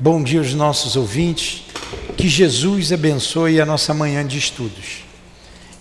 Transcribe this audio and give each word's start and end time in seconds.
Bom 0.00 0.22
dia 0.22 0.38
aos 0.38 0.54
nossos 0.54 0.94
ouvintes. 0.94 1.64
Que 2.16 2.28
Jesus 2.28 2.92
abençoe 2.92 3.60
a 3.60 3.66
nossa 3.66 3.92
manhã 3.92 4.24
de 4.24 4.38
estudos. 4.38 5.02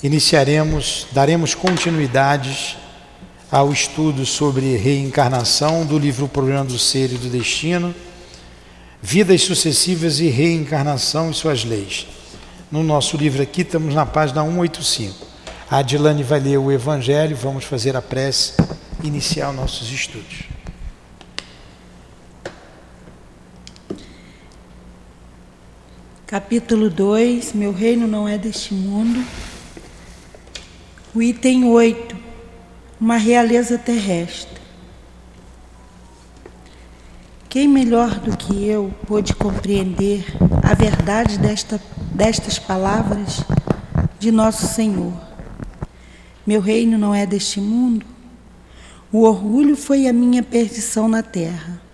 Iniciaremos, 0.02 1.06
daremos 1.12 1.54
continuidades 1.54 2.78
ao 3.52 3.72
estudo 3.72 4.26
sobre 4.26 4.76
reencarnação 4.76 5.86
do 5.86 6.00
livro 6.00 6.26
O 6.26 6.30
Problema 6.30 6.64
do 6.64 6.80
Ser 6.80 7.12
e 7.14 7.18
do 7.18 7.30
Destino, 7.30 7.94
Vidas 9.04 9.44
Sucessivas 9.44 10.20
e 10.20 10.30
Reencarnação 10.30 11.30
e 11.30 11.36
Suas 11.36 11.64
Leis. 11.64 12.08
No 12.72 12.82
nosso 12.82 13.18
livro 13.18 13.44
aqui 13.44 13.62
estamos 13.62 13.94
na 13.94 14.06
página 14.08 14.44
185. 14.44 15.28
A 15.70 15.78
Adilane 15.78 16.24
vai 16.24 16.40
ler 16.40 16.58
o 16.58 16.72
Evangelho, 16.72 17.36
vamos 17.36 17.66
fazer 17.66 17.96
a 17.96 18.02
prece, 18.02 18.54
iniciar 19.04 19.54
nossos 19.54 19.92
estudos. 19.92 20.57
Capítulo 26.28 26.90
2: 26.90 27.54
Meu 27.54 27.72
reino 27.72 28.06
não 28.06 28.28
é 28.28 28.38
deste 28.38 28.74
mundo. 28.74 29.26
O 31.16 31.22
item 31.22 31.64
8: 31.64 32.18
Uma 33.00 33.16
realeza 33.16 33.78
terrestre. 33.78 34.60
Quem 37.48 37.66
melhor 37.66 38.20
do 38.20 38.36
que 38.36 38.68
eu 38.68 38.94
pôde 39.08 39.34
compreender 39.34 40.26
a 40.70 40.74
verdade 40.74 41.40
desta, 41.40 41.82
destas 42.14 42.60
palavras 42.60 43.40
de 44.20 44.30
Nosso 44.30 44.68
Senhor? 44.68 45.14
Meu 46.46 46.60
reino 46.60 46.98
não 46.98 47.16
é 47.16 47.26
deste 47.26 47.62
mundo. 47.62 48.06
O 49.14 49.22
orgulho 49.22 49.78
foi 49.78 50.10
a 50.10 50.12
minha 50.12 50.44
perdição 50.44 51.08
na 51.08 51.24
terra. 51.24 51.87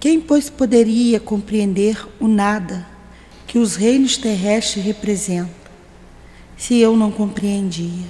Quem, 0.00 0.18
pois, 0.18 0.48
poderia 0.48 1.20
compreender 1.20 2.08
o 2.18 2.26
nada 2.26 2.86
que 3.46 3.58
os 3.58 3.76
reinos 3.76 4.16
terrestres 4.16 4.82
representam, 4.82 5.70
se 6.56 6.78
eu 6.78 6.96
não 6.96 7.10
compreendia? 7.10 8.06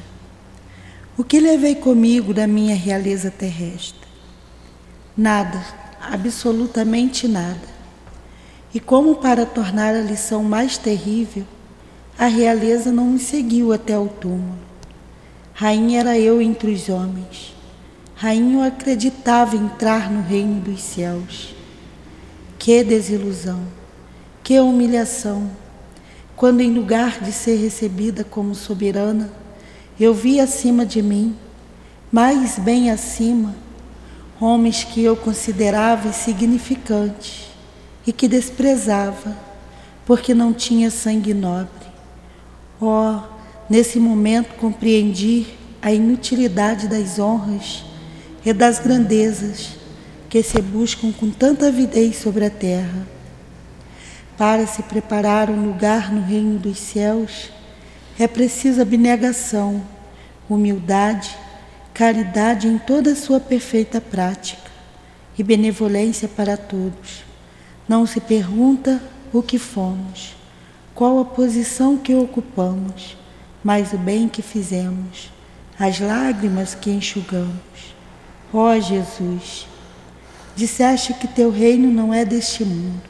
O 1.19 1.25
que 1.25 1.41
levei 1.41 1.75
comigo 1.75 2.33
da 2.33 2.47
minha 2.47 2.77
realeza 2.77 3.29
terrestre? 3.29 4.09
Nada, 5.17 5.61
absolutamente 6.01 7.27
nada. 7.27 7.69
E 8.73 8.79
como 8.79 9.17
para 9.17 9.45
tornar 9.45 9.93
a 9.93 10.01
lição 10.01 10.45
mais 10.45 10.79
terrível, 10.79 11.45
a 12.17 12.27
realeza 12.27 12.93
não 12.93 13.07
me 13.07 13.19
seguiu 13.19 13.73
até 13.73 13.99
o 13.99 14.07
túmulo. 14.07 14.59
Rainha 15.53 15.99
era 15.99 16.17
eu 16.17 16.41
entre 16.41 16.71
os 16.71 16.89
homens. 16.89 17.53
Rainha 18.15 18.59
eu 18.59 18.63
acreditava 18.63 19.57
entrar 19.57 20.09
no 20.09 20.23
reino 20.23 20.61
dos 20.61 20.81
céus. 20.81 21.59
Que 22.61 22.85
desilusão, 22.85 23.59
que 24.45 24.61
humilhação, 24.61 25.51
quando 26.37 26.61
em 26.61 26.71
lugar 26.71 27.19
de 27.19 27.33
ser 27.33 27.57
recebida 27.57 28.23
como 28.23 28.55
soberana, 28.55 29.31
eu 29.99 30.13
vi 30.13 30.39
acima 30.39 30.85
de 30.85 31.01
mim, 31.01 31.35
mais 32.13 32.59
bem 32.59 32.91
acima, 32.91 33.57
homens 34.39 34.85
que 34.85 35.03
eu 35.03 35.17
considerava 35.17 36.09
insignificantes 36.09 37.47
e 38.07 38.13
que 38.13 38.29
desprezava, 38.29 39.35
porque 40.05 40.35
não 40.35 40.53
tinha 40.53 40.91
sangue 40.91 41.33
nobre. 41.33 41.89
Oh, 42.79 43.21
nesse 43.71 43.99
momento 43.99 44.55
compreendi 44.57 45.47
a 45.81 45.91
inutilidade 45.91 46.89
das 46.89 47.19
honras 47.19 47.87
e 48.45 48.53
das 48.53 48.79
grandezas 48.79 49.80
que 50.31 50.45
se 50.45 50.63
buscam 50.63 51.11
com 51.13 51.29
tanta 51.29 51.67
avidez 51.67 52.17
sobre 52.17 52.45
a 52.45 52.51
terra. 52.51 53.05
Para 54.39 54.65
se 54.65 54.81
preparar 54.85 55.51
um 55.51 55.67
lugar 55.67 56.13
no 56.13 56.23
reino 56.23 56.57
dos 56.57 56.79
céus, 56.79 57.51
é 58.17 58.29
preciso 58.29 58.81
abnegação, 58.81 59.85
humildade, 60.49 61.37
caridade 61.93 62.69
em 62.69 62.79
toda 62.79 63.11
a 63.11 63.17
sua 63.17 63.41
perfeita 63.41 64.01
prática 64.01 64.71
e 65.37 65.43
benevolência 65.43 66.29
para 66.29 66.57
todos. 66.57 67.25
Não 67.89 68.07
se 68.07 68.21
pergunta 68.21 69.03
o 69.33 69.43
que 69.43 69.59
fomos, 69.59 70.37
qual 70.95 71.19
a 71.19 71.25
posição 71.25 71.99
que 71.99 72.15
ocupamos, 72.15 73.17
mas 73.65 73.93
o 73.93 73.99
bem 73.99 74.29
que 74.29 74.43
fizemos, 74.43 75.29
as 75.77 75.99
lágrimas 75.99 76.73
que 76.73 76.91
enxugamos. 76.91 77.97
Ó 78.53 78.79
Jesus, 78.79 79.70
Disseste 80.61 81.15
que 81.15 81.27
teu 81.27 81.51
reino 81.51 81.91
não 81.91 82.13
é 82.13 82.23
deste 82.23 82.67
mundo, 82.67 83.01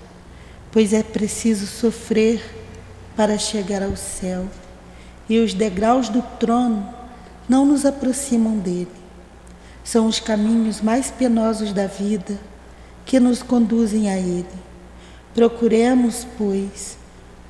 pois 0.70 0.92
é 0.92 1.02
preciso 1.02 1.66
sofrer 1.66 2.40
para 3.16 3.36
chegar 3.38 3.82
ao 3.82 3.96
céu, 3.96 4.46
e 5.28 5.36
os 5.40 5.52
degraus 5.52 6.08
do 6.08 6.22
trono 6.38 6.88
não 7.48 7.66
nos 7.66 7.84
aproximam 7.84 8.56
dele. 8.56 8.92
São 9.82 10.06
os 10.06 10.20
caminhos 10.20 10.80
mais 10.80 11.10
penosos 11.10 11.72
da 11.72 11.88
vida 11.88 12.38
que 13.04 13.18
nos 13.18 13.42
conduzem 13.42 14.08
a 14.08 14.16
ele. 14.16 14.46
Procuremos, 15.34 16.24
pois, 16.38 16.96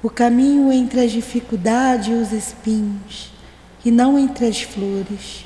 o 0.03 0.09
caminho 0.09 0.73
entre 0.73 1.05
as 1.05 1.13
dificuldades 1.13 2.09
e 2.09 2.13
os 2.13 2.33
espinhos, 2.33 3.31
e 3.85 3.91
não 3.91 4.19
entre 4.19 4.47
as 4.47 4.63
flores. 4.63 5.45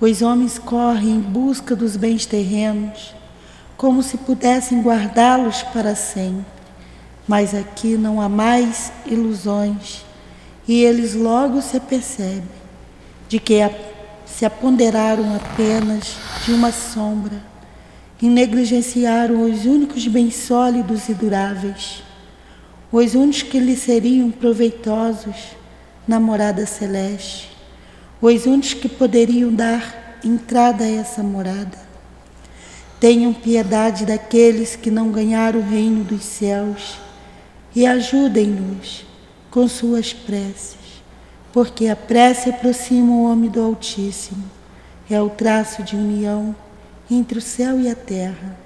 Os 0.00 0.22
homens 0.22 0.60
correm 0.60 1.16
em 1.16 1.20
busca 1.20 1.74
dos 1.74 1.96
bens 1.96 2.24
terrenos, 2.24 3.15
como 3.76 4.02
se 4.02 4.16
pudessem 4.16 4.80
guardá-los 4.80 5.62
para 5.64 5.94
sempre. 5.94 6.44
Mas 7.26 7.54
aqui 7.54 7.96
não 7.96 8.20
há 8.20 8.28
mais 8.28 8.92
ilusões, 9.04 10.04
e 10.66 10.82
eles 10.82 11.14
logo 11.14 11.60
se 11.60 11.76
apercebem 11.76 12.44
de 13.28 13.40
que 13.40 13.54
se 14.24 14.44
apoderaram 14.44 15.34
apenas 15.34 16.16
de 16.44 16.52
uma 16.52 16.70
sombra 16.70 17.42
e 18.22 18.28
negligenciaram 18.28 19.42
os 19.42 19.66
únicos 19.66 20.06
bens 20.06 20.36
sólidos 20.36 21.08
e 21.08 21.14
duráveis, 21.14 22.02
os 22.92 23.14
únicos 23.14 23.42
que 23.42 23.58
lhes 23.58 23.80
seriam 23.80 24.30
proveitosos 24.30 25.56
na 26.06 26.20
morada 26.20 26.64
celeste 26.64 27.56
os 28.20 28.46
únicos 28.46 28.74
que 28.74 28.88
poderiam 28.88 29.52
dar 29.52 30.18
entrada 30.24 30.84
a 30.84 30.90
essa 30.90 31.22
morada. 31.22 31.85
Tenham 32.98 33.34
piedade 33.34 34.06
daqueles 34.06 34.74
que 34.74 34.90
não 34.90 35.10
ganharam 35.10 35.60
o 35.60 35.68
reino 35.68 36.02
dos 36.02 36.24
céus 36.24 36.98
e 37.74 37.86
ajudem-nos 37.86 39.04
com 39.50 39.68
suas 39.68 40.14
preces, 40.14 41.02
porque 41.52 41.88
a 41.88 41.96
prece 41.96 42.48
aproxima 42.48 43.12
o 43.12 43.30
homem 43.30 43.50
do 43.50 43.60
Altíssimo, 43.60 44.50
é 45.10 45.20
o 45.20 45.28
traço 45.28 45.82
de 45.82 45.94
união 45.94 46.56
entre 47.10 47.38
o 47.38 47.42
céu 47.42 47.78
e 47.80 47.88
a 47.88 47.94
terra. 47.94 48.58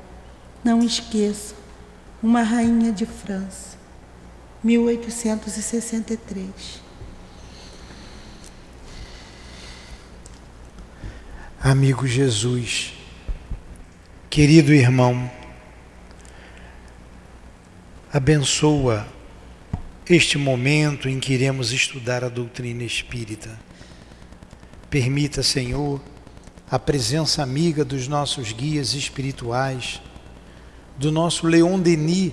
Não 0.63 0.81
esqueçam, 0.81 1.57
uma 2.23 2.43
rainha 2.43 2.93
de 2.93 3.07
França, 3.07 3.79
1863. 4.63 6.83
Amigo 11.63 12.07
Jesus, 12.07 12.95
querido 14.31 14.73
irmão, 14.73 15.29
abençoa 18.13 19.05
este 20.09 20.39
momento 20.39 21.09
em 21.09 21.19
que 21.19 21.33
iremos 21.33 21.73
estudar 21.73 22.23
a 22.23 22.29
doutrina 22.29 22.85
espírita. 22.85 23.59
Permita, 24.89 25.43
Senhor, 25.43 26.01
a 26.71 26.79
presença 26.79 27.43
amiga 27.43 27.85
dos 27.85 28.07
nossos 28.07 28.53
guias 28.53 28.95
espirituais, 28.95 30.01
do 30.97 31.11
nosso 31.11 31.49
Leon 31.49 31.81
Denis, 31.81 32.33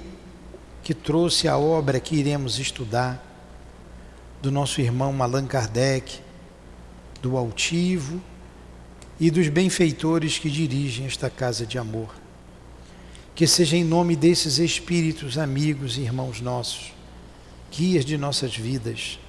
que 0.84 0.94
trouxe 0.94 1.48
a 1.48 1.58
obra 1.58 2.00
que 2.00 2.16
iremos 2.16 2.60
estudar, 2.60 3.24
do 4.40 4.52
nosso 4.52 4.80
irmão 4.82 5.24
Allan 5.24 5.48
Kardec, 5.48 6.20
do 7.24 7.36
altivo 7.36 8.22
e 9.20 9.32
dos 9.32 9.48
benfeitores 9.50 10.38
que 10.38 10.50
dirigem 10.50 11.06
esta 11.06 11.30
casa 11.30 11.66
de 11.66 11.78
amor. 11.78 12.14
Que 13.34 13.48
seja 13.48 13.76
em 13.76 13.84
nome 13.84 14.16
desses 14.16 14.60
espíritos 14.60 15.38
amigos 15.38 15.98
e 15.98 16.02
irmãos 16.02 16.42
nossos, 16.42 16.94
guias 17.72 18.06
de 18.06 18.18
nossas 18.18 18.56
vidas, 18.56 19.20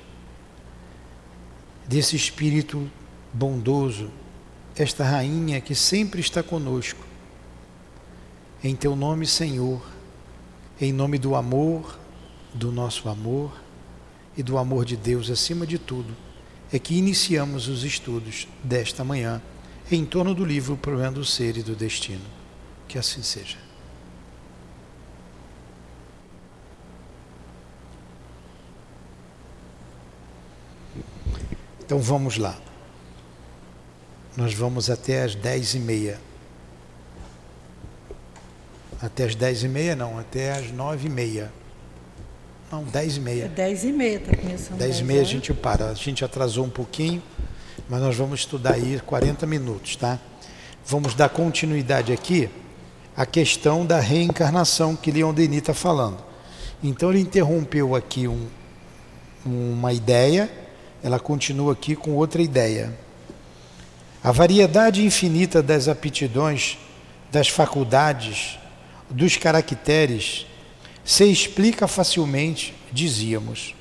desse 1.86 2.16
espírito 2.16 2.90
bondoso, 3.32 4.10
esta 4.76 5.04
rainha 5.04 5.60
que 5.60 5.74
sempre 5.74 6.20
está 6.20 6.42
conosco. 6.42 7.04
Em 8.62 8.74
teu 8.74 8.94
nome, 8.94 9.26
Senhor, 9.26 9.82
em 10.80 10.92
nome 10.92 11.18
do 11.18 11.34
amor, 11.34 11.98
do 12.54 12.70
nosso 12.70 13.08
amor 13.08 13.52
e 14.36 14.42
do 14.42 14.58
amor 14.58 14.84
de 14.84 14.96
Deus 14.96 15.30
acima 15.30 15.66
de 15.66 15.78
tudo, 15.78 16.14
é 16.72 16.78
que 16.78 16.94
iniciamos 16.94 17.68
os 17.68 17.84
estudos 17.84 18.46
desta 18.62 19.02
manhã 19.02 19.42
em 19.96 20.04
torno 20.04 20.34
do 20.34 20.44
livro 20.44 20.74
O 20.74 20.76
Problema 20.76 21.12
do 21.12 21.24
Ser 21.24 21.56
e 21.56 21.62
do 21.62 21.74
Destino. 21.74 22.24
Que 22.86 22.98
assim 22.98 23.22
seja. 23.22 23.56
Então 31.84 31.98
vamos 31.98 32.36
lá. 32.36 32.58
Nós 34.36 34.52
vamos 34.52 34.90
até 34.90 35.22
as 35.22 35.34
dez 35.34 35.74
e 35.74 35.78
meia. 35.78 36.20
Até 39.00 39.24
as 39.24 39.34
dez 39.34 39.62
e 39.62 39.68
meia 39.68 39.96
não, 39.96 40.18
até 40.18 40.52
as 40.52 40.70
nove 40.70 41.06
e 41.06 41.10
meia. 41.10 41.50
Não, 42.70 42.84
dez 42.84 43.16
e 43.16 43.20
meia. 43.20 43.44
É 43.44 43.48
dez 43.48 43.84
e 43.84 43.92
meia, 43.92 44.18
está 44.18 44.36
começando. 44.36 44.78
Dez 44.78 44.98
e 44.98 45.04
meia 45.04 45.22
a 45.22 45.24
gente 45.24 45.54
para. 45.54 45.88
A 45.88 45.94
gente 45.94 46.24
atrasou 46.24 46.66
um 46.66 46.70
pouquinho 46.70 47.22
mas 47.88 48.00
nós 48.00 48.16
vamos 48.16 48.40
estudar 48.40 48.74
aí 48.74 49.00
40 49.04 49.46
minutos, 49.46 49.96
tá? 49.96 50.18
Vamos 50.86 51.14
dar 51.14 51.28
continuidade 51.28 52.12
aqui 52.12 52.50
à 53.16 53.24
questão 53.24 53.84
da 53.84 53.98
reencarnação 53.98 54.94
que 54.94 55.10
Leon 55.10 55.32
Denis 55.32 55.58
está 55.58 55.74
falando. 55.74 56.18
Então 56.82 57.10
ele 57.10 57.20
interrompeu 57.20 57.96
aqui 57.96 58.28
um, 58.28 58.46
uma 59.44 59.92
ideia, 59.92 60.50
ela 61.02 61.18
continua 61.18 61.72
aqui 61.72 61.96
com 61.96 62.14
outra 62.14 62.42
ideia. 62.42 62.96
A 64.22 64.32
variedade 64.32 65.04
infinita 65.04 65.62
das 65.62 65.88
aptidões, 65.88 66.76
das 67.32 67.48
faculdades, 67.48 68.58
dos 69.08 69.36
caracteres, 69.36 70.46
se 71.04 71.24
explica 71.24 71.88
facilmente, 71.88 72.74
dizíamos. 72.92 73.74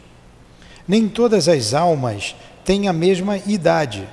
Nem 0.87 1.09
todas 1.09 1.49
as 1.49 1.73
almas 1.73 2.35
têm 2.67 2.89
a 2.89 2.93
mesma 2.93 3.37
idade, 3.37 4.05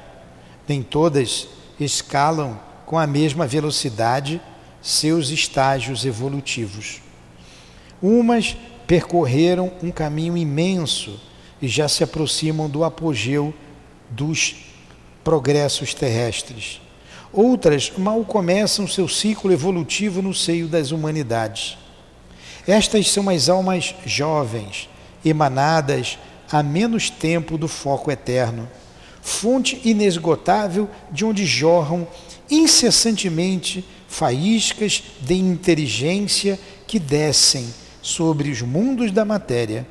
nem 0.68 0.80
todas 0.80 1.48
escalam 1.80 2.60
com 2.86 2.96
a 2.96 3.04
mesma 3.04 3.48
velocidade 3.48 4.40
seus 4.80 5.30
estágios 5.30 6.04
evolutivos. 6.04 7.02
Umas 8.00 8.56
percorreram 8.86 9.72
um 9.82 9.90
caminho 9.90 10.36
imenso 10.36 11.20
e 11.60 11.66
já 11.66 11.88
se 11.88 12.04
aproximam 12.04 12.70
do 12.70 12.84
apogeu 12.84 13.52
dos 14.08 14.54
progressos 15.24 15.92
terrestres. 15.92 16.80
Outras 17.32 17.90
mal 17.98 18.24
começam 18.24 18.86
seu 18.86 19.08
ciclo 19.08 19.50
evolutivo 19.50 20.22
no 20.22 20.32
seio 20.32 20.68
das 20.68 20.92
humanidades. 20.92 21.76
Estas 22.68 23.10
são 23.10 23.28
as 23.28 23.48
almas 23.48 23.96
jovens, 24.06 24.88
emanadas 25.24 26.16
há 26.54 26.62
menos 26.62 27.10
tempo 27.10 27.58
do 27.58 27.66
foco 27.66 28.12
eterno, 28.12 28.68
fonte 29.20 29.80
inesgotável 29.84 30.88
de 31.10 31.24
onde 31.24 31.44
jorram 31.44 32.06
incessantemente 32.48 33.84
faíscas 34.06 35.02
de 35.20 35.34
inteligência 35.34 36.56
que 36.86 37.00
descem 37.00 37.74
sobre 38.00 38.50
os 38.50 38.62
mundos 38.62 39.10
da 39.10 39.24
matéria 39.24 39.84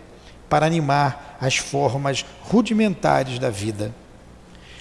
para 0.47 0.65
animar 0.65 1.37
as 1.41 1.57
formas 1.57 2.23
rudimentares 2.43 3.39
da 3.39 3.49
vida. 3.49 3.93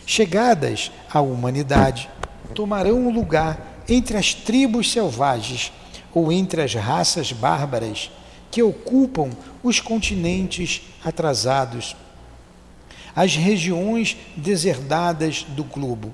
Chegadas 0.07 0.93
à 1.13 1.21
humanidade, 1.21 2.09
tomarão 2.55 3.09
o 3.09 3.13
lugar 3.13 3.83
entre 3.89 4.17
as 4.17 4.33
tribos 4.33 4.93
selvagens 4.93 5.73
ou 6.15 6.31
entre 6.31 6.63
as 6.63 6.75
raças 6.75 7.33
bárbaras 7.33 8.09
que 8.53 8.63
ocupam 8.63 9.31
os 9.63 9.81
continentes 9.81 10.83
atrasados, 11.03 11.97
as 13.17 13.35
regiões 13.35 14.17
deserdadas 14.37 15.45
do 15.49 15.65
globo. 15.65 16.13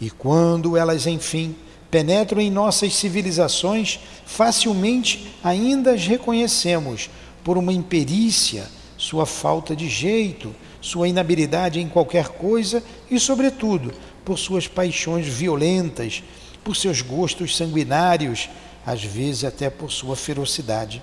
E 0.00 0.10
quando 0.10 0.76
elas, 0.76 1.06
enfim, 1.06 1.54
penetram 1.90 2.40
em 2.40 2.50
nossas 2.50 2.94
civilizações, 2.96 4.00
facilmente 4.24 5.32
ainda 5.44 5.92
as 5.92 6.06
reconhecemos 6.06 7.10
por 7.44 7.58
uma 7.58 7.72
imperícia, 7.72 8.66
sua 8.96 9.26
falta 9.26 9.76
de 9.76 9.88
jeito, 9.88 10.54
sua 10.80 11.08
inabilidade 11.08 11.78
em 11.78 11.88
qualquer 11.88 12.28
coisa 12.28 12.82
e, 13.10 13.20
sobretudo, 13.20 13.92
por 14.24 14.38
suas 14.38 14.66
paixões 14.66 15.26
violentas, 15.26 16.22
por 16.64 16.74
seus 16.74 17.02
gostos 17.02 17.54
sanguinários, 17.54 18.48
às 18.86 19.04
vezes 19.04 19.44
até 19.44 19.68
por 19.68 19.92
sua 19.92 20.16
ferocidade. 20.16 21.02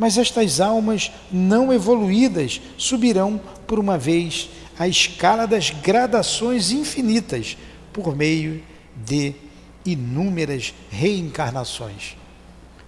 Mas 0.00 0.16
estas 0.16 0.62
almas 0.62 1.12
não 1.30 1.70
evoluídas 1.70 2.58
subirão 2.78 3.38
por 3.66 3.78
uma 3.78 3.98
vez 3.98 4.48
a 4.78 4.88
escala 4.88 5.46
das 5.46 5.68
gradações 5.68 6.72
infinitas 6.72 7.58
por 7.92 8.16
meio 8.16 8.64
de 8.96 9.34
inúmeras 9.84 10.72
reencarnações. 10.90 12.16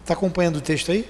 Está 0.01 0.15
acompanhando 0.15 0.57
o 0.57 0.63
texto 0.63 0.91
aí? 0.91 1.07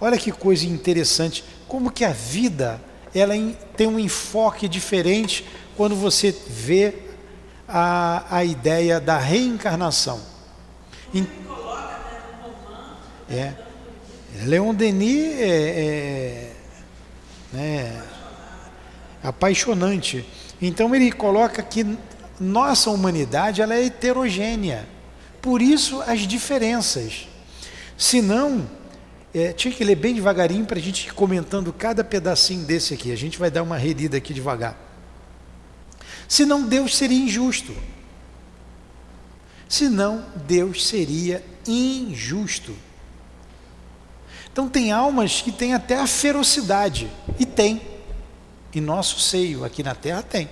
Olha 0.00 0.18
que 0.18 0.32
coisa 0.32 0.66
interessante, 0.66 1.44
como 1.68 1.92
que 1.92 2.04
a 2.04 2.12
vida 2.12 2.82
ela 3.14 3.34
tem 3.76 3.86
um 3.86 3.96
enfoque 3.96 4.66
diferente 4.66 5.46
quando 5.76 5.94
você 5.94 6.36
vê 6.48 6.94
a, 7.68 8.24
a 8.28 8.44
ideia 8.44 8.98
da 8.98 9.18
reencarnação. 9.18 10.20
Em, 11.14 11.24
é. 13.30 13.69
Leon 14.44 14.74
Denis 14.74 15.38
é, 15.38 15.48
é 15.48 16.52
né, 17.52 18.02
apaixonante. 19.22 20.24
Então 20.60 20.94
ele 20.94 21.10
coloca 21.12 21.62
que 21.62 21.86
nossa 22.38 22.90
humanidade 22.90 23.60
ela 23.60 23.74
é 23.74 23.84
heterogênea. 23.84 24.86
Por 25.42 25.60
isso 25.60 26.00
as 26.02 26.20
diferenças. 26.20 27.28
Se 27.96 28.22
não, 28.22 28.68
é, 29.34 29.52
tinha 29.52 29.72
que 29.72 29.84
ler 29.84 29.96
bem 29.96 30.14
devagarinho 30.14 30.64
para 30.64 30.78
a 30.78 30.82
gente 30.82 31.06
ir 31.06 31.12
comentando 31.12 31.72
cada 31.72 32.02
pedacinho 32.02 32.64
desse 32.64 32.94
aqui. 32.94 33.12
A 33.12 33.16
gente 33.16 33.38
vai 33.38 33.50
dar 33.50 33.62
uma 33.62 33.76
relida 33.76 34.16
aqui 34.16 34.32
devagar. 34.32 34.76
Senão 36.28 36.62
Deus 36.62 36.96
seria 36.96 37.18
injusto. 37.18 37.74
Senão 39.68 40.24
Deus 40.46 40.86
seria 40.86 41.44
injusto. 41.66 42.74
Então 44.60 44.68
tem 44.68 44.92
almas 44.92 45.40
que 45.40 45.50
têm 45.50 45.72
até 45.72 45.98
a 45.98 46.06
ferocidade. 46.06 47.10
E 47.38 47.46
tem. 47.46 47.80
Em 48.74 48.80
nosso 48.82 49.18
seio, 49.18 49.64
aqui 49.64 49.82
na 49.82 49.94
terra, 49.94 50.22
tem. 50.22 50.50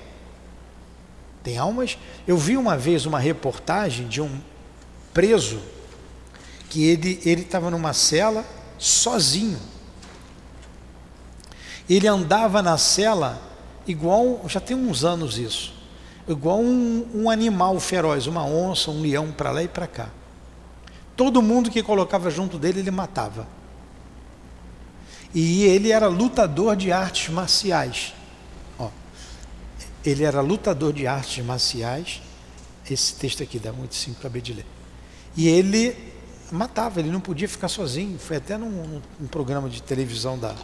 Tem 1.42 1.58
almas. 1.58 1.98
Eu 2.26 2.38
vi 2.38 2.56
uma 2.56 2.74
vez 2.74 3.04
uma 3.04 3.18
reportagem 3.18 4.08
de 4.08 4.22
um 4.22 4.40
preso 5.12 5.60
que 6.70 6.86
ele 6.86 7.42
estava 7.42 7.70
numa 7.70 7.92
cela 7.92 8.46
sozinho. 8.78 9.58
Ele 11.86 12.08
andava 12.08 12.62
na 12.62 12.78
cela 12.78 13.38
igual, 13.86 14.40
já 14.48 14.58
tem 14.58 14.74
uns 14.74 15.04
anos 15.04 15.36
isso, 15.36 15.74
igual 16.26 16.60
um, 16.60 17.06
um 17.14 17.28
animal 17.28 17.78
feroz, 17.78 18.26
uma 18.26 18.42
onça, 18.42 18.90
um 18.90 19.02
leão 19.02 19.30
para 19.32 19.50
lá 19.50 19.62
e 19.62 19.68
para 19.68 19.86
cá. 19.86 20.08
Todo 21.14 21.42
mundo 21.42 21.70
que 21.70 21.82
colocava 21.82 22.30
junto 22.30 22.58
dele, 22.58 22.80
ele 22.80 22.90
matava. 22.90 23.58
E 25.34 25.64
ele 25.64 25.90
era 25.90 26.08
lutador 26.08 26.74
de 26.74 26.90
artes 26.90 27.32
marciais. 27.32 28.14
Ó, 28.78 28.88
ele 30.04 30.24
era 30.24 30.40
lutador 30.40 30.92
de 30.92 31.06
artes 31.06 31.44
marciais. 31.44 32.22
Esse 32.90 33.14
texto 33.14 33.42
aqui 33.42 33.58
dá 33.58 33.72
muito 33.72 33.94
simples 33.94 34.20
para 34.20 34.40
de 34.40 34.54
ler. 34.54 34.66
E 35.36 35.46
ele 35.46 35.94
matava, 36.50 37.00
ele 37.00 37.10
não 37.10 37.20
podia 37.20 37.48
ficar 37.48 37.68
sozinho. 37.68 38.18
Foi 38.18 38.36
até 38.36 38.56
num, 38.56 39.02
num, 39.20 39.26
programa 39.26 39.68
de 39.68 39.82
televisão 39.82 40.38
da. 40.38 40.54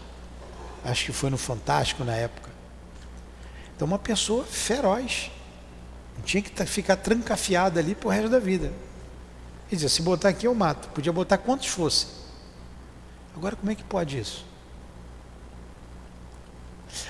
Acho 0.85 1.06
que 1.06 1.12
foi 1.12 1.28
no 1.30 1.38
Fantástico 1.38 2.02
na 2.04 2.14
época. 2.14 2.50
Então, 3.76 3.87
uma 3.87 3.99
pessoa 3.99 4.44
feroz. 4.44 5.30
Não 6.16 6.23
tinha 6.25 6.42
que 6.42 6.64
ficar 6.64 6.97
trancafiada 6.97 7.80
ali 7.80 7.94
pro 7.94 8.09
resto 8.09 8.30
da 8.30 8.38
vida. 8.38 8.66
Ele 8.66 8.75
dizia: 9.73 9.88
se 9.88 10.00
botar 10.00 10.30
aqui 10.30 10.47
eu 10.47 10.54
mato. 10.54 10.88
Podia 10.88 11.12
botar 11.12 11.37
quantos 11.38 11.66
fosse. 11.66 12.06
Agora, 13.37 13.56
como 13.56 13.71
é 13.71 13.75
que 13.75 13.85
pode 13.85 14.18
isso? 14.18 14.53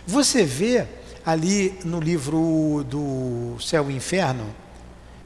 Você 0.06 0.44
vê 0.44 0.86
ali 1.24 1.78
no 1.84 2.00
livro 2.00 2.84
do 2.88 3.56
Céu 3.60 3.90
e 3.90 3.94
Inferno. 3.94 4.54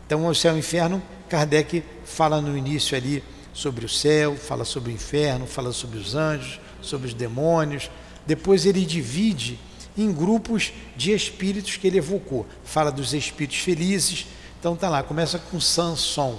Então, 0.06 0.26
o 0.26 0.34
Céu 0.34 0.54
e 0.56 0.58
Inferno, 0.58 1.02
Kardec 1.28 1.82
fala 2.04 2.40
no 2.40 2.56
início 2.56 2.96
ali 2.96 3.22
sobre 3.52 3.84
o 3.84 3.88
céu, 3.88 4.36
fala 4.36 4.64
sobre 4.64 4.92
o 4.92 4.94
inferno, 4.94 5.44
fala 5.44 5.72
sobre 5.72 5.98
os 5.98 6.14
anjos, 6.14 6.60
sobre 6.80 7.08
os 7.08 7.14
demônios. 7.14 7.90
Depois 8.24 8.64
ele 8.64 8.84
divide 8.84 9.58
em 9.96 10.12
grupos 10.12 10.72
de 10.96 11.12
espíritos 11.12 11.76
que 11.76 11.88
ele 11.88 11.98
evocou. 11.98 12.46
Fala 12.64 12.92
dos 12.92 13.12
espíritos 13.12 13.58
felizes. 13.58 14.26
Então 14.60 14.76
tá 14.76 14.88
lá, 14.88 15.02
começa 15.02 15.38
com 15.38 15.60
Sanson, 15.60 16.38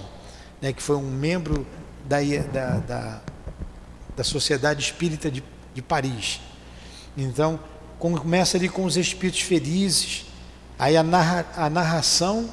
né, 0.62 0.72
que 0.72 0.82
foi 0.82 0.96
um 0.96 1.12
membro 1.12 1.68
da, 2.06 2.20
da, 2.52 2.78
da, 2.78 3.22
da 4.16 4.24
Sociedade 4.24 4.82
Espírita 4.82 5.30
de, 5.30 5.44
de 5.74 5.82
Paris. 5.82 6.40
Então, 7.18 7.60
começa 8.00 8.58
ali 8.58 8.70
com 8.70 8.86
os 8.86 8.98
espíritos 8.98 9.42
felizes, 9.42 10.26
aí 10.78 10.96
a, 10.96 11.04
narra, 11.04 11.46
a 11.56 11.70
narração 11.70 12.50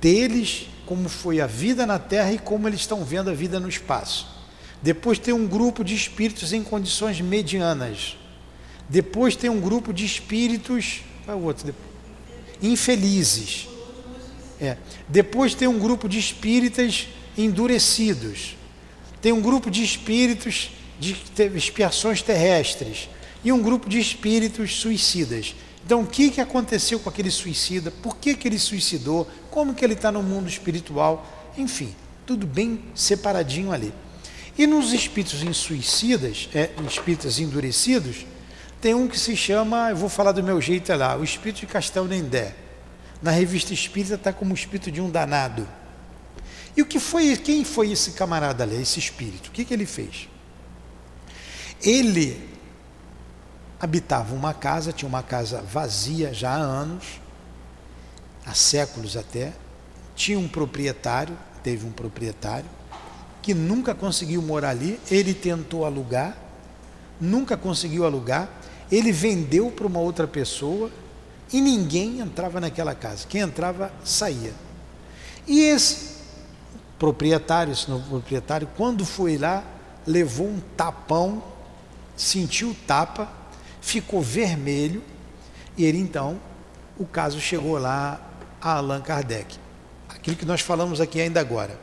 deles 0.00 0.68
como 0.84 1.08
foi 1.08 1.40
a 1.40 1.46
vida 1.46 1.84
na 1.86 1.98
Terra 1.98 2.32
e 2.32 2.38
como 2.38 2.68
eles 2.68 2.80
estão 2.80 3.04
vendo 3.04 3.30
a 3.30 3.32
vida 3.32 3.58
no 3.58 3.68
espaço. 3.68 4.28
Depois 4.82 5.18
tem 5.18 5.34
um 5.34 5.46
grupo 5.46 5.82
de 5.82 5.94
espíritos 5.94 6.52
em 6.52 6.62
condições 6.62 7.20
medianas. 7.20 8.16
Depois 8.88 9.34
tem 9.34 9.50
um 9.50 9.60
grupo 9.60 9.92
de 9.92 10.04
espíritos. 10.04 11.00
Qual 11.24 11.36
é 11.36 11.40
o 11.40 11.44
outro? 11.44 11.74
infelizes. 12.62 13.68
É. 14.60 14.76
Depois 15.08 15.54
tem 15.54 15.68
um 15.68 15.78
grupo 15.78 16.08
de 16.08 16.18
espíritas 16.18 17.08
endurecidos. 17.36 18.56
Tem 19.20 19.32
um 19.32 19.40
grupo 19.40 19.70
de 19.70 19.82
espíritos 19.82 20.70
de 20.98 21.16
expiações 21.54 22.22
terrestres 22.22 23.08
e 23.46 23.52
um 23.52 23.62
grupo 23.62 23.88
de 23.88 24.00
espíritos 24.00 24.74
suicidas. 24.74 25.54
Então, 25.84 26.02
o 26.02 26.06
que, 26.06 26.32
que 26.32 26.40
aconteceu 26.40 26.98
com 26.98 27.08
aquele 27.08 27.30
suicida? 27.30 27.92
Por 27.92 28.16
que, 28.16 28.34
que 28.34 28.48
ele 28.48 28.58
suicidou? 28.58 29.30
Como 29.52 29.72
que 29.72 29.84
ele 29.84 29.94
está 29.94 30.10
no 30.10 30.20
mundo 30.20 30.48
espiritual? 30.48 31.24
Enfim, 31.56 31.94
tudo 32.26 32.44
bem 32.44 32.82
separadinho 32.92 33.70
ali. 33.70 33.94
E 34.58 34.66
nos 34.66 34.92
espíritos 34.92 35.44
em 35.44 35.52
suicidas, 35.52 36.48
é, 36.52 36.70
espíritos 36.88 37.38
endurecidos, 37.38 38.26
tem 38.80 38.94
um 38.94 39.06
que 39.06 39.16
se 39.16 39.36
chama, 39.36 39.90
eu 39.90 39.96
vou 39.96 40.08
falar 40.08 40.32
do 40.32 40.42
meu 40.42 40.60
jeito 40.60 40.90
é 40.90 40.96
lá, 40.96 41.16
o 41.16 41.22
espírito 41.22 41.60
de 41.60 41.66
Castel 41.66 42.06
Nendé. 42.06 42.52
Na 43.22 43.30
revista 43.30 43.72
espírita 43.72 44.16
está 44.16 44.32
como 44.32 44.50
o 44.50 44.54
espírito 44.56 44.90
de 44.90 45.00
um 45.00 45.08
danado. 45.08 45.68
E 46.76 46.82
o 46.82 46.84
que 46.84 46.98
foi, 46.98 47.36
quem 47.36 47.62
foi 47.62 47.92
esse 47.92 48.10
camarada 48.10 48.64
ali, 48.64 48.82
esse 48.82 48.98
espírito? 48.98 49.50
O 49.50 49.52
que, 49.52 49.64
que 49.64 49.72
ele 49.72 49.86
fez? 49.86 50.28
Ele 51.80 52.55
habitava 53.80 54.34
uma 54.34 54.54
casa, 54.54 54.92
tinha 54.92 55.08
uma 55.08 55.22
casa 55.22 55.62
vazia 55.62 56.32
já 56.32 56.50
há 56.50 56.56
anos, 56.56 57.20
há 58.44 58.54
séculos 58.54 59.16
até, 59.16 59.52
tinha 60.14 60.38
um 60.38 60.48
proprietário, 60.48 61.36
teve 61.62 61.86
um 61.86 61.92
proprietário, 61.92 62.68
que 63.42 63.54
nunca 63.54 63.94
conseguiu 63.94 64.40
morar 64.42 64.70
ali, 64.70 64.98
ele 65.10 65.34
tentou 65.34 65.84
alugar, 65.84 66.36
nunca 67.20 67.56
conseguiu 67.56 68.04
alugar, 68.04 68.48
ele 68.90 69.12
vendeu 69.12 69.70
para 69.70 69.86
uma 69.86 70.00
outra 70.00 70.26
pessoa 70.26 70.90
e 71.52 71.60
ninguém 71.60 72.20
entrava 72.20 72.60
naquela 72.60 72.94
casa. 72.94 73.26
Quem 73.28 73.40
entrava 73.40 73.92
saía. 74.04 74.52
E 75.46 75.60
esse 75.60 76.16
proprietário, 76.98 77.72
esse 77.72 77.88
novo 77.88 78.08
proprietário, 78.08 78.68
quando 78.76 79.04
foi 79.04 79.38
lá, 79.38 79.62
levou 80.06 80.48
um 80.48 80.60
tapão, 80.76 81.42
sentiu 82.16 82.74
tapa, 82.86 83.30
ficou 83.86 84.20
vermelho, 84.20 85.02
e 85.76 85.84
ele 85.84 85.98
então, 85.98 86.40
o 86.98 87.06
caso 87.06 87.40
chegou 87.40 87.78
lá 87.78 88.20
a 88.60 88.72
Allan 88.72 89.00
Kardec. 89.00 89.56
Aquilo 90.08 90.36
que 90.36 90.44
nós 90.44 90.60
falamos 90.60 91.00
aqui 91.00 91.20
ainda 91.20 91.38
agora. 91.40 91.78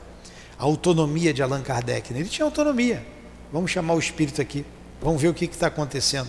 A 0.60 0.63
autonomia 0.63 1.33
de 1.33 1.41
Allan 1.41 1.62
Kardec. 1.62 2.12
Né? 2.12 2.19
Ele 2.19 2.29
tinha 2.29 2.43
autonomia. 2.43 3.05
Vamos 3.53 3.72
chamar 3.72 3.93
o 3.93 4.00
espírito 4.00 4.41
aqui. 4.41 4.65
Vamos 5.01 5.22
ver 5.22 5.29
o 5.29 5.33
que 5.33 5.45
está 5.45 5.67
acontecendo. 5.67 6.27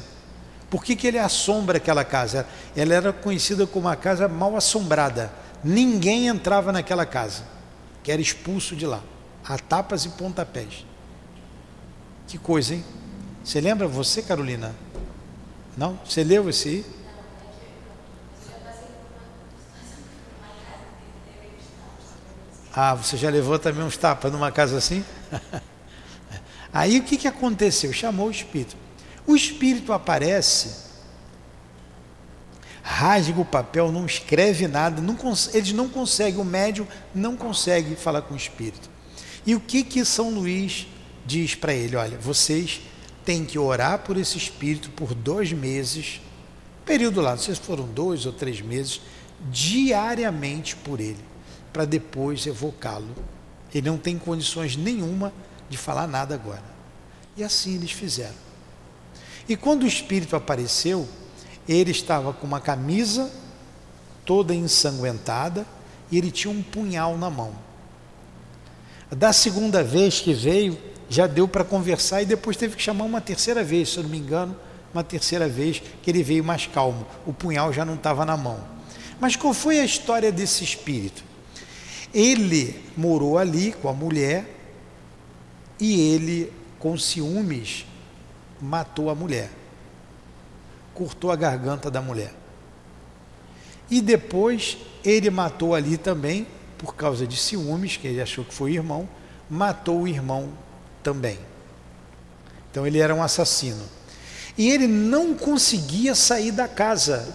Por 0.70 0.84
que, 0.84 0.94
que 0.94 1.08
ele 1.08 1.18
assombra 1.18 1.78
aquela 1.78 2.04
casa? 2.04 2.46
Ela 2.76 2.94
era 2.94 3.12
conhecida 3.12 3.66
como 3.66 3.88
uma 3.88 3.96
casa 3.96 4.28
mal 4.28 4.56
assombrada. 4.56 5.32
Ninguém 5.64 6.28
entrava 6.28 6.70
naquela 6.70 7.04
casa, 7.04 7.42
que 8.02 8.12
era 8.12 8.22
expulso 8.22 8.76
de 8.76 8.86
lá, 8.86 9.02
a 9.44 9.58
tapas 9.58 10.04
e 10.04 10.10
pontapés. 10.10 10.84
Que 12.28 12.38
coisa, 12.38 12.74
hein? 12.74 12.84
Você 13.42 13.60
lembra 13.60 13.88
você, 13.88 14.22
Carolina? 14.22 14.83
Não? 15.76 15.98
Você 16.04 16.22
leu 16.22 16.48
esse? 16.48 16.84
Ah, 22.76 22.94
você 22.94 23.16
já 23.16 23.30
levou 23.30 23.58
também 23.58 23.84
uns 23.84 23.96
tapas 23.96 24.32
numa 24.32 24.50
casa 24.50 24.76
assim? 24.76 25.04
Aí 26.72 26.98
o 26.98 27.04
que, 27.04 27.16
que 27.16 27.28
aconteceu? 27.28 27.92
Chamou 27.92 28.26
o 28.26 28.30
espírito. 28.32 28.76
O 29.26 29.36
espírito 29.36 29.92
aparece, 29.92 30.84
rasga 32.82 33.40
o 33.40 33.44
papel, 33.44 33.92
não 33.92 34.04
escreve 34.04 34.66
nada, 34.66 35.00
não 35.00 35.16
eles 35.52 35.72
não 35.72 35.88
conseguem, 35.88 36.40
o 36.40 36.44
médium 36.44 36.86
não 37.14 37.36
consegue 37.36 37.94
falar 37.94 38.22
com 38.22 38.34
o 38.34 38.36
espírito. 38.36 38.90
E 39.46 39.54
o 39.54 39.60
que 39.60 39.84
que 39.84 40.04
São 40.04 40.30
Luís 40.30 40.86
diz 41.24 41.54
para 41.54 41.72
ele? 41.72 41.96
Olha, 41.96 42.18
vocês 42.18 42.80
têm 43.24 43.44
que 43.44 43.58
orar 43.58 44.00
por 44.00 44.16
esse 44.16 44.36
espírito 44.36 44.90
por 44.90 45.14
dois 45.14 45.52
meses, 45.52 46.20
período 46.84 47.20
lá, 47.20 47.32
não 47.32 47.38
sei 47.38 47.54
se 47.54 47.60
foram 47.60 47.86
dois 47.86 48.26
ou 48.26 48.32
três 48.32 48.60
meses, 48.60 49.00
diariamente 49.50 50.76
por 50.76 51.00
ele, 51.00 51.22
para 51.72 51.84
depois 51.84 52.46
evocá-lo. 52.46 53.14
Ele 53.74 53.88
não 53.88 53.98
tem 53.98 54.18
condições 54.18 54.76
nenhuma 54.76 55.32
de 55.68 55.76
falar 55.76 56.06
nada 56.06 56.34
agora. 56.34 56.62
E 57.36 57.42
assim 57.42 57.74
eles 57.74 57.90
fizeram. 57.90 58.44
E 59.48 59.56
quando 59.56 59.82
o 59.82 59.88
espírito 59.88 60.36
apareceu, 60.36 61.08
ele 61.68 61.90
estava 61.90 62.32
com 62.32 62.46
uma 62.46 62.60
camisa 62.60 63.30
toda 64.24 64.54
ensanguentada 64.54 65.66
e 66.10 66.16
ele 66.18 66.30
tinha 66.30 66.52
um 66.52 66.62
punhal 66.62 67.18
na 67.18 67.28
mão. 67.28 67.52
Da 69.10 69.32
segunda 69.32 69.82
vez 69.82 70.20
que 70.20 70.32
veio, 70.32 70.78
já 71.08 71.26
deu 71.26 71.46
para 71.46 71.64
conversar 71.64 72.22
e 72.22 72.26
depois 72.26 72.56
teve 72.56 72.76
que 72.76 72.82
chamar 72.82 73.04
uma 73.04 73.20
terceira 73.20 73.62
vez, 73.62 73.90
se 73.90 73.98
eu 73.98 74.02
não 74.02 74.10
me 74.10 74.18
engano, 74.18 74.56
uma 74.92 75.04
terceira 75.04 75.48
vez 75.48 75.82
que 76.02 76.10
ele 76.10 76.22
veio 76.22 76.44
mais 76.44 76.66
calmo. 76.66 77.06
O 77.26 77.32
punhal 77.32 77.72
já 77.72 77.84
não 77.84 77.94
estava 77.94 78.24
na 78.24 78.36
mão. 78.36 78.58
Mas 79.20 79.36
qual 79.36 79.52
foi 79.52 79.80
a 79.80 79.84
história 79.84 80.30
desse 80.30 80.64
espírito? 80.64 81.24
Ele 82.12 82.80
morou 82.96 83.38
ali 83.38 83.72
com 83.72 83.88
a 83.88 83.92
mulher 83.92 84.48
e 85.80 86.00
ele, 86.00 86.52
com 86.78 86.96
ciúmes, 86.96 87.84
matou 88.60 89.10
a 89.10 89.14
mulher, 89.14 89.50
cortou 90.94 91.32
a 91.32 91.36
garganta 91.36 91.90
da 91.90 92.00
mulher. 92.00 92.32
E 93.90 94.00
depois 94.00 94.78
ele 95.04 95.28
matou 95.28 95.74
ali 95.74 95.96
também, 95.96 96.46
por 96.78 96.94
causa 96.94 97.26
de 97.26 97.36
ciúmes, 97.36 97.96
que 97.96 98.06
ele 98.06 98.20
achou 98.20 98.44
que 98.44 98.54
foi 98.54 98.74
irmão, 98.74 99.08
matou 99.50 100.02
o 100.02 100.08
irmão 100.08 100.50
também. 101.04 101.38
Então 102.72 102.84
ele 102.84 102.98
era 102.98 103.14
um 103.14 103.22
assassino. 103.22 103.84
E 104.58 104.68
ele 104.68 104.88
não 104.88 105.34
conseguia 105.34 106.16
sair 106.16 106.50
da 106.50 106.66
casa, 106.66 107.28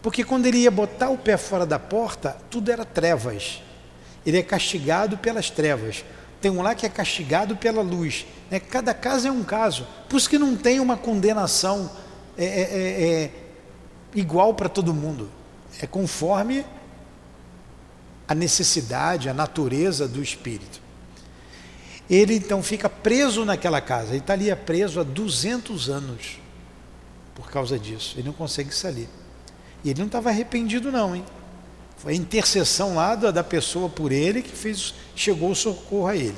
porque 0.00 0.24
quando 0.24 0.46
ele 0.46 0.58
ia 0.58 0.70
botar 0.70 1.10
o 1.10 1.18
pé 1.18 1.36
fora 1.36 1.66
da 1.66 1.78
porta, 1.78 2.38
tudo 2.48 2.70
era 2.70 2.86
trevas. 2.86 3.62
Ele 4.24 4.38
é 4.38 4.42
castigado 4.42 5.18
pelas 5.18 5.50
trevas 5.50 6.02
tem 6.42 6.50
um 6.50 6.60
lá 6.60 6.74
que 6.74 6.84
é 6.84 6.88
castigado 6.88 7.56
pela 7.56 7.80
luz. 7.80 8.26
Né? 8.50 8.58
Cada 8.58 8.92
caso 8.92 9.28
é 9.28 9.30
um 9.30 9.44
caso. 9.44 9.86
Por 10.08 10.16
isso 10.16 10.28
que 10.28 10.38
não 10.38 10.56
tem 10.56 10.80
uma 10.80 10.96
condenação 10.96 11.88
é, 12.36 12.44
é, 12.44 12.60
é, 12.60 13.22
é 13.24 13.30
igual 14.14 14.52
para 14.52 14.68
todo 14.68 14.92
mundo. 14.92 15.30
É 15.80 15.86
conforme 15.86 16.66
a 18.26 18.34
necessidade, 18.34 19.28
a 19.28 19.34
natureza 19.34 20.08
do 20.08 20.20
espírito. 20.20 20.81
Ele 22.10 22.34
então 22.34 22.62
fica 22.62 22.88
preso 22.88 23.44
naquela 23.44 23.80
casa. 23.80 24.10
Ele 24.10 24.18
está 24.18 24.32
ali 24.32 24.50
é 24.50 24.54
preso 24.54 25.00
há 25.00 25.02
200 25.02 25.88
anos 25.88 26.38
por 27.34 27.50
causa 27.50 27.78
disso. 27.78 28.14
Ele 28.16 28.26
não 28.26 28.32
consegue 28.32 28.74
sair. 28.74 29.08
E 29.84 29.90
ele 29.90 29.98
não 29.98 30.06
estava 30.06 30.28
arrependido, 30.28 30.92
não, 30.92 31.14
hein? 31.16 31.24
Foi 31.96 32.12
a 32.12 32.16
intercessão 32.16 32.96
lá 32.96 33.14
da, 33.14 33.44
pessoa 33.44 33.88
por 33.88 34.10
ele 34.10 34.42
que 34.42 34.50
fez, 34.50 34.92
chegou 35.14 35.52
o 35.52 35.54
socorro 35.54 36.08
a 36.08 36.16
ele. 36.16 36.36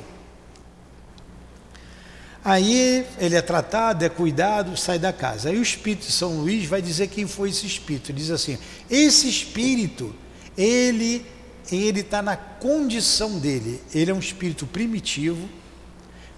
Aí 2.44 3.06
ele 3.18 3.34
é 3.34 3.40
tratado, 3.40 4.04
é 4.04 4.10
cuidado, 4.10 4.76
sai 4.76 4.98
da 4.98 5.10
casa. 5.10 5.48
Aí 5.48 5.58
o 5.58 5.62
Espírito 5.62 6.06
de 6.06 6.12
São 6.12 6.40
Luís 6.40 6.66
vai 6.66 6.82
dizer 6.82 7.08
quem 7.08 7.26
foi 7.26 7.48
esse 7.48 7.66
Espírito. 7.66 8.10
Ele 8.10 8.18
diz 8.18 8.30
assim: 8.30 8.58
esse 8.90 9.26
Espírito, 9.26 10.14
ele 10.56 11.24
ele 11.70 12.00
está 12.00 12.22
na 12.22 12.36
condição 12.36 13.38
dele. 13.38 13.82
Ele 13.94 14.10
é 14.10 14.14
um 14.14 14.18
espírito 14.18 14.66
primitivo, 14.66 15.48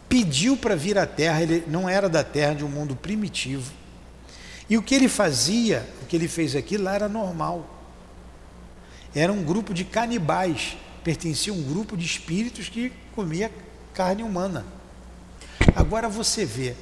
pediu 0.09 0.57
para 0.57 0.77
vir 0.77 0.99
à 0.99 1.07
Terra. 1.07 1.43
Ele 1.43 1.65
não 1.67 1.89
era 1.89 2.09
da 2.09 2.23
Terra, 2.23 2.55
de 2.55 2.65
um 2.65 2.69
mundo 2.69 2.95
primitivo. 2.97 3.73
E 4.69 4.77
o 4.77 4.83
que 4.83 4.95
ele 4.95 5.09
fazia, 5.09 5.89
o 6.03 6.07
que 6.07 6.17
ele 6.17 6.29
fez 6.29 6.57
aqui 6.57 6.77
lá 6.77 6.95
era 6.95 7.09
normal 7.09 7.77
era 9.17 9.33
um 9.33 9.43
grupo 9.43 9.73
de 9.73 9.83
canibais, 9.83 10.77
pertencia 11.03 11.51
a 11.51 11.57
um 11.57 11.63
grupo 11.63 11.97
de 11.97 12.05
espíritos 12.05 12.69
que 12.69 12.93
comia 13.15 13.51
carne 13.95 14.23
humana. 14.23 14.67
Agora 15.75 16.07
você 16.07 16.45
vê, 16.45 16.75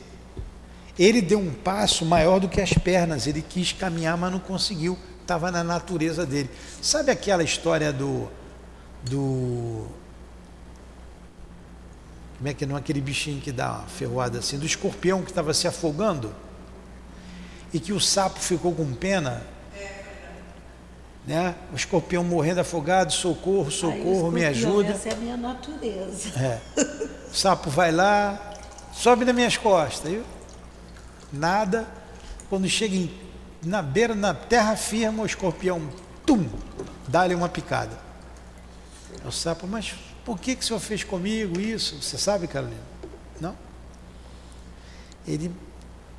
ele 0.99 1.23
deu 1.23 1.39
um 1.39 1.55
passo 1.55 2.05
maior 2.05 2.41
do 2.41 2.49
que 2.49 2.61
as 2.61 2.73
pernas, 2.73 3.29
ele 3.29 3.41
quis 3.41 3.73
caminhar, 3.73 4.19
mas 4.19 4.33
não 4.33 4.41
conseguiu, 4.41 4.99
estava 5.25 5.51
na 5.51 5.65
natureza 5.65 6.25
dele. 6.25 6.51
Sabe 6.81 7.11
aquela 7.11 7.43
história 7.43 7.93
do. 7.93 8.29
do 9.03 9.87
como 12.39 12.49
é 12.49 12.55
que 12.55 12.67
não 12.67 12.77
é 12.77 12.79
aquele 12.79 13.01
bichinho 13.01 13.41
que 13.41 13.51
dá 13.51 13.73
uma 13.73 13.87
ferroada 13.87 14.39
assim, 14.39 14.59
do 14.59 14.67
escorpião 14.67 15.23
que 15.23 15.31
estava 15.31 15.55
se 15.55 15.67
afogando 15.67 16.35
e 17.73 17.81
que 17.81 17.93
o 17.93 18.01
sapo 18.01 18.39
ficou 18.39 18.75
com 18.75 18.93
pena 18.93 19.43
né? 21.27 21.55
O 21.73 21.77
escorpião 21.77 22.23
morrendo 22.23 22.61
afogado, 22.61 23.13
socorro, 23.13 23.71
socorro, 23.71 24.31
me 24.31 24.45
ajuda. 24.45 24.91
Essa 24.91 25.09
é 25.09 25.13
a 25.13 25.17
minha 25.17 25.37
natureza. 25.37 26.29
É. 26.39 26.61
O 27.31 27.35
sapo 27.35 27.71
vai 27.71 27.91
lá, 27.91 28.53
sobe 28.93 29.25
nas 29.25 29.35
minhas 29.35 29.57
costas. 29.57 30.13
Eu, 30.13 30.25
nada. 31.33 31.87
Quando 32.51 32.69
chega 32.69 32.95
em, 32.95 33.11
na 33.65 33.83
beira, 33.83 34.15
na 34.15 34.35
terra 34.35 34.77
firme, 34.77 35.21
o 35.21 35.27
escorpião, 35.27 35.89
tum, 36.25 36.49
dá-lhe 37.09 37.35
uma 37.35 37.49
picada. 37.49 37.99
O 39.25 39.33
sapo, 39.33 39.67
mas 39.67 39.95
por 40.25 40.39
que, 40.39 40.55
que 40.55 40.63
o 40.63 40.67
senhor 40.67 40.81
fez 40.81 41.05
comigo 41.05 41.61
isso? 41.61 42.01
Você 42.03 42.19
sabe, 42.19 42.47
Carolina? 42.47 42.81
Não? 43.41 43.57
Ele, 45.27 45.51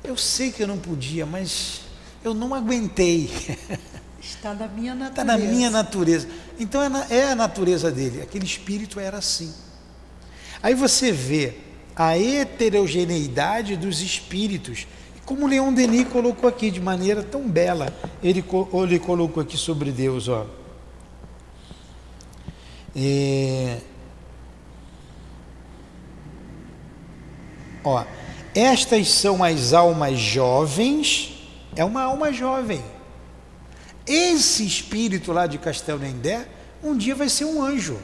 eu 0.02 0.16
sei 0.16 0.50
que 0.50 0.62
eu 0.62 0.66
não 0.66 0.78
podia, 0.78 1.24
mas 1.24 1.82
eu 2.24 2.34
não 2.34 2.54
aguentei. 2.54 3.30
Está 4.20 4.52
na 4.54 4.66
minha 4.66 4.94
natureza. 4.94 5.22
Está 5.22 5.24
na 5.24 5.38
minha 5.38 5.70
natureza. 5.70 6.28
Então 6.58 6.82
é, 6.82 6.88
na, 6.88 7.06
é 7.08 7.30
a 7.30 7.34
natureza 7.34 7.90
dele. 7.92 8.20
Aquele 8.20 8.44
espírito 8.44 8.98
era 8.98 9.18
assim. 9.18 9.54
Aí 10.62 10.74
você 10.74 11.12
vê 11.12 11.58
a 11.94 12.18
heterogeneidade 12.18 13.76
dos 13.76 14.00
espíritos. 14.00 14.86
Como 15.26 15.48
Leon 15.48 15.72
Denis 15.72 16.06
colocou 16.08 16.48
aqui 16.48 16.70
de 16.70 16.80
maneira 16.80 17.20
tão 17.20 17.42
bela, 17.48 17.92
ele, 18.22 18.44
ele 18.84 18.98
colocou 19.00 19.42
aqui 19.42 19.56
sobre 19.56 19.90
Deus, 19.90 20.28
ó. 20.28 20.46
É, 22.94 23.78
ó, 27.82 28.04
estas 28.54 29.10
são 29.10 29.42
as 29.42 29.72
almas 29.72 30.16
jovens, 30.16 31.36
é 31.74 31.84
uma 31.84 32.04
alma 32.04 32.32
jovem. 32.32 32.82
Esse 34.06 34.64
espírito 34.64 35.32
lá 35.32 35.48
de 35.48 35.58
Castel 35.58 35.98
Nendé, 35.98 36.46
um 36.84 36.96
dia 36.96 37.16
vai 37.16 37.28
ser 37.28 37.46
um 37.46 37.60
anjo. 37.60 37.98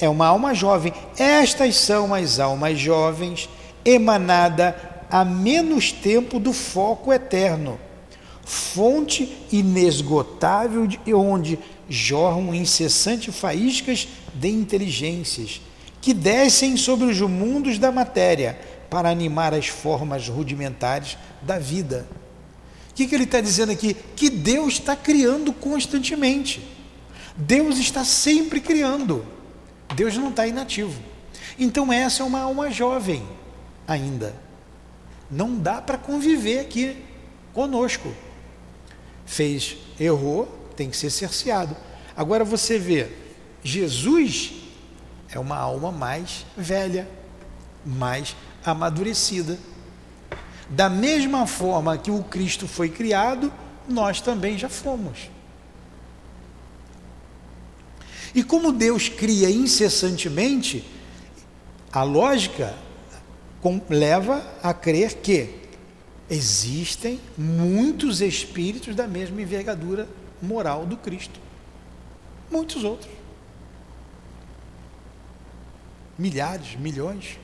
É 0.00 0.08
uma 0.08 0.26
alma 0.26 0.54
jovem. 0.54 0.94
Estas 1.18 1.76
são 1.76 2.14
as 2.14 2.40
almas 2.40 2.78
jovens, 2.78 3.46
emanada 3.84 4.99
a 5.10 5.24
menos 5.24 5.92
tempo 5.92 6.38
do 6.38 6.52
foco 6.52 7.12
eterno, 7.12 7.78
fonte 8.44 9.36
inesgotável 9.50 10.86
de 10.86 11.12
onde 11.12 11.58
jorram 11.88 12.54
incessantes 12.54 13.34
faíscas 13.34 14.08
de 14.34 14.48
inteligências 14.48 15.60
que 16.00 16.14
descem 16.14 16.76
sobre 16.76 17.06
os 17.06 17.20
mundos 17.20 17.78
da 17.78 17.92
matéria 17.92 18.58
para 18.88 19.10
animar 19.10 19.52
as 19.52 19.66
formas 19.66 20.28
rudimentares 20.28 21.18
da 21.42 21.58
vida. 21.58 22.06
O 22.90 22.94
que, 22.94 23.06
que 23.06 23.14
ele 23.14 23.24
está 23.24 23.40
dizendo 23.40 23.72
aqui? 23.72 23.94
Que 24.16 24.30
Deus 24.30 24.74
está 24.74 24.96
criando 24.96 25.52
constantemente. 25.52 26.60
Deus 27.36 27.78
está 27.78 28.04
sempre 28.04 28.60
criando. 28.60 29.24
Deus 29.94 30.16
não 30.16 30.30
está 30.30 30.46
inativo. 30.46 31.00
Então, 31.58 31.92
essa 31.92 32.22
é 32.22 32.26
uma 32.26 32.40
alma 32.40 32.70
jovem 32.70 33.22
ainda. 33.86 34.34
Não 35.30 35.56
dá 35.56 35.80
para 35.80 35.96
conviver 35.96 36.60
aqui 36.60 36.96
conosco. 37.52 38.12
Fez, 39.24 39.76
errou, 39.98 40.46
tem 40.76 40.90
que 40.90 40.96
ser 40.96 41.10
cerceado. 41.10 41.76
Agora 42.16 42.44
você 42.44 42.78
vê, 42.78 43.08
Jesus 43.62 44.52
é 45.30 45.38
uma 45.38 45.56
alma 45.56 45.92
mais 45.92 46.44
velha, 46.56 47.08
mais 47.84 48.34
amadurecida. 48.64 49.58
Da 50.68 50.88
mesma 50.88 51.46
forma 51.46 51.96
que 51.96 52.10
o 52.10 52.22
Cristo 52.24 52.66
foi 52.66 52.88
criado, 52.88 53.52
nós 53.88 54.20
também 54.20 54.58
já 54.58 54.68
fomos. 54.68 55.30
E 58.34 58.44
como 58.44 58.72
Deus 58.72 59.08
cria 59.08 59.50
incessantemente, 59.50 60.84
a 61.92 62.02
lógica 62.02 62.74
leva 63.88 64.44
a 64.62 64.72
crer 64.72 65.14
que 65.14 65.60
existem 66.28 67.20
muitos 67.36 68.20
espíritos 68.20 68.94
da 68.94 69.06
mesma 69.06 69.42
envergadura 69.42 70.08
moral 70.40 70.86
do 70.86 70.96
Cristo. 70.96 71.40
Muitos 72.50 72.84
outros. 72.84 73.10
Milhares, 76.18 76.76
milhões. 76.76 77.38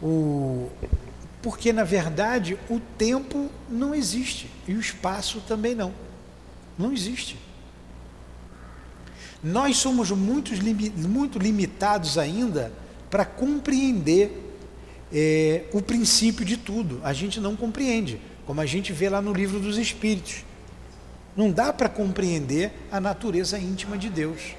O, 0.00 0.70
porque, 1.40 1.72
na 1.72 1.84
verdade, 1.84 2.58
o 2.68 2.80
tempo 2.80 3.50
não 3.68 3.94
existe 3.94 4.50
e 4.66 4.74
o 4.74 4.80
espaço 4.80 5.40
também 5.40 5.74
não. 5.74 5.92
Não 6.78 6.92
existe. 6.92 7.38
Nós 9.42 9.76
somos 9.76 10.10
muito, 10.10 10.52
muito 10.96 11.38
limitados 11.38 12.16
ainda 12.16 12.72
para 13.10 13.24
compreender 13.24 14.56
é, 15.12 15.64
o 15.72 15.82
princípio 15.82 16.44
de 16.44 16.56
tudo. 16.56 17.00
A 17.02 17.12
gente 17.12 17.40
não 17.40 17.56
compreende, 17.56 18.20
como 18.46 18.60
a 18.60 18.66
gente 18.66 18.92
vê 18.92 19.08
lá 19.08 19.20
no 19.20 19.32
livro 19.32 19.58
dos 19.58 19.76
Espíritos. 19.78 20.44
Não 21.36 21.50
dá 21.50 21.72
para 21.72 21.88
compreender 21.88 22.72
a 22.90 23.00
natureza 23.00 23.58
íntima 23.58 23.98
de 23.98 24.08
Deus. 24.08 24.54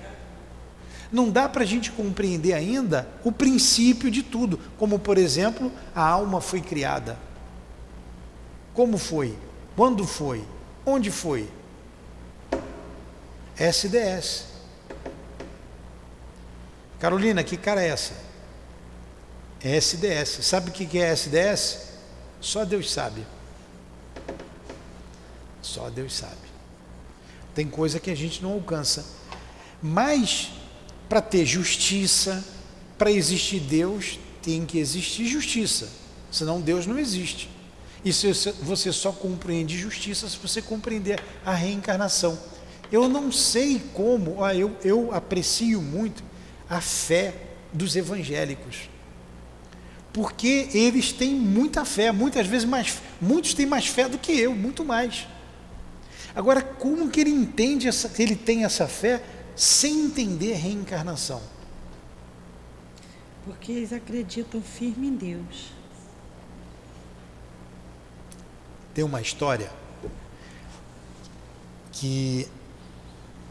Não 1.11 1.29
dá 1.29 1.47
para 1.47 1.61
a 1.63 1.65
gente 1.65 1.91
compreender 1.91 2.53
ainda 2.53 3.07
o 3.23 3.31
princípio 3.31 4.09
de 4.09 4.23
tudo, 4.23 4.59
como 4.77 4.97
por 4.97 5.17
exemplo, 5.17 5.71
a 5.95 6.03
alma 6.03 6.41
foi 6.41 6.59
criada. 6.59 7.17
Como 8.73 8.97
foi? 8.97 9.37
Quando 9.75 10.05
foi? 10.05 10.43
Onde 10.85 11.11
foi? 11.11 11.47
SDS. 13.55 14.52
Carolina, 17.03 17.43
que 17.43 17.57
cara 17.57 17.83
é 17.83 17.89
essa? 17.89 18.13
É 19.61 19.75
SDS. 19.75 20.39
Sabe 20.45 20.69
o 20.69 20.71
que 20.71 20.97
é 20.97 21.11
SDS? 21.11 21.89
Só 22.39 22.63
Deus 22.63 22.89
sabe. 22.89 23.27
Só 25.61 25.89
Deus 25.89 26.15
sabe. 26.15 26.47
Tem 27.53 27.67
coisa 27.67 27.99
que 27.99 28.09
a 28.09 28.15
gente 28.15 28.41
não 28.41 28.53
alcança. 28.53 29.05
Mas 29.81 30.51
para 31.09 31.19
ter 31.19 31.45
justiça, 31.45 32.41
para 32.97 33.11
existir 33.11 33.59
Deus, 33.59 34.17
tem 34.41 34.65
que 34.65 34.79
existir 34.79 35.25
justiça. 35.25 35.89
Senão 36.31 36.61
Deus 36.61 36.87
não 36.87 36.97
existe. 36.97 37.49
E 38.05 38.13
você 38.13 38.93
só 38.93 39.11
compreende 39.11 39.77
justiça 39.77 40.29
se 40.29 40.37
você 40.37 40.61
compreender 40.61 41.21
a 41.45 41.53
reencarnação. 41.53 42.39
Eu 42.89 43.09
não 43.09 43.29
sei 43.29 43.81
como, 43.93 44.37
eu, 44.51 44.73
eu 44.85 45.13
aprecio 45.13 45.81
muito 45.81 46.31
a 46.69 46.81
fé 46.81 47.33
dos 47.71 47.95
evangélicos. 47.95 48.89
Porque 50.11 50.69
eles 50.73 51.11
têm 51.11 51.33
muita 51.33 51.83
fé, 51.85 52.11
muitas 52.11 52.45
vezes 52.45 52.67
mais, 52.67 53.01
muitos 53.19 53.53
têm 53.53 53.65
mais 53.65 53.87
fé 53.87 54.07
do 54.07 54.17
que 54.17 54.31
eu, 54.31 54.55
muito 54.55 54.85
mais. 54.85 55.27
Agora, 56.35 56.61
como 56.61 57.09
que 57.09 57.19
ele 57.19 57.31
entende 57.31 57.87
essa, 57.87 58.09
que 58.09 58.21
ele 58.21 58.35
tem 58.35 58.63
essa 58.63 58.87
fé 58.87 59.23
sem 59.55 60.05
entender 60.05 60.53
reencarnação? 60.53 61.41
Porque 63.45 63.71
eles 63.71 63.91
acreditam 63.91 64.61
firme 64.61 65.07
em 65.07 65.15
Deus. 65.15 65.73
Tem 68.93 69.03
uma 69.03 69.19
história 69.19 69.71
que 71.91 72.47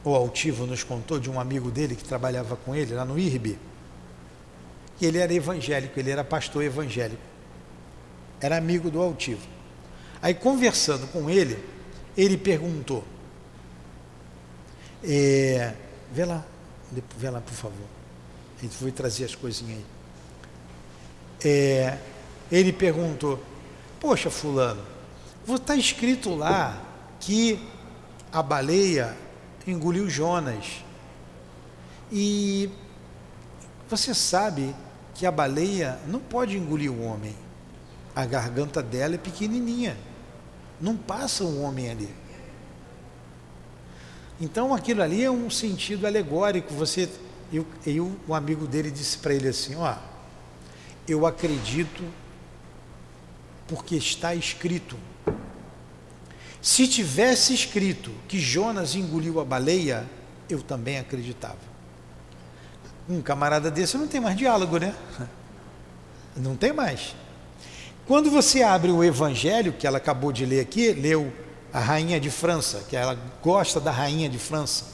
o 0.04 0.14
Altivo 0.14 0.66
nos 0.66 0.82
contou 0.82 1.18
de 1.18 1.30
um 1.30 1.38
amigo 1.38 1.70
dele 1.70 1.94
que 1.94 2.04
trabalhava 2.04 2.56
com 2.56 2.74
ele 2.74 2.94
lá 2.94 3.04
no 3.04 3.18
IRB. 3.18 3.58
E 5.00 5.06
ele 5.06 5.18
era 5.18 5.32
evangélico, 5.32 5.98
ele 5.98 6.10
era 6.10 6.24
pastor 6.24 6.62
evangélico. 6.62 7.22
Era 8.40 8.56
amigo 8.56 8.90
do 8.90 9.00
Altivo. 9.00 9.46
Aí 10.20 10.34
conversando 10.34 11.06
com 11.08 11.30
ele, 11.30 11.58
ele 12.16 12.36
perguntou: 12.36 13.04
é, 15.02 15.74
Vê 16.12 16.24
lá, 16.24 16.44
vê 17.16 17.30
lá, 17.30 17.40
por 17.40 17.54
favor. 17.54 17.86
A 18.58 18.62
gente 18.62 18.76
foi 18.76 18.92
trazer 18.92 19.24
as 19.24 19.34
coisinhas 19.34 19.78
aí. 19.78 19.84
É, 21.44 21.98
ele 22.50 22.72
perguntou: 22.72 23.42
Poxa, 23.98 24.30
Fulano, 24.30 24.82
está 25.48 25.74
escrito 25.74 26.34
lá 26.34 26.80
que 27.18 27.58
a 28.32 28.42
baleia 28.42 29.16
engoliu 29.70 30.08
Jonas. 30.08 30.82
E 32.10 32.70
você 33.88 34.14
sabe 34.14 34.74
que 35.14 35.26
a 35.26 35.30
baleia 35.30 35.98
não 36.06 36.20
pode 36.20 36.56
engolir 36.56 36.90
o 36.90 37.02
homem. 37.02 37.34
A 38.14 38.24
garganta 38.26 38.82
dela 38.82 39.14
é 39.14 39.18
pequenininha. 39.18 39.96
Não 40.80 40.96
passa 40.96 41.44
um 41.44 41.62
homem 41.62 41.90
ali. 41.90 42.14
Então 44.40 44.74
aquilo 44.74 45.02
ali 45.02 45.22
é 45.22 45.30
um 45.30 45.48
sentido 45.48 46.06
alegórico. 46.06 46.74
Você, 46.74 47.08
eu, 47.52 47.66
eu 47.86 48.16
amigo 48.34 48.66
dele 48.66 48.90
disse 48.90 49.18
para 49.18 49.32
ele 49.32 49.48
assim, 49.48 49.76
ó, 49.76 49.94
eu 51.06 51.26
acredito 51.26 52.02
porque 53.68 53.96
está 53.96 54.34
escrito. 54.34 54.96
Se 56.62 56.86
tivesse 56.86 57.52
escrito 57.52 58.12
que 58.28 58.38
Jonas 58.38 58.94
engoliu 58.94 59.40
a 59.40 59.44
baleia, 59.44 60.08
eu 60.48 60.62
também 60.62 60.96
acreditava. 60.96 61.58
Um 63.08 63.20
camarada 63.20 63.68
desse 63.68 63.98
não 63.98 64.06
tem 64.06 64.20
mais 64.20 64.36
diálogo, 64.36 64.78
né? 64.78 64.94
Não 66.34 66.56
tem 66.56 66.72
mais. 66.72 67.14
Quando 68.06 68.30
você 68.30 68.62
abre 68.62 68.90
o 68.90 69.04
Evangelho, 69.04 69.70
que 69.70 69.86
ela 69.86 69.98
acabou 69.98 70.32
de 70.32 70.46
ler 70.46 70.60
aqui, 70.60 70.90
leu 70.94 71.30
a 71.70 71.78
Rainha 71.78 72.18
de 72.18 72.30
França, 72.30 72.84
que 72.88 72.96
ela 72.96 73.18
gosta 73.42 73.78
da 73.78 73.90
Rainha 73.90 74.30
de 74.30 74.38
França. 74.38 74.86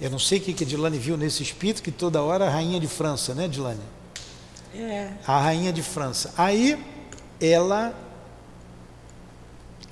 Eu 0.00 0.10
não 0.10 0.18
sei 0.18 0.38
o 0.38 0.42
que 0.42 0.64
a 0.64 0.66
Dilane 0.66 0.98
viu 0.98 1.16
nesse 1.16 1.42
espírito, 1.42 1.82
que 1.82 1.92
toda 1.92 2.20
hora 2.20 2.46
a 2.46 2.50
Rainha 2.50 2.80
de 2.80 2.88
França, 2.88 3.32
né, 3.32 3.46
Dilane? 3.46 3.80
É. 4.74 5.12
A 5.24 5.38
Rainha 5.38 5.72
de 5.72 5.82
França. 5.82 6.34
Aí, 6.36 6.84
ela, 7.40 7.94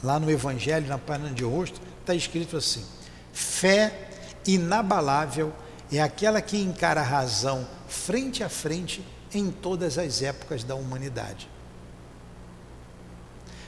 lá 0.02 0.18
no 0.18 0.30
Evangelho, 0.30 0.86
na 0.86 0.98
página 0.98 1.30
de 1.30 1.44
rosto, 1.44 1.80
está 2.00 2.14
escrito 2.14 2.56
assim: 2.56 2.84
fé 3.32 4.08
inabalável 4.46 5.52
é 5.92 6.00
aquela 6.00 6.40
que 6.40 6.56
encara 6.56 7.00
a 7.00 7.04
razão 7.04 7.66
frente 7.88 8.42
a 8.42 8.48
frente 8.48 9.04
em 9.32 9.50
todas 9.50 9.98
as 9.98 10.22
épocas 10.22 10.64
da 10.64 10.74
humanidade. 10.74 11.48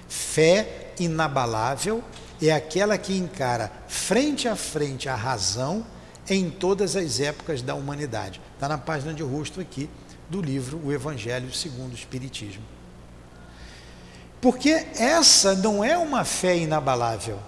Fé 0.09 0.93
inabalável 0.99 2.03
é 2.41 2.51
aquela 2.51 2.99
que 2.99 3.17
encara 3.17 3.71
frente 3.89 4.49
a 4.49 4.57
frente 4.57 5.09
a 5.09 5.15
razão 5.15 5.85
em 6.29 6.51
todas 6.51 6.97
as 6.97 7.21
épocas 7.21 7.63
da 7.63 7.75
humanidade. 7.75 8.41
Está 8.55 8.69
na 8.69 8.79
página 8.79 9.13
de 9.13 9.23
rosto 9.23 9.61
aqui 9.61 9.89
do 10.29 10.41
livro 10.41 10.81
O 10.85 10.93
Evangelho 10.93 11.53
segundo 11.53 11.93
o 11.93 11.97
Espiritismo. 11.97 12.63
Porque 14.43 14.71
essa 14.99 15.55
não 15.55 15.85
é 15.85 15.97
uma 15.97 16.25
fé 16.25 16.57
inabalável. 16.59 17.39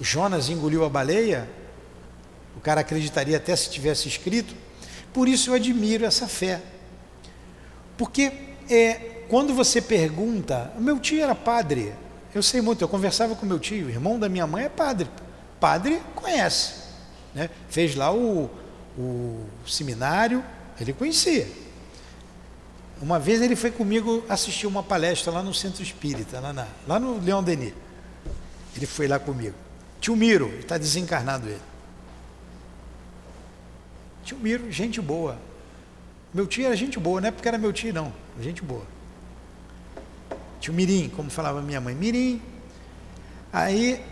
Jonas 0.00 0.48
engoliu 0.48 0.86
a 0.86 0.88
baleia, 0.88 1.46
o 2.56 2.60
cara 2.60 2.80
acreditaria 2.80 3.36
até 3.36 3.54
se 3.54 3.68
tivesse 3.68 4.08
escrito. 4.08 4.56
Por 5.12 5.28
isso 5.28 5.50
eu 5.50 5.54
admiro 5.54 6.06
essa 6.06 6.26
fé. 6.26 6.62
Porque 7.98 8.32
é, 8.70 8.94
quando 9.28 9.52
você 9.52 9.82
pergunta, 9.82 10.72
meu 10.78 10.98
tio 10.98 11.22
era 11.22 11.34
padre, 11.34 11.92
eu 12.34 12.42
sei 12.42 12.62
muito, 12.62 12.80
eu 12.80 12.88
conversava 12.88 13.36
com 13.36 13.44
meu 13.44 13.58
tio, 13.58 13.90
irmão 13.90 14.18
da 14.18 14.30
minha 14.30 14.46
mãe 14.46 14.64
é 14.64 14.68
padre. 14.70 15.10
Padre 15.60 16.00
conhece, 16.14 16.72
né? 17.34 17.50
fez 17.68 17.94
lá 17.94 18.10
o, 18.10 18.50
o 18.98 19.44
seminário, 19.66 20.42
ele 20.80 20.94
conhecia. 20.94 21.46
Uma 23.00 23.18
vez 23.18 23.42
ele 23.42 23.56
foi 23.56 23.70
comigo 23.70 24.24
assistir 24.28 24.66
uma 24.66 24.82
palestra 24.82 25.32
lá 25.32 25.42
no 25.42 25.52
Centro 25.52 25.82
Espírita, 25.82 26.40
lá, 26.40 26.52
na, 26.52 26.66
lá 26.86 26.98
no 26.98 27.18
Leão 27.20 27.42
Denis. 27.42 27.74
Ele 28.76 28.86
foi 28.86 29.06
lá 29.06 29.18
comigo. 29.18 29.54
Tio 30.00 30.16
Miro, 30.16 30.48
está 30.58 30.78
desencarnado 30.78 31.48
ele. 31.48 31.60
Tio 34.24 34.38
Miro, 34.38 34.70
gente 34.70 35.00
boa. 35.00 35.38
Meu 36.32 36.46
tio 36.46 36.66
era 36.66 36.74
gente 36.74 36.98
boa, 36.98 37.20
não 37.20 37.28
é 37.28 37.30
porque 37.30 37.46
era 37.46 37.58
meu 37.58 37.72
tio, 37.72 37.92
não. 37.92 38.12
Gente 38.40 38.62
boa. 38.62 38.84
Tio 40.64 40.72
Mirim, 40.72 41.10
como 41.10 41.30
falava 41.30 41.60
minha 41.60 41.80
mãe, 41.80 41.94
Mirim. 41.94 42.40
Aí 43.52 44.02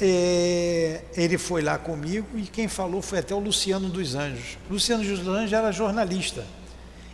é, 0.00 1.04
ele 1.16 1.38
foi 1.38 1.62
lá 1.62 1.78
comigo 1.78 2.26
e 2.34 2.42
quem 2.42 2.66
falou 2.66 3.00
foi 3.00 3.20
até 3.20 3.32
o 3.32 3.38
Luciano 3.38 3.88
dos 3.88 4.16
Anjos. 4.16 4.58
Luciano 4.68 5.04
dos 5.04 5.26
Anjos 5.28 5.52
era 5.52 5.70
jornalista. 5.70 6.44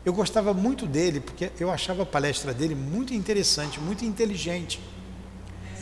Eu 0.05 0.13
gostava 0.13 0.55
muito 0.55 0.87
dele 0.87 1.21
porque 1.21 1.51
eu 1.59 1.71
achava 1.71 2.03
a 2.03 2.07
palestra 2.07 2.55
dele 2.55 2.75
muito 2.75 3.13
interessante, 3.13 3.81
muito 3.81 4.05
inteligente. 4.05 4.81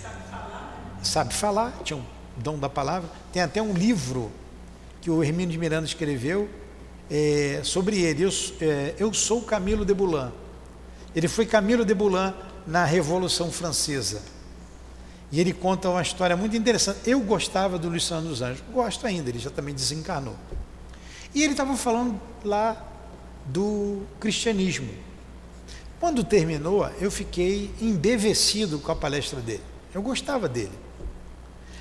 Sabe 0.00 0.14
falar? 0.30 1.00
Sabe 1.02 1.34
falar, 1.34 1.72
tinha 1.84 1.96
um 1.96 2.04
dom 2.36 2.58
da 2.58 2.68
palavra. 2.68 3.08
Tem 3.32 3.42
até 3.42 3.60
um 3.62 3.72
livro 3.72 4.30
que 5.00 5.10
o 5.10 5.22
Hermínio 5.22 5.52
de 5.52 5.58
Miranda 5.58 5.86
escreveu 5.86 6.48
é, 7.10 7.60
sobre 7.62 8.00
ele. 8.00 8.24
Eu, 8.24 8.30
é, 8.60 8.94
eu 8.98 9.12
sou 9.12 9.42
Camilo 9.42 9.84
de 9.84 9.94
Boulan. 9.94 10.32
Ele 11.14 11.28
foi 11.28 11.46
Camilo 11.46 11.84
de 11.84 11.94
Boulan 11.94 12.34
na 12.66 12.84
Revolução 12.84 13.50
Francesa. 13.50 14.22
E 15.30 15.40
ele 15.40 15.52
conta 15.52 15.88
uma 15.88 16.02
história 16.02 16.36
muito 16.36 16.56
interessante. 16.56 17.00
Eu 17.06 17.20
gostava 17.20 17.78
do 17.78 17.88
Luciano 17.88 18.28
dos 18.28 18.42
Anjos, 18.42 18.62
gosto 18.72 19.06
ainda, 19.06 19.28
ele 19.28 19.38
já 19.38 19.50
também 19.50 19.74
desencarnou. 19.74 20.36
E 21.34 21.42
ele 21.42 21.52
estava 21.52 21.76
falando 21.76 22.20
lá 22.44 22.85
do 23.46 24.02
cristianismo. 24.20 24.88
Quando 25.98 26.22
terminou, 26.22 26.88
eu 27.00 27.10
fiquei 27.10 27.74
embevecido 27.80 28.78
com 28.78 28.92
a 28.92 28.96
palestra 28.96 29.40
dele. 29.40 29.62
Eu 29.94 30.02
gostava 30.02 30.48
dele. 30.48 30.78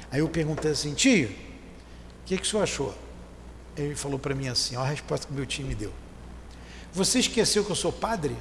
Aí 0.09 0.19
eu 0.19 0.29
perguntei 0.29 0.71
assim, 0.71 0.93
tio, 0.93 1.27
o 1.27 2.25
que, 2.25 2.37
que 2.37 2.43
o 2.43 2.45
senhor 2.45 2.63
achou? 2.63 2.95
Ele 3.75 3.95
falou 3.95 4.17
para 4.17 4.33
mim 4.33 4.47
assim, 4.47 4.75
olha 4.77 4.85
a 4.85 4.89
resposta 4.89 5.27
que 5.27 5.33
meu 5.33 5.45
tio 5.45 5.65
me 5.65 5.75
deu. 5.75 5.91
Você 6.93 7.19
esqueceu 7.19 7.65
que 7.65 7.71
eu 7.71 7.75
sou 7.75 7.91
padre? 7.91 8.35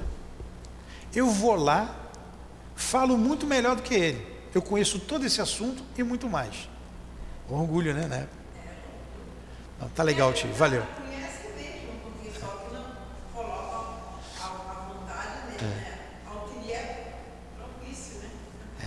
Eu 1.13 1.29
vou 1.29 1.55
lá, 1.55 1.93
falo 2.75 3.17
muito 3.17 3.45
melhor 3.45 3.75
do 3.75 3.81
que 3.81 3.93
ele. 3.93 4.25
Eu 4.53 4.61
conheço 4.61 4.97
todo 4.99 5.25
esse 5.25 5.41
assunto 5.41 5.83
e 5.97 6.03
muito 6.03 6.29
mais. 6.29 6.69
Orgulho, 7.49 7.93
né? 7.93 8.07
né? 8.07 8.27
Não, 9.79 9.89
tá 9.89 10.03
legal, 10.03 10.31
tio. 10.31 10.51
Valeu. 10.53 10.83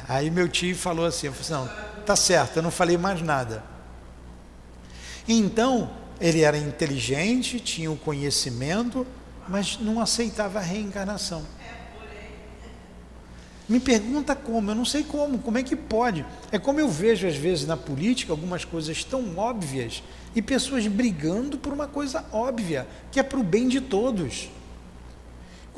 Aí 0.09 0.31
meu 0.31 0.49
tio 0.49 0.75
falou 0.75 1.05
assim, 1.05 1.27
eu 1.27 1.33
falei 1.35 1.67
assim, 1.67 1.71
não, 1.71 2.05
tá 2.05 2.17
certo, 2.17 2.57
eu 2.57 2.63
não 2.63 2.71
falei 2.71 2.97
mais 2.97 3.21
nada. 3.21 3.63
Então, 5.29 5.91
ele 6.19 6.41
era 6.41 6.57
inteligente, 6.57 7.61
tinha 7.61 7.91
o 7.91 7.97
conhecimento, 7.97 9.07
mas 9.47 9.79
não 9.79 10.01
aceitava 10.01 10.59
a 10.59 10.63
reencarnação. 10.63 11.45
Me 13.69 13.79
pergunta 13.79 14.35
como, 14.35 14.71
eu 14.71 14.75
não 14.75 14.87
sei 14.87 15.05
como, 15.05 15.39
como 15.41 15.59
é 15.59 15.63
que 15.63 15.77
pode. 15.77 16.25
É 16.51 16.59
como 16.59 16.81
eu 16.81 16.89
vejo 16.89 17.27
às 17.27 17.37
vezes 17.37 17.67
na 17.67 17.77
política 17.77 18.33
algumas 18.33 18.65
coisas 18.65 19.05
tão 19.05 19.37
óbvias 19.37 20.03
e 20.35 20.41
pessoas 20.41 20.87
brigando 20.87 21.59
por 21.59 21.71
uma 21.75 21.87
coisa 21.87 22.25
óbvia, 22.33 22.89
que 23.13 23.21
é 23.21 23.23
para 23.23 23.39
o 23.39 23.43
bem 23.43 23.69
de 23.69 23.83
todos. 23.83 24.49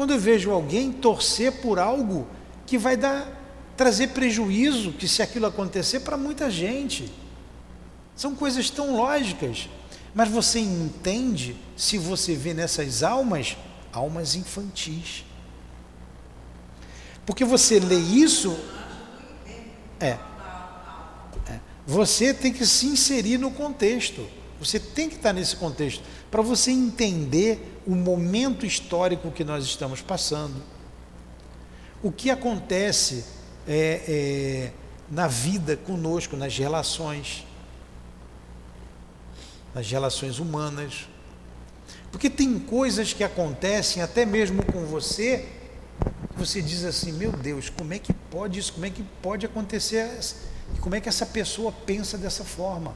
Quando 0.00 0.14
eu 0.14 0.18
vejo 0.18 0.50
alguém 0.50 0.90
torcer 0.90 1.60
por 1.60 1.78
algo 1.78 2.26
que 2.64 2.78
vai 2.78 2.96
dar 2.96 3.28
trazer 3.76 4.08
prejuízo, 4.08 4.92
que 4.92 5.06
se 5.06 5.20
aquilo 5.20 5.44
acontecer 5.44 6.00
para 6.00 6.16
muita 6.16 6.50
gente. 6.50 7.12
São 8.16 8.34
coisas 8.34 8.70
tão 8.70 8.96
lógicas, 8.96 9.68
mas 10.14 10.30
você 10.30 10.58
entende 10.58 11.54
se 11.76 11.98
você 11.98 12.34
vê 12.34 12.54
nessas 12.54 13.02
almas 13.02 13.58
almas 13.92 14.34
infantis. 14.34 15.22
Porque 17.26 17.44
você 17.44 17.78
lê 17.78 17.98
isso. 17.98 18.58
É, 20.00 20.16
é. 21.46 21.60
Você 21.86 22.32
tem 22.32 22.54
que 22.54 22.64
se 22.64 22.86
inserir 22.86 23.36
no 23.36 23.50
contexto. 23.50 24.26
Você 24.60 24.78
tem 24.78 25.08
que 25.08 25.16
estar 25.16 25.32
nesse 25.32 25.56
contexto 25.56 26.04
para 26.30 26.42
você 26.42 26.70
entender 26.70 27.80
o 27.86 27.94
momento 27.94 28.64
histórico 28.64 29.30
que 29.30 29.42
nós 29.42 29.64
estamos 29.64 30.00
passando. 30.00 30.62
O 32.02 32.12
que 32.12 32.30
acontece 32.30 33.24
é, 33.66 34.02
é, 34.06 34.72
na 35.10 35.26
vida 35.26 35.76
conosco, 35.76 36.36
nas 36.36 36.56
relações, 36.56 37.44
nas 39.74 39.90
relações 39.90 40.38
humanas. 40.38 41.08
Porque 42.12 42.30
tem 42.30 42.58
coisas 42.58 43.12
que 43.12 43.24
acontecem 43.24 44.02
até 44.02 44.24
mesmo 44.24 44.64
com 44.64 44.84
você 44.84 45.48
você 46.40 46.62
diz 46.62 46.84
assim, 46.84 47.12
meu 47.12 47.32
Deus, 47.32 47.68
como 47.68 47.92
é 47.92 47.98
que 47.98 48.14
pode 48.14 48.58
isso? 48.58 48.72
Como 48.72 48.86
é 48.86 48.90
que 48.90 49.02
pode 49.20 49.44
acontecer? 49.44 50.08
Como 50.80 50.94
é 50.94 51.00
que 51.00 51.08
essa 51.08 51.26
pessoa 51.26 51.70
pensa 51.70 52.16
dessa 52.16 52.44
forma? 52.44 52.94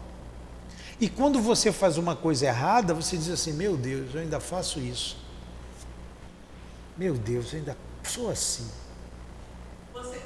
E 1.00 1.08
quando 1.08 1.40
você 1.40 1.72
faz 1.72 1.98
uma 1.98 2.14
coisa 2.14 2.46
errada, 2.46 2.94
você 2.94 3.16
diz 3.16 3.28
assim, 3.28 3.52
meu 3.52 3.76
Deus, 3.76 4.14
eu 4.14 4.20
ainda 4.20 4.38
faço 4.38 4.78
isso. 4.78 5.16
Meu 6.96 7.14
Deus, 7.14 7.52
eu 7.52 7.58
ainda 7.58 7.76
sou 8.04 8.30
assim. 8.30 8.70
Você, 9.92 10.20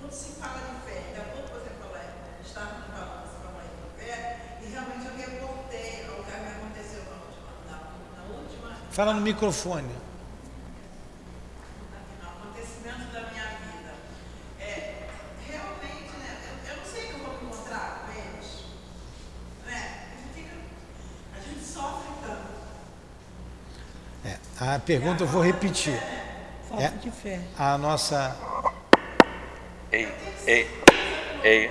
quando 0.00 0.12
se 0.12 0.30
fala 0.40 0.58
de 0.58 0.90
fé, 0.90 1.24
pouco 1.34 1.48
você 1.48 1.70
falou, 1.80 1.96
estava 2.44 2.66
falando, 2.66 3.22
você 3.26 3.36
falou 3.42 3.60
de 3.62 4.04
fé, 4.04 4.58
e 4.62 4.66
realmente 4.70 5.06
eu 5.06 5.16
reportei 5.16 6.06
ao 6.06 6.24
que 6.24 6.30
aconteceu 6.30 7.02
na 7.02 7.16
última, 7.16 7.50
na, 7.66 7.76
na 8.16 8.38
última. 8.38 8.76
Fala 8.90 9.14
no 9.14 9.20
microfone. 9.20 10.07
A 24.60 24.78
pergunta 24.78 25.22
eu 25.22 25.26
vou 25.26 25.42
repetir. 25.42 25.98
Falta 26.68 26.84
é, 26.84 26.88
de 26.88 27.10
fé. 27.10 27.40
A 27.56 27.78
nossa. 27.78 28.36
Ei, 29.92 30.08
ei, 30.46 30.68
ei, 31.44 31.70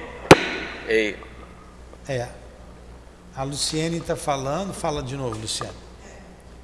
ei. 0.88 1.18
É. 2.08 2.28
A 3.36 3.44
Luciene 3.44 3.98
está 3.98 4.16
falando. 4.16 4.74
Fala 4.74 5.04
de 5.04 5.16
novo, 5.16 5.38
Luciene. 5.38 5.74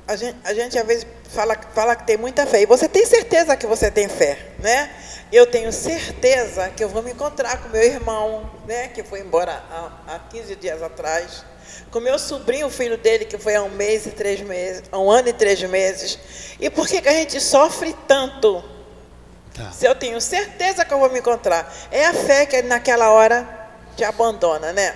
A 0.07 0.15
gente, 0.15 0.37
a 0.43 0.53
gente 0.53 0.77
às 0.77 0.85
vezes 0.85 1.07
fala, 1.29 1.57
fala 1.73 1.95
que 1.95 2.05
tem 2.05 2.17
muita 2.17 2.45
fé. 2.45 2.61
E 2.61 2.65
você 2.65 2.87
tem 2.87 3.05
certeza 3.05 3.55
que 3.55 3.67
você 3.67 3.91
tem 3.91 4.07
fé, 4.09 4.53
né? 4.59 4.89
eu 5.33 5.47
tenho 5.47 5.73
certeza 5.73 6.69
que 6.69 6.83
eu 6.83 6.89
vou 6.89 7.01
me 7.01 7.11
encontrar 7.11 7.57
com 7.57 7.69
meu 7.69 7.81
irmão, 7.81 8.49
né, 8.67 8.87
que 8.89 9.03
foi 9.03 9.19
embora 9.21 9.51
há, 9.51 10.15
há 10.15 10.19
15 10.19 10.55
dias 10.57 10.83
atrás, 10.83 11.43
com 11.91 11.99
meu 11.99 12.17
sobrinho, 12.17 12.67
o 12.67 12.69
filho 12.69 12.97
dele, 12.97 13.25
que 13.25 13.37
foi 13.37 13.55
há 13.55 13.63
um 13.63 13.69
mês 13.69 14.05
e 14.05 14.11
três 14.11 14.41
meses, 14.41 14.83
há 14.91 14.97
um 14.99 15.09
ano 15.09 15.29
e 15.29 15.33
três 15.33 15.61
meses. 15.63 16.17
E 16.59 16.69
por 16.69 16.87
que, 16.87 17.01
que 17.01 17.09
a 17.09 17.13
gente 17.13 17.39
sofre 17.39 17.95
tanto? 18.07 18.63
Tá. 19.53 19.71
Se 19.71 19.85
eu 19.85 19.93
tenho 19.93 20.19
certeza 20.19 20.83
que 20.83 20.93
eu 20.93 20.99
vou 20.99 21.11
me 21.11 21.19
encontrar. 21.19 21.71
É 21.91 22.05
a 22.05 22.13
fé 22.13 22.45
que 22.45 22.61
naquela 22.63 23.11
hora 23.11 23.47
te 23.95 24.03
abandona, 24.03 24.73
né? 24.73 24.95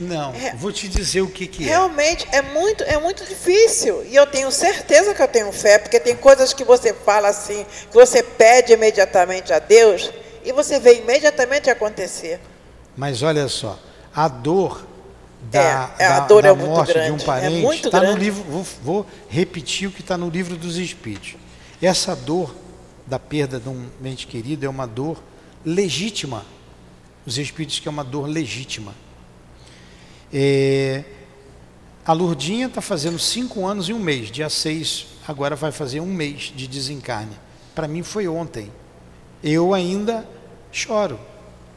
Não, 0.00 0.34
É. 0.34 0.52
vou 0.56 0.72
te 0.72 0.88
dizer 0.88 1.20
o 1.20 1.28
que, 1.28 1.46
que 1.46 1.62
é. 1.62 1.68
Realmente 1.68 2.26
é 2.32 2.42
muito, 2.42 2.82
é 2.82 2.98
muito 2.98 3.24
difícil. 3.24 4.04
E 4.04 4.16
eu 4.16 4.26
tenho 4.26 4.50
certeza 4.50 5.14
que 5.14 5.22
eu 5.22 5.28
tenho 5.28 5.52
fé, 5.52 5.78
porque 5.78 6.00
tem 6.00 6.16
coisas 6.16 6.52
que 6.52 6.64
você 6.64 6.92
fala 6.92 7.28
assim, 7.28 7.64
que 7.88 7.94
você 7.94 8.20
pede 8.20 8.72
imediatamente 8.72 9.52
a 9.52 9.60
Deus 9.60 10.10
e 10.44 10.50
você 10.50 10.80
vê 10.80 10.94
imediatamente 10.96 11.70
acontecer. 11.70 12.40
Mas 12.96 13.22
olha 13.22 13.46
só, 13.46 13.78
a 14.12 14.26
dor 14.26 14.84
da, 15.50 15.94
É, 15.98 16.04
é, 16.04 16.06
a 16.06 16.20
da- 16.20 16.26
dor 16.26 16.42
da 16.42 16.48
é 16.50 16.52
morte 16.54 16.92
de 16.92 17.10
um 17.10 17.16
é 17.16 17.24
parente 17.24 17.86
está 17.86 18.00
no 18.02 18.16
livro. 18.16 18.42
Vou, 18.44 18.66
vou 18.82 19.06
repetir 19.28 19.88
o 19.88 19.92
que 19.92 20.00
está 20.00 20.16
no 20.16 20.28
livro 20.28 20.56
dos 20.56 20.76
Espíritos. 20.76 21.36
Essa 21.80 22.14
dor 22.16 22.54
da 23.06 23.18
perda 23.18 23.60
de 23.60 23.68
um 23.68 23.86
ente 24.04 24.26
querido 24.26 24.64
é 24.64 24.68
uma 24.68 24.86
dor 24.86 25.22
legítima. 25.64 26.44
Os 27.26 27.38
Espíritos 27.38 27.78
que 27.78 27.88
é 27.88 27.90
uma 27.90 28.04
dor 28.04 28.26
legítima. 28.26 28.94
É, 30.32 31.04
a 32.04 32.12
Lourdinha 32.12 32.66
está 32.66 32.80
fazendo 32.80 33.18
cinco 33.18 33.66
anos 33.66 33.88
e 33.88 33.92
um 33.92 33.98
mês. 33.98 34.30
Dia 34.30 34.48
6, 34.50 35.06
agora 35.26 35.56
vai 35.56 35.72
fazer 35.72 36.00
um 36.00 36.06
mês 36.12 36.52
de 36.54 36.66
desencarne. 36.66 37.36
Para 37.74 37.88
mim 37.88 38.02
foi 38.02 38.28
ontem. 38.28 38.70
Eu 39.42 39.74
ainda 39.74 40.26
choro, 40.72 41.18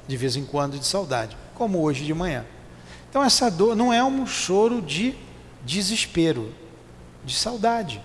de 0.08 0.18
vez 0.18 0.36
em 0.36 0.44
quando, 0.46 0.78
de 0.80 0.86
saudade, 0.86 1.38
como 1.54 1.82
hoje 1.82 2.04
de 2.06 2.14
manhã. 2.14 2.46
Então, 3.10 3.24
essa 3.24 3.50
dor 3.50 3.76
não 3.76 3.91
é 3.91 4.04
um 4.04 4.26
choro 4.26 4.82
de 4.82 5.15
desespero, 5.65 6.54
de 7.24 7.36
saudade. 7.36 8.02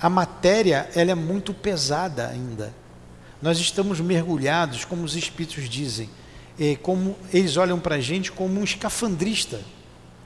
A 0.00 0.08
matéria 0.08 0.88
ela 0.94 1.10
é 1.10 1.14
muito 1.14 1.52
pesada 1.52 2.28
ainda. 2.28 2.74
Nós 3.40 3.58
estamos 3.58 4.00
mergulhados, 4.00 4.84
como 4.84 5.04
os 5.04 5.16
espíritos 5.16 5.68
dizem, 5.68 6.10
eh, 6.58 6.76
como 6.82 7.16
eles 7.32 7.56
olham 7.56 7.80
para 7.80 7.96
a 7.96 8.00
gente 8.00 8.30
como 8.30 8.60
um 8.60 8.64
escafandrista, 8.64 9.60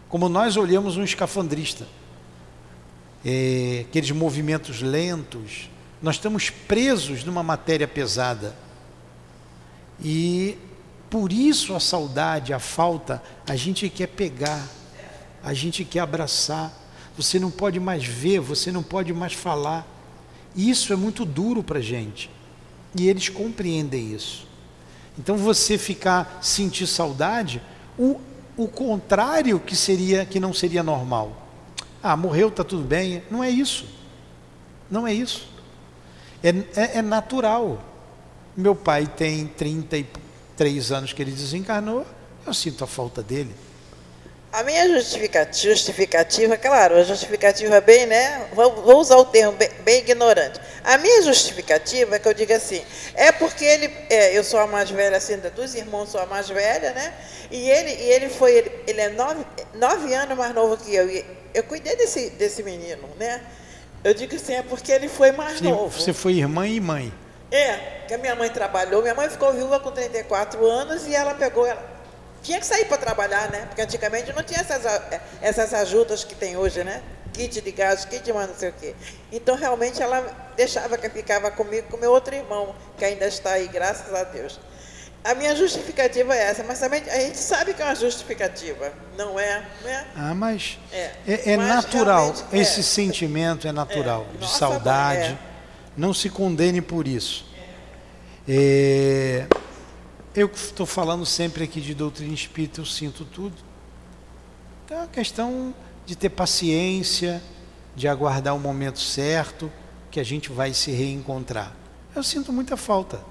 como 0.09 0.29
nós 0.29 0.57
olhamos 0.57 0.97
um 0.97 1.05
escafandrista. 1.05 1.87
Eh, 3.25 3.87
aqueles 3.89 4.11
movimentos 4.11 4.83
lentos, 4.83 5.71
nós 6.03 6.17
estamos 6.17 6.51
presos 6.51 7.25
numa 7.25 7.43
matéria 7.43 7.89
pesada. 7.89 8.55
E 10.03 10.59
por 11.11 11.33
isso 11.33 11.75
a 11.75 11.81
saudade, 11.81 12.53
a 12.53 12.59
falta, 12.59 13.23
a 13.47 13.55
gente 13.57 13.89
quer 13.89 14.09
pegar, 14.09 14.67
a 15.43 15.55
gente 15.55 15.85
quer 15.85 16.01
abraçar. 16.01 16.73
Você 17.17 17.39
não 17.39 17.51
pode 17.51 17.79
mais 17.79 18.05
ver, 18.05 18.41
você 18.41 18.73
não 18.73 18.83
pode 18.83 19.13
mais 19.13 19.33
falar. 19.33 19.87
Isso 20.57 20.93
é 20.93 20.97
muito 20.97 21.25
duro 21.25 21.63
para 21.63 21.79
a 21.79 21.83
gente. 21.83 22.31
E 22.97 23.09
eles 23.09 23.29
compreendem 23.29 24.13
isso. 24.13 24.47
Então 25.19 25.37
você 25.37 25.79
ficar 25.79 26.39
sentir 26.43 26.87
saudade, 26.87 27.63
o, 27.99 28.21
o 28.57 28.67
contrário 28.67 29.61
que 29.61 29.77
seria 29.77 30.25
que 30.25 30.41
não 30.41 30.53
seria 30.53 30.83
normal. 30.83 31.49
Ah, 32.03 32.17
morreu, 32.17 32.51
tá 32.51 32.65
tudo 32.65 32.83
bem. 32.83 33.23
Não 33.31 33.43
é 33.43 33.51
isso. 33.51 33.87
Não 34.91 35.07
é 35.07 35.15
isso. 35.15 35.49
É, 36.43 36.49
é, 36.77 36.99
é 36.99 37.03
natural. 37.03 37.83
Meu 38.57 38.75
pai 38.75 39.07
tem 39.07 39.47
33 40.57 40.93
anos 40.93 41.13
que 41.13 41.23
ele 41.23 41.33
desencarnou, 41.33 42.07
eu 42.47 42.55
sinto 42.55 42.85
a 42.85 42.87
falta 42.87 43.23
dele. 43.23 43.55
A 44.53 44.63
minha 44.63 44.89
justificativa, 44.89 45.75
justificativa, 45.75 46.57
claro, 46.57 46.95
a 46.95 47.03
justificativa 47.03 47.81
bem, 47.81 48.07
né? 48.07 48.47
Vou, 48.55 48.83
vou 48.83 49.01
usar 49.01 49.17
o 49.17 49.25
termo 49.25 49.51
bem, 49.53 49.69
bem 49.85 49.99
ignorante. 49.99 50.61
A 50.85 50.97
minha 50.97 51.23
justificativa 51.23 52.15
é 52.15 52.19
que 52.21 52.29
eu 52.29 52.35
diga 52.35 52.55
assim, 52.55 52.81
é 53.17 53.33
porque 53.33 53.65
ele, 53.65 53.87
é, 54.09 54.39
eu 54.39 54.45
sou 54.45 54.61
a 54.61 54.67
mais 54.69 54.91
velha, 54.91 55.17
assim, 55.17 55.39
dos 55.57 55.75
irmãos 55.75 56.11
sou 56.11 56.21
a 56.21 56.27
mais 56.27 56.49
velha, 56.49 56.93
né? 56.93 57.13
E 57.51 57.69
ele, 57.69 57.91
e 57.91 58.11
ele 58.13 58.29
foi, 58.29 58.53
ele, 58.53 58.71
ele 58.87 59.01
é 59.01 59.09
nove, 59.09 59.45
nove 59.75 60.15
anos 60.15 60.39
mais 60.39 60.55
novo 60.55 60.77
que 60.77 60.95
eu. 60.95 61.11
E 61.11 61.25
eu 61.53 61.65
cuidei 61.65 61.97
desse, 61.97 62.31
desse 62.31 62.63
menino, 62.63 63.09
né? 63.19 63.43
Eu 64.05 64.15
digo 64.15 64.37
assim, 64.37 64.53
é 64.53 64.63
porque 64.63 64.93
ele 64.93 65.09
foi 65.09 65.33
mais 65.33 65.59
Sim, 65.59 65.71
novo. 65.71 66.01
Você 66.01 66.13
foi 66.13 66.35
irmã 66.35 66.65
e 66.69 66.79
mãe. 66.79 67.13
É, 67.57 68.03
que 68.09 68.15
a 68.15 68.19
minha 68.19 68.35
mãe 68.35 68.51
trabalhou, 68.51 69.01
minha 69.01 69.15
mãe 69.15 69.31
ficou 69.31 69.53
viúva 69.53 69.79
com 69.79 69.93
34 69.93 70.67
anos 70.67 71.07
e 71.07 71.15
ela 71.15 71.35
pegou 71.35 71.65
ela. 71.67 71.83
Tinha 72.43 72.59
que 72.59 72.67
sair 72.67 72.85
para 72.87 72.99
trabalhar, 72.99 73.49
né? 73.51 73.65
Porque 73.67 73.81
antigamente 73.81 74.33
não 74.33 74.43
tinha 74.43 74.61
essas, 74.61 74.85
a- 74.85 75.21
essas 75.41 75.73
ajudas 75.73 76.25
que 76.25 76.35
tem 76.35 76.57
hoje, 76.57 76.83
né? 76.83 77.01
Kit 77.33 77.61
de 77.61 77.71
gás, 77.71 78.05
kit 78.05 78.23
de 78.25 78.33
mais 78.33 78.49
não 78.49 78.57
sei 78.57 78.71
o 78.71 78.73
quê. 78.73 78.95
Então, 79.33 79.55
realmente, 79.57 80.03
ela 80.03 80.21
deixava 80.57 80.99
que 80.99 81.09
ficava 81.09 81.51
comigo 81.51 81.89
com 81.91 81.97
meu 81.97 82.11
outro 82.11 82.35
irmão, 82.35 82.75
que 82.99 83.05
ainda 83.05 83.27
está 83.27 83.53
aí, 83.53 83.69
graças 83.69 84.13
a 84.13 84.25
Deus. 84.25 84.59
A 85.23 85.35
minha 85.35 85.55
justificativa 85.57 86.35
é 86.35 86.43
essa, 86.51 86.63
mas 86.65 86.79
também 86.81 87.03
a 87.09 87.19
gente 87.21 87.39
sabe 87.39 87.73
que 87.73 87.81
é 87.81 87.85
uma 87.85 87.95
justificativa, 87.95 88.93
não 89.17 89.39
é? 89.41 89.63
Né? 89.83 90.07
Ah, 90.17 90.35
mas 90.35 90.79
É. 90.93 91.11
é, 91.27 91.53
é 91.53 91.57
Mas 91.57 91.69
natural. 91.69 92.35
é. 92.53 92.59
Esse 92.59 92.83
sentimento 92.83 93.67
é 93.67 93.73
natural, 93.73 94.27
É. 94.29 94.33
de 94.37 94.41
Nossa, 94.43 94.59
saudade. 94.59 95.39
Não 95.97 96.13
se 96.13 96.29
condene 96.29 96.81
por 96.81 97.07
isso. 97.07 97.47
É, 98.47 99.47
eu 100.35 100.51
estou 100.53 100.85
falando 100.85 101.25
sempre 101.25 101.65
aqui 101.65 101.81
de 101.81 101.95
doutrina 101.95 102.35
espírita, 102.35 102.81
eu 102.81 102.87
sinto 102.87 103.25
tudo. 103.25 103.57
Então 104.85 104.99
é 104.99 105.01
uma 105.01 105.07
questão 105.07 105.75
de 106.05 106.17
ter 106.17 106.29
paciência, 106.29 107.43
de 107.95 108.09
aguardar 108.09 108.55
o 108.55 108.61
momento 108.61 108.99
certo, 108.99 109.71
que 110.11 110.21
a 110.21 110.25
gente 110.25 110.51
vai 110.51 110.75
se 110.75 110.91
reencontrar. 110.91 111.75
Eu 112.15 112.23
sinto 112.23 112.53
muita 112.53 112.77
falta. 112.77 113.25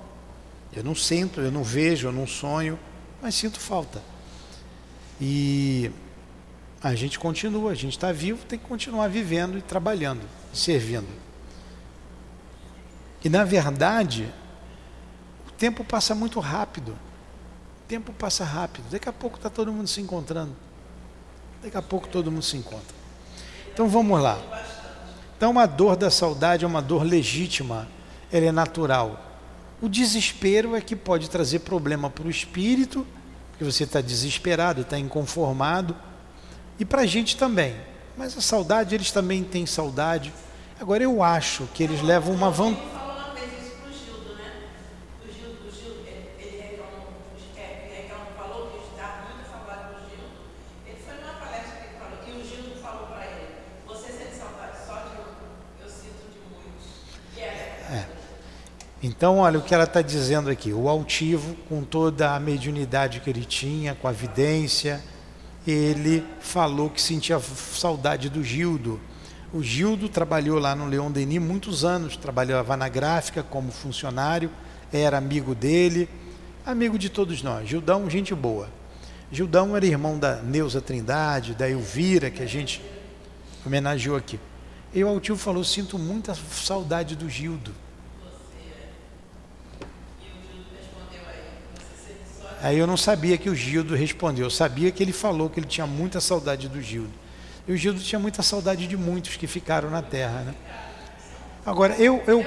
Eu 0.75 0.83
não 0.83 0.95
sinto, 0.95 1.41
eu 1.41 1.51
não 1.51 1.63
vejo, 1.63 2.07
eu 2.07 2.11
não 2.11 2.25
sonho, 2.25 2.79
mas 3.21 3.35
sinto 3.35 3.59
falta. 3.59 4.01
E 5.21 5.91
a 6.81 6.95
gente 6.95 7.19
continua, 7.19 7.71
a 7.71 7.75
gente 7.75 7.93
está 7.93 8.11
vivo, 8.11 8.45
tem 8.45 8.57
que 8.57 8.65
continuar 8.65 9.07
vivendo 9.07 9.57
e 9.57 9.61
trabalhando, 9.61 10.21
servindo. 10.51 11.07
E 13.23 13.29
na 13.29 13.43
verdade, 13.43 14.31
o 15.47 15.51
tempo 15.51 15.83
passa 15.83 16.13
muito 16.13 16.39
rápido. 16.39 16.91
O 16.91 17.87
tempo 17.87 18.11
passa 18.13 18.43
rápido. 18.43 18.85
Daqui 18.89 19.07
a 19.07 19.13
pouco 19.13 19.37
está 19.37 19.49
todo 19.49 19.71
mundo 19.71 19.87
se 19.87 20.01
encontrando. 20.01 20.55
Daqui 21.63 21.77
a 21.77 21.81
pouco 21.81 22.07
todo 22.07 22.31
mundo 22.31 22.43
se 22.43 22.57
encontra. 22.57 22.95
Então 23.73 23.87
vamos 23.87 24.21
lá. 24.21 24.37
Então 25.37 25.57
a 25.57 25.65
dor 25.65 25.95
da 25.95 26.11
saudade 26.11 26.63
é 26.63 26.67
uma 26.67 26.81
dor 26.81 27.03
legítima, 27.03 27.87
ela 28.31 28.45
é 28.45 28.51
natural. 28.51 29.19
O 29.81 29.89
desespero 29.89 30.75
é 30.75 30.81
que 30.81 30.95
pode 30.95 31.29
trazer 31.29 31.59
problema 31.59 32.09
para 32.09 32.25
o 32.25 32.29
espírito, 32.29 33.05
porque 33.49 33.63
você 33.63 33.83
está 33.83 33.99
desesperado, 33.99 34.81
está 34.81 34.97
inconformado, 34.97 35.95
e 36.79 36.85
para 36.85 37.01
a 37.01 37.05
gente 37.05 37.35
também. 37.35 37.75
Mas 38.17 38.37
a 38.37 38.41
saudade, 38.41 38.95
eles 38.95 39.11
também 39.11 39.43
têm 39.43 39.65
saudade. 39.65 40.33
Agora 40.79 41.03
eu 41.03 41.21
acho 41.21 41.67
que 41.73 41.83
eles 41.83 42.01
levam 42.01 42.33
uma 42.33 42.49
vantagem. 42.49 42.89
falou 42.91 43.15
uma 43.17 43.33
vez 43.33 43.51
isso 43.61 43.75
pro 43.81 43.91
Gildo, 43.91 44.35
né? 44.35 44.69
O 45.23 45.33
Gildo, 45.33 45.67
o 45.67 45.71
Gildo 45.71 45.99
ele, 46.07 46.29
ele 46.39 46.61
reclamou, 46.61 47.07
é, 47.57 47.87
ele 47.87 48.01
reclamou, 48.03 48.33
falou 48.37 48.67
que 48.71 48.77
estava 48.91 49.21
muita 49.27 49.49
saudade 49.49 49.83
do 49.93 49.99
Gildo. 50.09 50.35
Ele 50.87 50.97
foi 51.03 51.15
numa 51.15 51.33
palestra 51.33 51.75
que 51.75 51.87
ele 51.87 51.97
falou, 51.99 52.17
e 52.25 52.31
o 52.31 52.45
Gildo 52.47 52.81
falou 52.81 53.07
para 53.07 53.25
ele, 53.25 53.47
você 53.85 54.07
sente 54.13 54.35
saudade 54.35 54.77
só 54.87 54.93
de 54.93 55.17
um? 55.19 55.83
Eu 55.83 55.89
sinto 55.89 56.23
de 56.31 56.39
muitos. 56.47 56.87
E 57.35 57.39
é, 57.39 58.07
Então, 59.05 59.39
olha 59.39 59.59
o 59.59 59.61
que 59.61 59.75
ela 59.75 59.83
está 59.83 60.01
dizendo 60.01 60.49
aqui. 60.49 60.71
O 60.71 60.87
altivo, 60.87 61.55
com 61.67 61.83
toda 61.83 62.33
a 62.33 62.39
mediunidade 62.39 63.19
que 63.19 63.29
ele 63.29 63.43
tinha, 63.43 63.93
com 63.93 64.07
a 64.07 64.13
vidência, 64.13 65.03
ele 65.67 66.23
falou 66.39 66.89
que 66.89 67.01
sentia 67.01 67.37
saudade 67.37 68.29
do 68.29 68.41
Gildo. 68.41 69.01
O 69.51 69.61
Gildo 69.61 70.07
trabalhou 70.07 70.57
lá 70.57 70.73
no 70.73 70.85
Leon 70.85 71.11
Denis 71.11 71.41
muitos 71.41 71.83
anos, 71.83 72.15
trabalhava 72.15 72.77
na 72.77 72.87
gráfica 72.87 73.43
como 73.43 73.73
funcionário, 73.73 74.49
era 74.91 75.17
amigo 75.17 75.53
dele, 75.53 76.07
amigo 76.65 76.97
de 76.97 77.09
todos 77.09 77.43
nós. 77.43 77.67
Gildão, 77.67 78.09
gente 78.09 78.33
boa. 78.33 78.69
Gildão 79.29 79.75
era 79.75 79.85
irmão 79.85 80.17
da 80.17 80.37
Neuza 80.37 80.79
Trindade, 80.79 81.55
da 81.55 81.69
Elvira, 81.69 82.31
que 82.31 82.41
a 82.41 82.47
gente 82.47 82.81
homenageou 83.65 84.15
aqui. 84.15 84.39
E 84.93 85.03
o 85.03 85.09
altivo 85.09 85.37
falou: 85.37 85.61
sinto 85.61 85.99
muita 85.99 86.33
saudade 86.33 87.17
do 87.17 87.29
Gildo. 87.29 87.82
Aí 92.63 92.79
eu 92.79 92.87
não 92.87 92.95
sabia 92.95 93.37
que 93.37 93.49
o 93.49 93.55
Gildo 93.55 93.93
respondeu, 93.93 94.45
eu 94.45 94.49
sabia 94.49 94.89
que 94.89 95.03
ele 95.03 95.11
falou 95.11 95.49
que 95.49 95.59
ele 95.59 95.67
tinha 95.67 95.85
muita 95.85 96.21
saudade 96.21 96.69
do 96.69 96.81
Gildo. 96.81 97.11
E 97.67 97.73
o 97.73 97.77
Gildo 97.77 97.99
tinha 97.99 98.17
muita 98.17 98.41
saudade 98.41 98.87
de 98.87 98.95
muitos 98.95 99.35
que 99.35 99.47
ficaram 99.47 99.89
na 99.89 100.01
terra. 100.01 100.39
Né? 100.43 100.55
Agora, 101.65 101.93
eu. 101.95 102.23
eu 102.25 102.39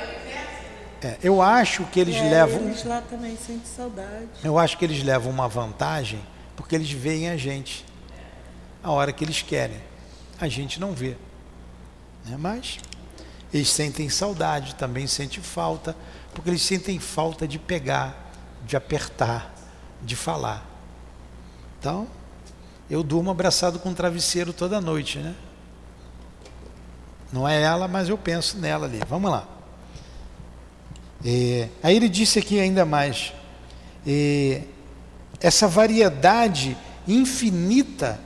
É, 1.03 1.19
eu 1.23 1.43
acho 1.43 1.85
que 1.85 2.01
eles 2.01 2.17
É, 2.17 2.31
levam. 2.31 2.63
Eles 2.63 2.83
lá 2.85 3.03
também 3.03 3.37
sentem 3.37 3.67
saudade. 3.67 4.29
Eu 4.43 4.59
acho 4.59 4.79
que 4.79 4.87
eles 4.87 5.03
levam 5.03 5.31
uma 5.31 5.47
vantagem 5.47 6.19
porque 6.57 6.75
eles 6.75 6.91
veem 6.91 7.29
a 7.29 7.37
gente 7.37 7.85
a 8.83 8.91
hora 8.91 9.13
que 9.13 9.23
eles 9.23 9.43
querem. 9.43 9.77
A 10.41 10.49
gente 10.49 10.81
não 10.81 10.93
vê. 10.93 11.15
Né? 12.25 12.37
Mas 12.39 12.79
eles 13.53 13.69
sentem 13.69 14.09
saudade, 14.09 14.75
também 14.77 15.07
sentem 15.07 15.43
falta, 15.43 15.95
porque 16.33 16.49
eles 16.49 16.63
sentem 16.63 16.99
falta 16.99 17.47
de 17.47 17.59
pegar, 17.59 18.33
de 18.65 18.77
apertar, 18.77 19.56
de 20.07 20.17
falar. 20.17 20.65
Então, 21.79 22.07
eu 22.89 23.03
durmo 23.03 23.31
abraçado 23.31 23.79
com 23.81 23.91
um 23.91 23.95
travesseiro 23.95 24.53
toda 24.53 24.81
noite, 24.81 25.19
né? 25.19 25.35
Não 27.33 27.47
é 27.47 27.61
ela, 27.61 27.89
mas 27.89 28.09
eu 28.09 28.17
penso 28.17 28.57
nela 28.59 28.87
ali. 28.87 29.01
Vamos 29.09 29.31
lá. 29.31 29.47
É, 31.25 31.69
aí 31.83 31.97
ele 31.97 32.09
disse 32.09 32.39
aqui 32.39 32.61
ainda 32.61 32.85
mais: 32.85 33.33
é, 34.07 34.63
essa 35.41 35.67
variedade 35.67 36.77
infinita 37.07 38.21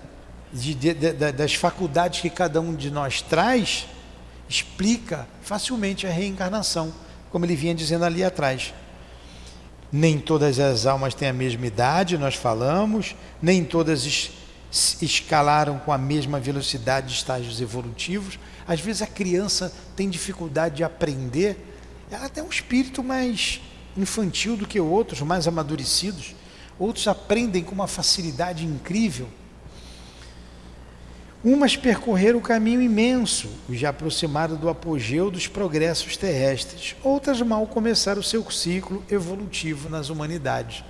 de, 0.53 0.75
de, 0.75 0.95
de, 0.95 1.13
das 1.33 1.55
faculdades 1.55 2.21
que 2.21 2.29
cada 2.29 2.61
um 2.61 2.75
de 2.75 2.91
nós 2.91 3.23
traz 3.23 3.87
explica 4.49 5.27
facilmente 5.41 6.07
a 6.07 6.11
reencarnação, 6.11 6.93
como 7.31 7.45
ele 7.45 7.57
vinha 7.57 7.75
dizendo 7.75 8.05
ali 8.05 8.23
atrás. 8.23 8.75
Nem 9.93 10.19
todas 10.19 10.59
as 10.59 10.87
almas 10.87 11.15
têm 11.15 11.29
a 11.29 11.33
mesma 11.33 11.67
idade, 11.67 12.17
nós 12.17 12.35
falamos, 12.35 13.17
nem 13.43 13.65
todas 13.65 14.05
es, 14.05 14.31
escalaram 15.03 15.79
com 15.79 15.93
a 15.93 15.99
mesma 15.99 16.39
velocidade 16.39 17.09
de 17.09 17.15
estágios 17.15 17.61
evolutivos. 17.61 18.39
Às 18.67 18.81
vezes 18.81 19.03
a 19.03 19.07
criança 19.07 19.73
tem 19.97 20.09
dificuldade 20.09 20.77
de 20.77 20.85
aprender 20.85 21.71
ela 22.11 22.29
tem 22.29 22.43
um 22.43 22.49
espírito 22.49 23.05
mais 23.05 23.61
infantil 23.97 24.57
do 24.57 24.67
que 24.67 24.81
outros, 24.81 25.21
mais 25.21 25.47
amadurecidos. 25.47 26.35
Outros 26.79 27.07
aprendem 27.07 27.63
com 27.63 27.73
uma 27.73 27.87
facilidade 27.87 28.67
incrível. 28.67 29.29
Umas 31.43 31.75
percorreram 31.75 32.39
o 32.39 32.43
caminho 32.43 32.83
imenso 32.83 33.49
e 33.69 33.77
já 33.77 33.89
aproximaram 33.89 34.57
do 34.57 34.69
apogeu 34.69 35.31
dos 35.31 35.47
progressos 35.47 36.17
terrestres. 36.17 36.95
Outras 37.03 37.41
mal 37.41 37.67
começaram 37.67 38.21
o 38.21 38.25
seu 38.25 38.49
ciclo 38.51 39.03
evolutivo 39.11 39.89
nas 39.89 40.11
humanidades. 40.11 40.85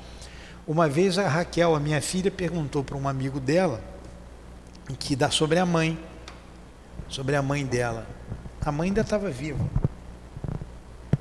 Uma 0.67 0.89
vez 0.89 1.19
a 1.19 1.29
Raquel, 1.29 1.75
a 1.75 1.81
minha 1.81 2.01
filha, 2.01 2.31
perguntou 2.31 2.83
para 2.83 2.97
um 2.97 3.09
amigo 3.09 3.39
dela 3.39 3.81
que 4.99 5.15
dá 5.15 5.31
sobre 5.31 5.59
a 5.61 5.67
mãe, 5.67 5.97
sobre 7.09 7.37
a 7.37 7.43
mãe 7.43 7.65
dela. 7.65 8.07
A 8.61 8.73
mãe 8.73 8.89
ainda 8.89 9.03
estava 9.03 9.31
viva. 9.31 9.65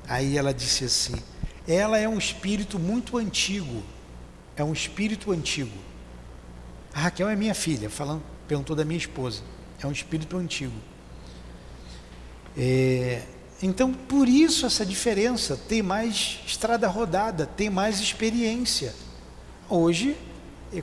Aí 0.08 0.36
ela 0.36 0.52
disse 0.52 0.84
assim: 0.84 1.14
ela 1.68 1.98
é 1.98 2.08
um 2.08 2.18
espírito 2.18 2.80
muito 2.80 3.16
antigo. 3.16 3.82
É 4.56 4.64
um 4.64 4.72
espírito 4.72 5.30
antigo. 5.30 5.76
A 6.92 7.00
Raquel 7.00 7.28
é 7.28 7.36
minha 7.36 7.54
filha, 7.54 7.88
falando, 7.88 8.22
perguntou 8.50 8.74
da 8.74 8.84
minha 8.84 8.98
esposa. 8.98 9.42
É 9.80 9.86
um 9.86 9.92
espírito 9.92 10.36
antigo. 10.36 10.74
É, 12.58 13.22
então, 13.62 13.94
por 13.94 14.28
isso 14.28 14.66
essa 14.66 14.84
diferença, 14.84 15.56
tem 15.56 15.82
mais 15.82 16.40
estrada 16.44 16.88
rodada, 16.88 17.46
tem 17.46 17.70
mais 17.70 18.00
experiência. 18.00 18.92
Hoje, 19.68 20.16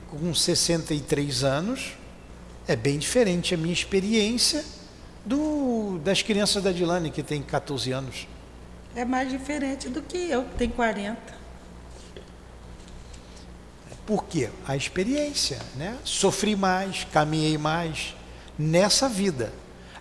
com 0.08 0.34
63 0.34 1.44
anos, 1.44 1.92
é 2.66 2.74
bem 2.74 2.98
diferente 2.98 3.52
a 3.52 3.58
minha 3.58 3.74
experiência 3.74 4.64
do, 5.26 6.00
das 6.02 6.22
crianças 6.22 6.62
da 6.62 6.72
Dilane, 6.72 7.10
que 7.10 7.22
tem 7.22 7.42
14 7.42 7.92
anos. 7.92 8.26
É 8.96 9.04
mais 9.04 9.28
diferente 9.28 9.90
do 9.90 10.00
que 10.00 10.16
eu, 10.16 10.44
que 10.44 10.56
tenho 10.56 10.72
40. 10.72 11.37
Por 14.08 14.24
quê? 14.24 14.48
A 14.66 14.74
experiência, 14.74 15.58
né? 15.76 15.98
Sofri 16.02 16.56
mais, 16.56 17.06
caminhei 17.12 17.58
mais 17.58 18.16
nessa 18.58 19.06
vida. 19.06 19.52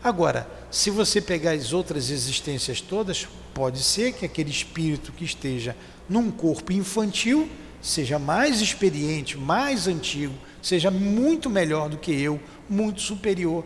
Agora, 0.01 0.49
se 0.71 0.89
você 0.89 1.19
pegar 1.19 1.51
as 1.51 1.73
outras 1.73 2.09
existências 2.09 2.79
todas, 2.79 3.27
pode 3.53 3.83
ser 3.83 4.13
que 4.13 4.25
aquele 4.25 4.49
espírito 4.49 5.11
que 5.11 5.25
esteja 5.25 5.75
num 6.07 6.31
corpo 6.31 6.71
infantil 6.71 7.49
seja 7.81 8.17
mais 8.17 8.61
experiente, 8.61 9.37
mais 9.37 9.89
antigo, 9.89 10.35
seja 10.61 10.89
muito 10.89 11.49
melhor 11.49 11.89
do 11.89 11.97
que 11.97 12.13
eu, 12.13 12.39
muito 12.69 13.01
superior 13.01 13.65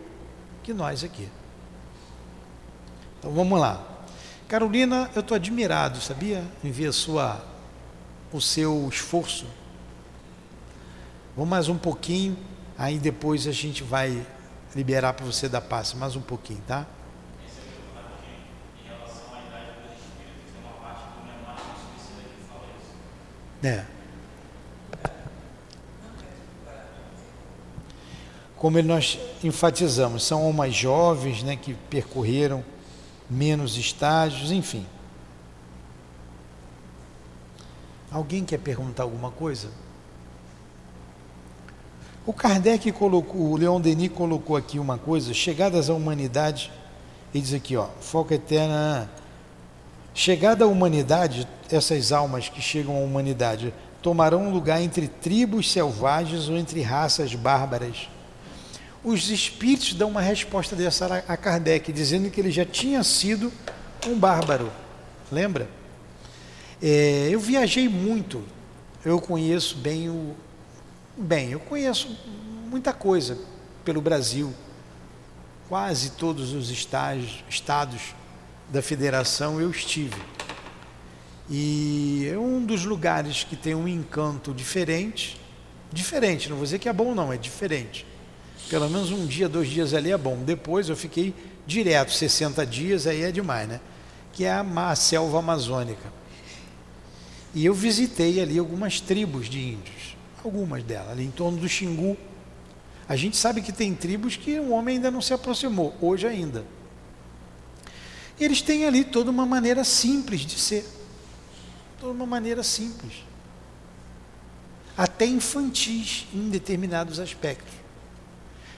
que 0.64 0.74
nós 0.74 1.04
aqui. 1.04 1.28
Então 3.20 3.30
vamos 3.30 3.60
lá. 3.60 3.80
Carolina, 4.48 5.08
eu 5.14 5.20
estou 5.20 5.36
admirado, 5.36 6.00
sabia? 6.00 6.42
Em 6.64 6.72
ver 6.72 6.92
sua, 6.92 7.46
o 8.32 8.40
seu 8.40 8.88
esforço. 8.88 9.46
Vamos 11.34 11.48
mais 11.48 11.66
um 11.66 11.78
pouquinho, 11.78 12.36
aí 12.76 12.98
depois 12.98 13.46
a 13.46 13.52
gente 13.52 13.82
vai 13.82 14.26
liberar 14.76 15.14
para 15.14 15.24
você 15.24 15.48
dar 15.48 15.62
passe 15.62 15.96
mais 15.96 16.14
um 16.14 16.20
pouquinho, 16.20 16.60
tá? 16.66 16.86
É. 23.62 23.86
Como 28.56 28.82
nós 28.82 29.18
enfatizamos, 29.42 30.24
são 30.24 30.42
almas 30.42 30.74
jovens 30.74 31.42
né, 31.42 31.56
que 31.56 31.72
percorreram 31.88 32.62
menos 33.30 33.78
estágios, 33.78 34.52
enfim. 34.52 34.86
Alguém 38.10 38.44
quer 38.44 38.58
perguntar 38.58 39.04
alguma 39.04 39.30
coisa? 39.30 39.70
O 42.24 42.32
Kardec 42.32 42.90
colocou, 42.92 43.52
o 43.52 43.56
Leon 43.56 43.80
Denis 43.80 44.10
colocou 44.12 44.56
aqui 44.56 44.78
uma 44.78 44.96
coisa, 44.96 45.34
chegadas 45.34 45.90
à 45.90 45.94
humanidade, 45.94 46.70
ele 47.34 47.42
diz 47.42 47.52
aqui, 47.52 47.76
ó, 47.76 47.88
foco 48.00 48.32
eterna. 48.32 49.10
Chegada 50.14 50.64
à 50.64 50.68
humanidade, 50.68 51.48
essas 51.70 52.12
almas 52.12 52.48
que 52.48 52.60
chegam 52.60 52.96
à 52.96 53.00
humanidade 53.00 53.72
tomarão 54.02 54.52
lugar 54.52 54.82
entre 54.82 55.08
tribos 55.08 55.70
selvagens 55.72 56.48
ou 56.48 56.56
entre 56.56 56.82
raças 56.82 57.34
bárbaras 57.34 58.08
os 59.04 59.30
espíritos 59.30 59.94
dão 59.94 60.08
uma 60.08 60.20
resposta 60.20 60.76
dessa 60.76 61.24
a 61.26 61.36
Kardec, 61.36 61.92
dizendo 61.92 62.30
que 62.30 62.40
ele 62.40 62.50
já 62.50 62.64
tinha 62.64 63.02
sido 63.02 63.52
um 64.06 64.16
bárbaro. 64.16 64.70
Lembra? 65.30 65.68
É, 66.80 67.28
eu 67.30 67.40
viajei 67.40 67.88
muito, 67.88 68.42
eu 69.04 69.20
conheço 69.20 69.76
bem 69.76 70.08
o. 70.08 70.34
Bem, 71.22 71.50
eu 71.52 71.60
conheço 71.60 72.14
muita 72.68 72.92
coisa 72.92 73.38
pelo 73.84 74.00
Brasil. 74.00 74.52
Quase 75.68 76.10
todos 76.10 76.52
os 76.52 76.70
estágios, 76.70 77.44
estados 77.48 78.14
da 78.68 78.82
federação 78.82 79.60
eu 79.60 79.70
estive. 79.70 80.20
E 81.48 82.28
é 82.32 82.38
um 82.38 82.64
dos 82.64 82.84
lugares 82.84 83.44
que 83.44 83.56
tem 83.56 83.74
um 83.74 83.88
encanto 83.88 84.52
diferente. 84.52 85.40
Diferente, 85.92 86.48
não 86.48 86.56
vou 86.56 86.64
dizer 86.64 86.78
que 86.78 86.88
é 86.88 86.92
bom, 86.92 87.14
não, 87.14 87.32
é 87.32 87.36
diferente 87.36 88.06
pelo 88.72 88.88
menos 88.88 89.10
um 89.10 89.26
dia, 89.26 89.50
dois 89.50 89.68
dias 89.68 89.92
ali 89.92 90.10
é 90.10 90.16
bom. 90.16 90.42
Depois 90.42 90.88
eu 90.88 90.96
fiquei 90.96 91.34
direto, 91.66 92.10
60 92.10 92.64
dias, 92.64 93.06
aí 93.06 93.20
é 93.20 93.30
demais, 93.30 93.68
né? 93.68 93.80
Que 94.32 94.44
é 94.44 94.50
a, 94.50 94.94
selva 94.96 95.40
amazônica. 95.40 96.10
E 97.54 97.66
eu 97.66 97.74
visitei 97.74 98.40
ali 98.40 98.58
algumas 98.58 98.98
tribos 98.98 99.50
de 99.50 99.60
índios, 99.60 100.11
algumas 100.44 100.82
delas, 100.82 101.10
ali 101.12 101.24
em 101.24 101.30
torno 101.30 101.58
do 101.58 101.68
Xingu. 101.68 102.16
A 103.08 103.16
gente 103.16 103.36
sabe 103.36 103.62
que 103.62 103.72
tem 103.72 103.94
tribos 103.94 104.36
que 104.36 104.58
o 104.58 104.70
homem 104.70 104.96
ainda 104.96 105.10
não 105.10 105.20
se 105.20 105.34
aproximou, 105.34 105.94
hoje 106.00 106.26
ainda. 106.26 106.64
Eles 108.40 108.62
têm 108.62 108.86
ali 108.86 109.04
toda 109.04 109.30
uma 109.30 109.46
maneira 109.46 109.84
simples 109.84 110.40
de 110.40 110.58
ser. 110.58 110.84
Toda 112.00 112.12
uma 112.12 112.26
maneira 112.26 112.62
simples. 112.62 113.24
Até 114.96 115.26
infantis 115.26 116.26
em 116.34 116.48
determinados 116.48 117.20
aspectos. 117.20 117.74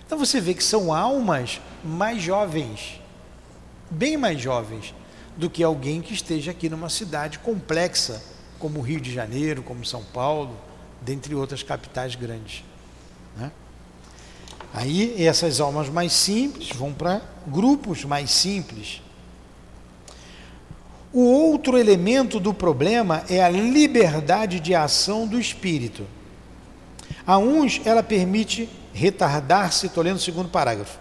Então 0.06 0.18
você 0.18 0.40
vê 0.40 0.54
que 0.54 0.62
são 0.62 0.92
almas 0.92 1.60
mais 1.82 2.22
jovens, 2.22 3.00
bem 3.90 4.16
mais 4.16 4.40
jovens, 4.40 4.94
do 5.36 5.48
que 5.48 5.62
alguém 5.62 6.00
que 6.02 6.12
esteja 6.12 6.50
aqui 6.50 6.68
numa 6.68 6.88
cidade 6.88 7.38
complexa, 7.38 8.22
como 8.58 8.80
Rio 8.80 9.00
de 9.00 9.12
Janeiro, 9.12 9.62
como 9.62 9.84
São 9.84 10.04
Paulo, 10.04 10.56
dentre 11.00 11.34
outras 11.34 11.62
capitais 11.62 12.14
grandes. 12.14 12.64
Né? 13.36 13.50
Aí 14.72 15.24
essas 15.24 15.60
almas 15.60 15.88
mais 15.88 16.12
simples 16.12 16.70
vão 16.70 16.92
para 16.92 17.22
grupos 17.46 18.04
mais 18.04 18.30
simples. 18.30 19.00
O 21.12 21.22
outro 21.22 21.78
elemento 21.78 22.40
do 22.40 22.52
problema 22.52 23.22
é 23.28 23.40
a 23.40 23.48
liberdade 23.48 24.58
de 24.58 24.74
ação 24.74 25.28
do 25.28 25.38
espírito. 25.38 26.04
A 27.24 27.38
uns 27.38 27.80
ela 27.84 28.02
permite 28.02 28.68
retardar-se, 28.92 29.86
estou 29.86 30.02
lendo 30.02 30.16
o 30.16 30.20
segundo 30.20 30.48
parágrafo, 30.48 30.98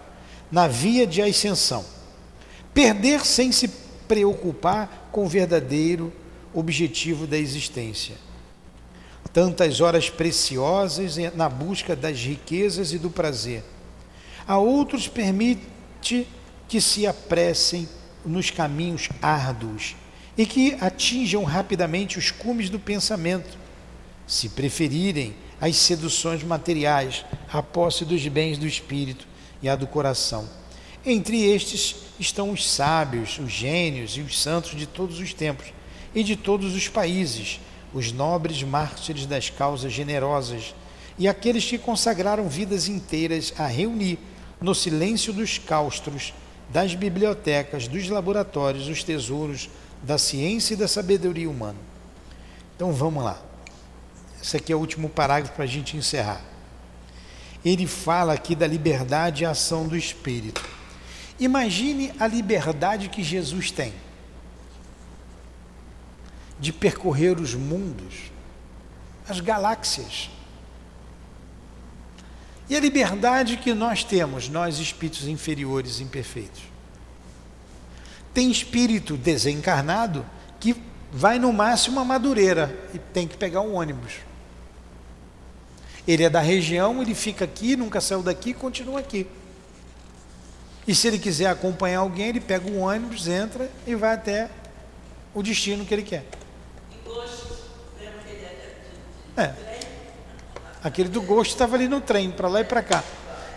na 0.52 0.68
via 0.68 1.04
de 1.04 1.20
ascensão. 1.20 1.84
Perder 2.72 3.26
sem 3.26 3.50
se 3.50 3.66
preocupar 4.06 5.08
com 5.10 5.24
o 5.24 5.28
verdadeiro 5.28 6.12
objetivo 6.52 7.26
da 7.26 7.36
existência. 7.36 8.14
Tantas 9.32 9.80
horas 9.80 10.08
preciosas 10.08 11.16
na 11.34 11.48
busca 11.48 11.96
das 11.96 12.20
riquezas 12.20 12.92
e 12.92 12.98
do 12.98 13.10
prazer. 13.10 13.64
A 14.46 14.58
outros 14.58 15.08
permite 15.08 16.28
que 16.68 16.80
se 16.80 17.06
apressem 17.06 17.88
nos 18.24 18.50
caminhos 18.50 19.08
árduos 19.20 19.96
e 20.36 20.46
que 20.46 20.76
atinjam 20.80 21.44
rapidamente 21.44 22.18
os 22.18 22.30
cumes 22.30 22.68
do 22.68 22.78
pensamento, 22.78 23.56
se 24.26 24.48
preferirem 24.48 25.34
as 25.60 25.76
seduções 25.76 26.42
materiais, 26.42 27.24
a 27.52 27.62
posse 27.62 28.04
dos 28.04 28.26
bens 28.28 28.58
do 28.58 28.66
espírito 28.66 29.26
e 29.62 29.68
a 29.68 29.76
do 29.76 29.86
coração. 29.86 30.48
Entre 31.06 31.42
estes 31.44 31.96
estão 32.18 32.50
os 32.50 32.68
sábios, 32.68 33.38
os 33.38 33.52
gênios 33.52 34.16
e 34.16 34.20
os 34.20 34.40
santos 34.40 34.76
de 34.76 34.86
todos 34.86 35.18
os 35.18 35.32
tempos 35.32 35.66
e 36.14 36.24
de 36.24 36.36
todos 36.36 36.74
os 36.74 36.88
países, 36.88 37.60
os 37.94 38.10
nobres 38.10 38.62
mártires 38.64 39.24
das 39.24 39.48
causas 39.48 39.92
generosas 39.92 40.74
e 41.16 41.28
aqueles 41.28 41.64
que 41.64 41.78
consagraram 41.78 42.48
vidas 42.48 42.88
inteiras 42.88 43.54
a 43.56 43.66
reunir, 43.66 44.18
no 44.60 44.74
silêncio 44.74 45.32
dos 45.32 45.58
claustros, 45.58 46.34
das 46.70 46.94
bibliotecas, 46.94 47.86
dos 47.86 48.08
laboratórios, 48.08 48.88
os 48.88 49.04
tesouros 49.04 49.70
da 50.02 50.18
ciência 50.18 50.74
e 50.74 50.76
da 50.76 50.88
sabedoria 50.88 51.48
humana. 51.48 51.78
Então 52.74 52.92
vamos 52.92 53.22
lá. 53.22 53.40
Esse 54.42 54.56
aqui 54.56 54.72
é 54.72 54.76
o 54.76 54.80
último 54.80 55.08
parágrafo 55.08 55.54
para 55.54 55.64
a 55.64 55.68
gente 55.68 55.96
encerrar. 55.96 56.40
Ele 57.64 57.86
fala 57.86 58.32
aqui 58.32 58.54
da 58.54 58.66
liberdade 58.66 59.44
e 59.44 59.46
ação 59.46 59.86
do 59.86 59.96
Espírito. 59.96 60.64
Imagine 61.38 62.12
a 62.18 62.26
liberdade 62.26 63.08
que 63.08 63.22
Jesus 63.22 63.70
tem 63.70 63.92
de 66.58 66.72
percorrer 66.72 67.40
os 67.40 67.54
mundos, 67.54 68.30
as 69.28 69.40
galáxias. 69.40 70.30
E 72.68 72.76
a 72.76 72.80
liberdade 72.80 73.56
que 73.56 73.74
nós 73.74 74.04
temos, 74.04 74.48
nós 74.48 74.78
espíritos 74.78 75.26
inferiores 75.28 76.00
imperfeitos. 76.00 76.62
Tem 78.32 78.50
espírito 78.50 79.16
desencarnado 79.16 80.24
que 80.58 80.74
vai 81.12 81.38
no 81.38 81.52
máximo 81.52 82.00
a 82.00 82.04
Madureira 82.04 82.76
e 82.92 82.98
tem 82.98 83.28
que 83.28 83.36
pegar 83.36 83.60
um 83.60 83.74
ônibus. 83.74 84.14
Ele 86.06 86.24
é 86.24 86.30
da 86.30 86.40
região, 86.40 87.00
ele 87.00 87.14
fica 87.14 87.44
aqui, 87.44 87.76
nunca 87.76 88.00
saiu 88.00 88.22
daqui 88.22 88.52
continua 88.52 89.00
aqui. 89.00 89.26
E 90.86 90.94
se 90.94 91.08
ele 91.08 91.18
quiser 91.18 91.46
acompanhar 91.46 92.00
alguém, 92.00 92.28
ele 92.28 92.40
pega 92.40 92.68
um 92.68 92.80
ônibus, 92.80 93.26
entra 93.26 93.70
e 93.86 93.94
vai 93.94 94.14
até 94.14 94.50
o 95.32 95.42
destino 95.42 95.84
que 95.84 95.94
ele 95.94 96.02
quer. 96.02 96.26
É. 99.36 99.52
Aquele 100.82 101.08
do 101.08 101.22
gosto 101.22 101.50
estava 101.50 101.76
ali 101.76 101.88
no 101.88 102.00
trem, 102.00 102.30
para 102.30 102.48
lá 102.48 102.60
e 102.60 102.64
para 102.64 102.82
cá. 102.82 103.02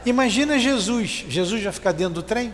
Imagina 0.06 0.58
Jesus. 0.58 1.26
Jesus 1.28 1.62
já 1.62 1.72
fica 1.72 1.92
dentro 1.92 2.16
do 2.16 2.24
trem? 2.24 2.54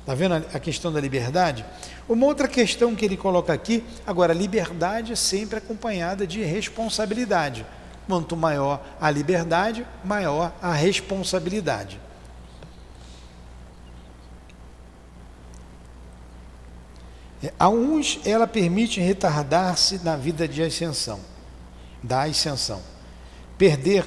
Está 0.00 0.14
vendo 0.14 0.34
a 0.34 0.60
questão 0.60 0.92
da 0.92 1.00
liberdade? 1.00 1.64
Uma 2.08 2.26
outra 2.26 2.46
questão 2.46 2.94
que 2.94 3.04
ele 3.04 3.16
coloca 3.16 3.52
aqui, 3.52 3.82
agora, 4.06 4.32
liberdade 4.32 5.12
é 5.12 5.16
sempre 5.16 5.58
acompanhada 5.58 6.24
de 6.24 6.40
responsabilidade. 6.42 7.66
Quanto 8.06 8.36
maior 8.36 8.80
a 9.00 9.10
liberdade, 9.10 9.84
maior 10.04 10.52
a 10.62 10.72
responsabilidade. 10.72 11.98
A 17.58 17.68
uns 17.68 18.20
ela 18.24 18.46
permite 18.46 19.00
retardar-se 19.00 19.98
na 20.04 20.16
vida 20.16 20.48
de 20.48 20.62
ascensão, 20.62 21.20
da 22.02 22.22
ascensão, 22.22 22.82
perder 23.58 24.06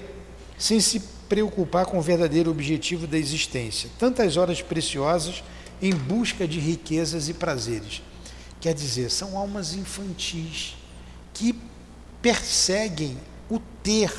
sem 0.57 0.79
se 0.79 0.99
preocupar 1.27 1.85
com 1.85 1.99
o 1.99 2.01
verdadeiro 2.01 2.49
objetivo 2.49 3.05
da 3.05 3.17
existência, 3.17 3.89
tantas 3.99 4.35
horas 4.35 4.61
preciosas 4.61 5.43
em 5.81 5.93
busca 5.93 6.47
de 6.47 6.59
riquezas 6.59 7.29
e 7.29 7.33
prazeres. 7.33 8.01
Quer 8.59 8.73
dizer, 8.73 9.09
são 9.09 9.37
almas 9.37 9.73
infantis 9.73 10.75
que 11.33 11.57
perseguem 12.21 13.17
o 13.49 13.59
ter, 13.81 14.13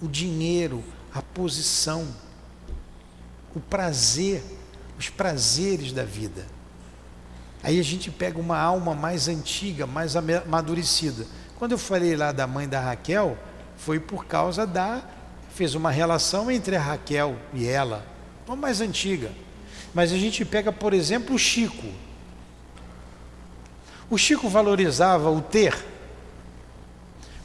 o 0.00 0.08
dinheiro, 0.08 0.82
a 1.14 1.22
posição, 1.22 2.08
o 3.54 3.60
prazer, 3.60 4.42
os 4.98 5.08
prazeres 5.08 5.92
da 5.92 6.04
vida. 6.04 6.46
Aí 7.62 7.78
a 7.78 7.82
gente 7.82 8.10
pega 8.10 8.40
uma 8.40 8.58
alma 8.58 8.94
mais 8.94 9.28
antiga, 9.28 9.86
mais 9.86 10.16
amadurecida. 10.16 11.26
Quando 11.56 11.72
eu 11.72 11.78
falei 11.78 12.16
lá 12.16 12.32
da 12.32 12.46
mãe 12.46 12.68
da 12.68 12.80
Raquel, 12.80 13.38
foi 13.76 14.00
por 14.00 14.26
causa 14.26 14.66
da. 14.66 15.02
fez 15.54 15.74
uma 15.74 15.90
relação 15.90 16.50
entre 16.50 16.74
a 16.74 16.80
Raquel 16.80 17.36
e 17.54 17.66
ela, 17.66 18.04
uma 18.46 18.56
mais 18.56 18.80
antiga. 18.80 19.30
Mas 19.94 20.12
a 20.12 20.16
gente 20.16 20.44
pega, 20.44 20.72
por 20.72 20.92
exemplo, 20.92 21.36
o 21.36 21.38
Chico. 21.38 21.86
O 24.10 24.18
Chico 24.18 24.48
valorizava 24.48 25.30
o 25.30 25.40
ter. 25.40 25.74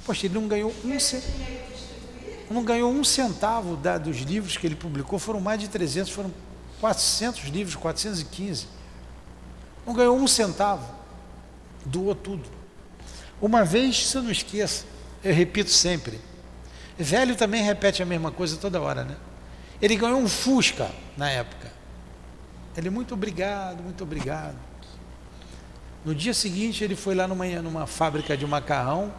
Poxa, 0.06 0.26
ele 0.26 0.34
não 0.34 0.48
ganhou 0.48 0.74
um 0.84 1.00
centavo. 1.00 1.58
Não 2.50 2.64
ganhou 2.64 2.92
um 2.92 3.04
centavo 3.04 3.76
da, 3.76 3.98
dos 3.98 4.18
livros 4.18 4.56
que 4.56 4.66
ele 4.66 4.76
publicou, 4.76 5.20
foram 5.20 5.42
mais 5.42 5.60
de 5.60 5.68
300, 5.68 6.12
foram 6.12 6.34
400 6.80 7.44
livros, 7.50 7.76
415. 7.76 8.77
Não 9.88 9.94
ganhou 9.94 10.18
um 10.18 10.28
centavo, 10.28 10.86
doou 11.86 12.14
tudo. 12.14 12.44
Uma 13.42 13.64
vez, 13.64 14.06
você 14.06 14.20
não 14.20 14.30
esqueça, 14.30 14.84
eu 15.24 15.34
repito 15.34 15.70
sempre, 15.70 16.20
velho 16.98 17.38
também 17.38 17.64
repete 17.64 18.04
a 18.04 18.06
mesma 18.06 18.30
coisa 18.30 18.58
toda 18.58 18.82
hora, 18.82 19.06
né? 19.06 19.16
Ele 19.82 19.96
ganhou 19.96 20.20
um 20.20 20.28
Fusca 20.28 20.92
na 21.16 21.30
época. 21.30 21.72
Ele, 22.76 22.90
muito 22.90 23.14
obrigado, 23.14 23.82
muito 23.82 24.04
obrigado. 24.04 24.58
No 26.04 26.14
dia 26.14 26.34
seguinte, 26.34 26.84
ele 26.84 26.96
foi 26.96 27.16
lá 27.16 27.26
numa, 27.26 27.46
numa 27.62 27.88
fábrica 27.88 28.36
de 28.36 28.46
macarrão 28.46 29.14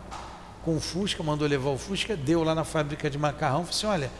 com 0.64 0.76
o 0.76 0.80
Fusca, 0.80 1.22
mandou 1.22 1.48
levar 1.48 1.70
o 1.70 1.78
Fusca, 1.78 2.14
deu 2.14 2.44
lá 2.44 2.54
na 2.54 2.64
fábrica 2.64 3.08
de 3.08 3.16
macarrão, 3.16 3.64
falou 3.64 3.70
assim: 3.70 3.86
Olha, 3.86 4.10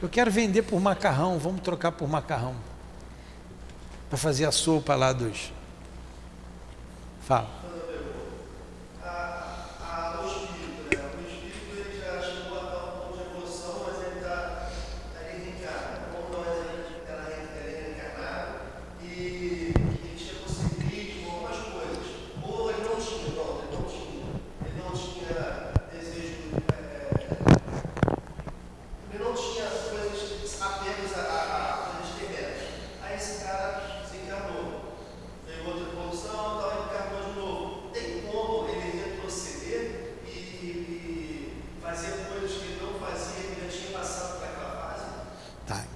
eu 0.00 0.08
quero 0.08 0.30
vender 0.30 0.62
por 0.62 0.80
macarrão, 0.80 1.38
vamos 1.38 1.60
trocar 1.60 1.92
por 1.92 2.08
macarrão. 2.08 2.54
Para 4.08 4.18
fazer 4.18 4.46
a 4.46 4.52
sopa 4.52 4.94
lá 4.94 5.12
dos, 5.12 5.52
Fala. 7.22 7.61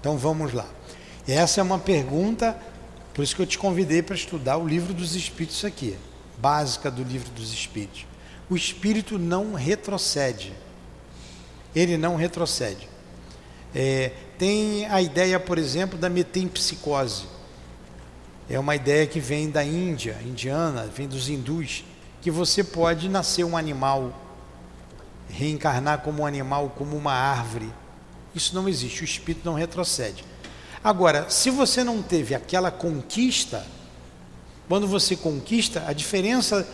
Então 0.07 0.17
vamos 0.17 0.53
lá. 0.53 0.69
Essa 1.27 1.61
é 1.61 1.65
uma 1.65 1.81
pergunta, 1.81 2.57
por 3.13 3.25
isso 3.25 3.35
que 3.35 3.43
eu 3.43 3.47
te 3.47 3.59
convidei 3.59 4.01
para 4.03 4.15
estudar 4.15 4.57
o 4.57 4.65
livro 4.65 4.95
dos 4.95 5.17
Espíritos 5.17 5.65
aqui, 5.65 5.99
básica 6.39 6.93
do 6.93 7.03
livro 7.03 7.29
dos 7.31 7.53
Espíritos. 7.53 8.07
O 8.49 8.55
Espírito 8.55 9.19
não 9.19 9.55
retrocede. 9.55 10.53
Ele 11.75 11.97
não 11.97 12.15
retrocede. 12.15 12.89
É, 13.75 14.13
tem 14.39 14.87
a 14.87 15.03
ideia, 15.03 15.41
por 15.41 15.59
exemplo, 15.59 15.99
da 15.99 16.09
metempsicose. 16.09 17.25
É 18.49 18.61
uma 18.61 18.77
ideia 18.77 19.09
que 19.09 19.19
vem 19.19 19.51
da 19.51 19.65
Índia, 19.65 20.17
indiana, 20.25 20.87
vem 20.87 21.09
dos 21.09 21.29
hindus, 21.29 21.85
que 22.23 22.31
você 22.31 22.63
pode 22.63 23.09
nascer 23.09 23.43
um 23.43 23.57
animal, 23.57 24.15
reencarnar 25.29 26.03
como 26.03 26.23
um 26.23 26.27
animal, 26.27 26.73
como 26.77 26.97
uma 26.97 27.13
árvore 27.13 27.69
isso 28.37 28.55
não 28.55 28.69
existe, 28.69 29.03
o 29.03 29.05
espírito 29.05 29.45
não 29.45 29.55
retrocede. 29.55 30.25
Agora, 30.83 31.29
se 31.31 31.51
você 31.51 31.83
não 31.83 32.03
teve 32.03 32.35
aquela 32.35 32.71
conquista, 32.71 33.67
quando 34.69 34.87
você 34.87 35.17
conquista, 35.17 35.85
a 35.87 35.93
diferença 35.93 36.69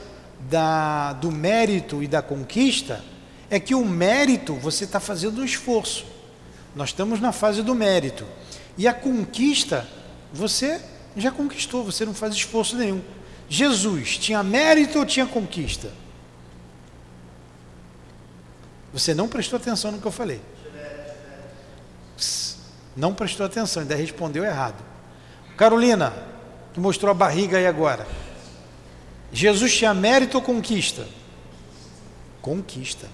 da, 0.51 1.13
do 1.15 1.31
mérito 1.31 2.03
e 2.03 2.09
da 2.09 2.21
conquista 2.21 3.03
é 3.49 3.61
que 3.61 3.75
o 3.75 3.85
mérito 3.85 4.55
você 4.55 4.85
está 4.85 4.99
fazendo 4.99 5.41
um 5.41 5.45
esforço. 5.45 6.05
Nós 6.75 6.89
estamos 6.89 7.21
na 7.21 7.33
fase 7.33 7.63
do 7.63 7.75
mérito. 7.75 8.27
E 8.77 8.89
a 8.89 8.95
conquista, 8.95 9.87
você 10.33 10.81
já 11.17 11.31
conquistou, 11.31 11.85
você 11.85 12.05
não 12.05 12.15
faz 12.15 12.35
esforço 12.35 12.77
nenhum. 12.77 13.03
Jesus 13.49 14.17
tinha 14.17 14.43
mérito 14.43 14.99
ou 14.99 15.07
tinha 15.07 15.27
conquista? 15.27 15.91
Você 18.93 19.15
não 19.15 19.29
prestou 19.29 19.59
atenção 19.59 19.93
no 19.93 20.01
que 20.01 20.07
eu 20.07 20.13
falei. 20.13 20.41
Não 22.97 23.15
prestou 23.15 23.47
atenção, 23.47 23.83
ainda 23.83 23.95
respondeu 23.95 24.45
errado. 24.45 24.83
Carolina, 25.57 26.13
tu 26.75 26.81
mostrou 26.81 27.11
a 27.11 27.15
barriga 27.15 27.59
aí 27.59 27.67
agora. 27.67 28.07
Jesus 29.33 29.75
tinha 29.75 29.95
mérito 29.95 30.37
ou 30.37 30.43
conquista? 30.43 31.07
Conquista. 32.41 33.09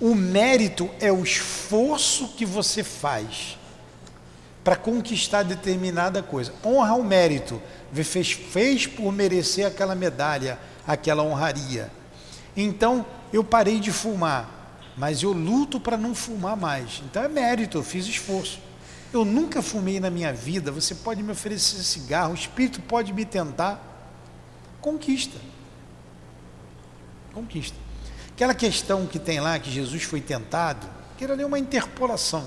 O 0.00 0.14
mérito 0.14 0.88
é 1.00 1.10
o 1.10 1.22
esforço 1.22 2.28
que 2.36 2.44
você 2.44 2.84
faz 2.84 3.58
para 4.62 4.76
conquistar 4.76 5.42
determinada 5.42 6.22
coisa. 6.22 6.52
Honra 6.64 6.94
o 6.94 7.04
mérito. 7.04 7.60
Fez, 7.92 8.32
fez 8.32 8.86
por 8.86 9.12
merecer 9.12 9.66
aquela 9.66 9.94
medalha, 9.94 10.58
aquela 10.86 11.22
honraria. 11.22 11.90
Então, 12.56 13.06
eu 13.32 13.42
parei 13.42 13.80
de 13.80 13.92
fumar, 13.92 14.55
mas 14.96 15.22
eu 15.22 15.32
luto 15.32 15.78
para 15.78 15.96
não 15.96 16.14
fumar 16.14 16.56
mais. 16.56 17.02
Então 17.04 17.22
é 17.22 17.28
mérito, 17.28 17.78
eu 17.78 17.82
fiz 17.82 18.06
esforço. 18.06 18.60
Eu 19.12 19.24
nunca 19.24 19.62
fumei 19.62 20.00
na 20.00 20.10
minha 20.10 20.32
vida, 20.32 20.72
você 20.72 20.94
pode 20.94 21.22
me 21.22 21.32
oferecer 21.32 21.82
cigarro, 21.82 22.32
o 22.32 22.34
espírito 22.34 22.80
pode 22.80 23.12
me 23.12 23.24
tentar. 23.24 23.82
Conquista. 24.80 25.38
Conquista. 27.32 27.76
Aquela 28.30 28.54
questão 28.54 29.06
que 29.06 29.18
tem 29.18 29.40
lá, 29.40 29.58
que 29.58 29.70
Jesus 29.70 30.02
foi 30.02 30.20
tentado, 30.20 30.86
que 31.16 31.24
era 31.24 31.46
uma 31.46 31.58
interpolação 31.58 32.46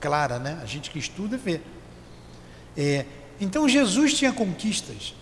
clara, 0.00 0.38
né? 0.38 0.58
A 0.62 0.66
gente 0.66 0.90
que 0.90 0.98
estuda 0.98 1.36
vê. 1.36 1.60
É, 2.76 3.06
então 3.40 3.68
Jesus 3.68 4.14
tinha 4.14 4.32
conquistas. 4.32 5.14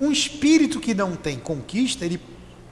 Um 0.00 0.10
espírito 0.10 0.80
que 0.80 0.94
não 0.94 1.16
tem 1.16 1.38
conquista, 1.38 2.04
ele 2.04 2.20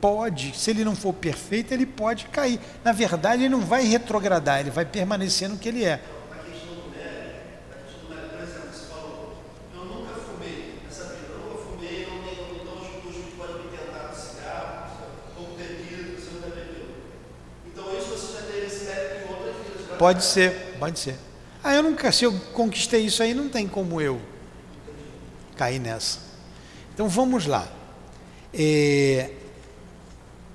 pode, 0.03 0.59
se 0.59 0.69
ele 0.69 0.85
não 0.85 0.97
for 0.97 1.13
perfeito, 1.13 1.73
ele 1.73 1.87
pode 1.87 2.25
cair. 2.25 2.59
Na 2.83 2.91
verdade, 2.91 3.45
ele 3.45 3.49
não 3.49 3.61
vai 3.61 3.85
retrogradar, 3.85 4.59
ele 4.59 4.71
vai 4.71 4.85
permanecer 4.85 5.49
no 5.49 5.57
que 5.57 5.69
ele 5.69 5.85
é. 5.85 6.03
Pode 19.97 20.25
ser, 20.25 20.75
pode 20.81 20.99
ser. 20.99 21.15
Ah, 21.63 21.77
eu 21.77 21.83
nunca, 21.85 22.11
se 22.11 22.25
eu 22.25 22.33
conquistei 22.53 23.03
isso 23.07 23.23
aí, 23.23 23.33
não 23.33 23.49
tem 23.49 23.69
como 23.69 24.01
eu 24.01 24.21
cair 25.57 25.79
nessa. 25.79 26.19
Então 26.93 27.09
vamos 27.09 27.47
lá. 27.47 27.69
É, 28.53 29.31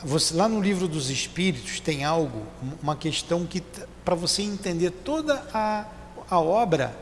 você, 0.04 0.36
lá 0.36 0.48
no 0.48 0.62
livro 0.62 0.88
dos 0.88 1.10
Espíritos 1.10 1.80
tem 1.80 2.04
algo, 2.04 2.43
uma 2.82 2.95
questão 2.95 3.45
que 3.45 3.64
para 4.06 4.16
você 4.16 4.41
entender 4.41 4.91
toda 4.91 5.45
a, 5.54 5.86
a 6.30 6.39
obra 6.39 6.95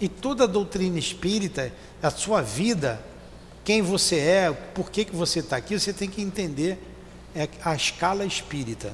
e 0.00 0.08
toda 0.08 0.44
a 0.44 0.46
doutrina 0.46 0.98
espírita, 0.98 1.72
a 2.02 2.10
sua 2.10 2.42
vida, 2.42 3.02
quem 3.64 3.82
você 3.82 4.16
é, 4.16 4.50
por 4.50 4.90
que, 4.90 5.04
que 5.04 5.14
você 5.14 5.40
está 5.40 5.56
aqui, 5.56 5.78
você 5.78 5.92
tem 5.92 6.08
que 6.08 6.22
entender 6.22 6.78
é, 7.34 7.48
a 7.64 7.74
escala 7.74 8.24
espírita. 8.24 8.92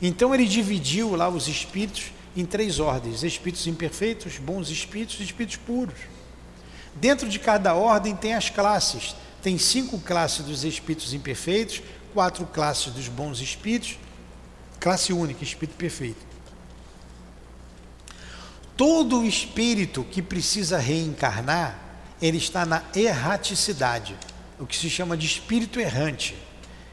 Então 0.00 0.34
ele 0.34 0.46
dividiu 0.46 1.16
lá 1.16 1.28
os 1.28 1.48
espíritos 1.48 2.12
em 2.36 2.44
três 2.44 2.78
ordens: 2.78 3.22
espíritos 3.22 3.66
imperfeitos, 3.66 4.38
bons 4.38 4.70
espíritos 4.70 5.18
e 5.20 5.24
espíritos 5.24 5.56
puros. 5.56 5.98
Dentro 6.94 7.28
de 7.28 7.38
cada 7.38 7.74
ordem 7.74 8.14
tem 8.14 8.34
as 8.34 8.50
classes. 8.50 9.14
Tem 9.42 9.56
cinco 9.56 9.98
classes 10.00 10.44
dos 10.44 10.64
espíritos 10.64 11.14
imperfeitos, 11.14 11.80
quatro 12.12 12.46
classes 12.46 12.92
dos 12.92 13.08
bons 13.08 13.40
espíritos, 13.40 13.98
classe 14.80 15.12
única, 15.12 15.42
espírito 15.44 15.76
perfeito. 15.76 16.26
Todo 18.76 19.24
espírito 19.24 20.04
que 20.04 20.22
precisa 20.22 20.78
reencarnar, 20.78 21.78
ele 22.22 22.38
está 22.38 22.64
na 22.64 22.82
erraticidade, 22.94 24.16
o 24.58 24.66
que 24.66 24.76
se 24.76 24.88
chama 24.88 25.16
de 25.16 25.26
espírito 25.26 25.80
errante. 25.80 26.36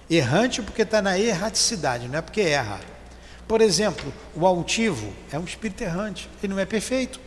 Errante 0.10 0.62
porque 0.62 0.82
está 0.82 1.02
na 1.02 1.18
erraticidade, 1.18 2.08
não 2.08 2.18
é 2.18 2.22
porque 2.22 2.42
erra. 2.42 2.80
Por 3.48 3.62
exemplo, 3.62 4.12
o 4.36 4.46
altivo 4.46 5.14
é 5.32 5.38
um 5.38 5.44
espírito 5.44 5.84
errante, 5.84 6.30
ele 6.42 6.54
não 6.54 6.60
é 6.60 6.66
perfeito. 6.66 7.20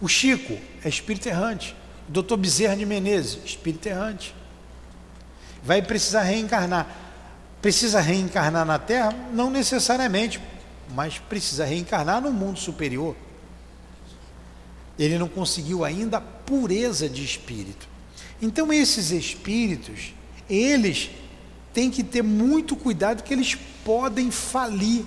O 0.00 0.08
Chico 0.08 0.58
é 0.82 0.88
espírito 0.88 1.28
errante. 1.28 1.76
O 2.08 2.12
doutor 2.12 2.38
Bezerra 2.38 2.76
de 2.76 2.86
Menezes, 2.86 3.38
espírito 3.44 3.86
errante. 3.86 4.34
Vai 5.62 5.82
precisar 5.82 6.22
reencarnar. 6.22 6.86
Precisa 7.60 8.00
reencarnar 8.00 8.64
na 8.64 8.78
Terra? 8.78 9.14
Não 9.32 9.50
necessariamente, 9.50 10.40
mas 10.94 11.18
precisa 11.18 11.64
reencarnar 11.64 12.20
no 12.20 12.32
mundo 12.32 12.58
superior. 12.58 13.14
Ele 14.98 15.18
não 15.18 15.28
conseguiu 15.28 15.84
ainda 15.84 16.18
a 16.18 16.20
pureza 16.20 17.08
de 17.08 17.24
espírito. 17.24 17.88
Então, 18.40 18.72
esses 18.72 19.10
espíritos, 19.10 20.14
eles 20.48 21.10
têm 21.72 21.90
que 21.90 22.02
ter 22.02 22.22
muito 22.22 22.74
cuidado, 22.74 23.22
que 23.22 23.32
eles 23.32 23.54
podem 23.84 24.30
falir 24.30 25.04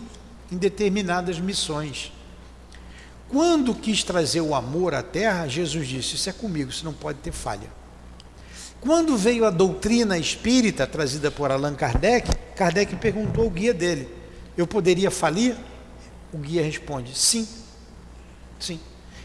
em 0.51 0.58
determinadas 0.58 1.39
missões. 1.39 2.12
Quando 3.30 3.74
quis 3.74 4.04
trazer 4.04 4.41
o 4.41 4.54
amor 4.54 4.93
à 4.93 5.01
terra, 5.01 5.47
Jesus 5.47 5.88
disse: 5.88 6.16
Isso 6.16 6.30
é 6.30 6.34
comigo, 6.34 6.70
isso 6.70 6.86
não 6.86 6.93
pode 6.93 7.20
ter 7.20 7.32
falha. 7.32 7.70
Quando 8.84 9.15
veio 9.15 9.45
a 9.45 9.49
doutrina 9.49 10.17
espírita 10.17 10.86
trazida 10.86 11.31
por 11.31 11.49
Allan 11.49 11.73
Kardec, 11.73 12.29
Kardec 12.53 12.97
perguntou 12.97 13.45
ao 13.45 13.49
guia 13.49 13.73
dele: 13.73 14.09
Eu 14.57 14.67
poderia 14.67 15.09
falir? 15.09 15.55
O 16.34 16.38
guia 16.38 16.61
responde: 16.61 17.17
Sim. 17.17 17.47
Sim. 18.59 18.81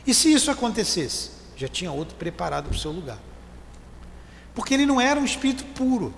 E 0.06 0.14
se 0.14 0.32
isso 0.32 0.48
acontecesse? 0.48 1.30
Já 1.56 1.66
tinha 1.66 1.90
outro 1.90 2.14
preparado 2.14 2.68
para 2.68 2.76
o 2.76 2.78
seu 2.78 2.92
lugar. 2.92 3.18
Porque 4.54 4.74
ele 4.74 4.86
não 4.86 5.00
era 5.00 5.18
um 5.18 5.24
espírito 5.24 5.64
puro. 5.74 6.14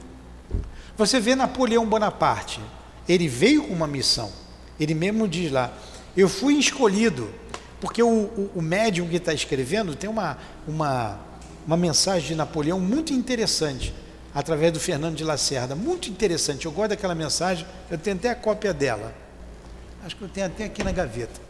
Você 0.99 1.18
vê 1.18 1.34
Napoleão 1.34 1.86
Bonaparte, 1.86 2.61
ele 3.09 3.26
veio 3.26 3.62
com 3.62 3.72
uma 3.72 3.86
missão. 3.86 4.30
Ele 4.78 4.93
mesmo 4.93 5.26
diz 5.26 5.51
lá: 5.51 5.72
Eu 6.14 6.28
fui 6.28 6.59
escolhido 6.59 7.30
porque 7.80 8.03
o, 8.03 8.07
o, 8.07 8.51
o 8.57 8.61
médium 8.61 9.09
que 9.09 9.16
está 9.16 9.32
escrevendo 9.32 9.97
tem 9.97 10.11
uma, 10.11 10.36
uma, 10.68 11.18
uma 11.67 11.77
mensagem 11.77 12.29
de 12.29 12.35
Napoleão 12.35 12.81
muito 12.81 13.13
interessante, 13.13 13.95
através 14.35 14.73
do 14.73 14.81
Fernando 14.81 15.17
de 15.17 15.25
Lacerda. 15.25 15.75
Muito 15.75 16.09
interessante. 16.09 16.67
Eu 16.67 16.73
gosto 16.73 16.91
daquela 16.91 17.15
mensagem, 17.15 17.67
eu 17.91 17.99
tenho 17.99 18.17
até 18.17 18.31
a 18.31 18.35
cópia 18.35 18.73
dela. 18.73 19.15
Acho 20.05 20.17
que 20.17 20.23
eu 20.23 20.29
tenho 20.29 20.47
até 20.47 20.65
aqui 20.65 20.83
na 20.83 20.93
gaveta. 20.93 21.41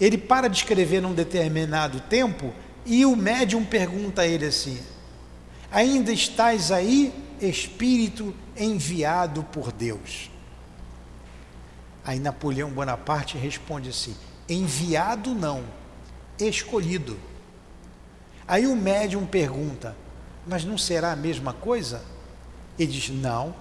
Ele 0.00 0.16
para 0.18 0.48
de 0.48 0.56
escrever 0.56 1.00
num 1.00 1.14
determinado 1.14 2.00
tempo 2.00 2.52
e 2.84 3.04
o 3.04 3.16
médium 3.16 3.64
pergunta 3.64 4.22
a 4.22 4.26
ele 4.26 4.46
assim: 4.46 4.78
Ainda 5.70 6.12
estás 6.12 6.70
aí, 6.70 7.12
espírito 7.40 8.34
enviado 8.56 9.42
por 9.44 9.72
Deus? 9.72 10.30
Aí 12.04 12.18
Napoleão 12.18 12.70
Bonaparte 12.70 13.38
responde 13.38 13.88
assim: 13.90 14.14
enviado 14.48 15.34
não, 15.34 15.64
escolhido. 16.38 17.18
Aí 18.46 18.66
o 18.66 18.76
médium 18.76 19.26
pergunta: 19.26 19.96
mas 20.46 20.64
não 20.64 20.76
será 20.76 21.12
a 21.12 21.16
mesma 21.16 21.52
coisa? 21.52 22.02
Ele 22.78 22.92
diz: 22.92 23.08
não. 23.10 23.54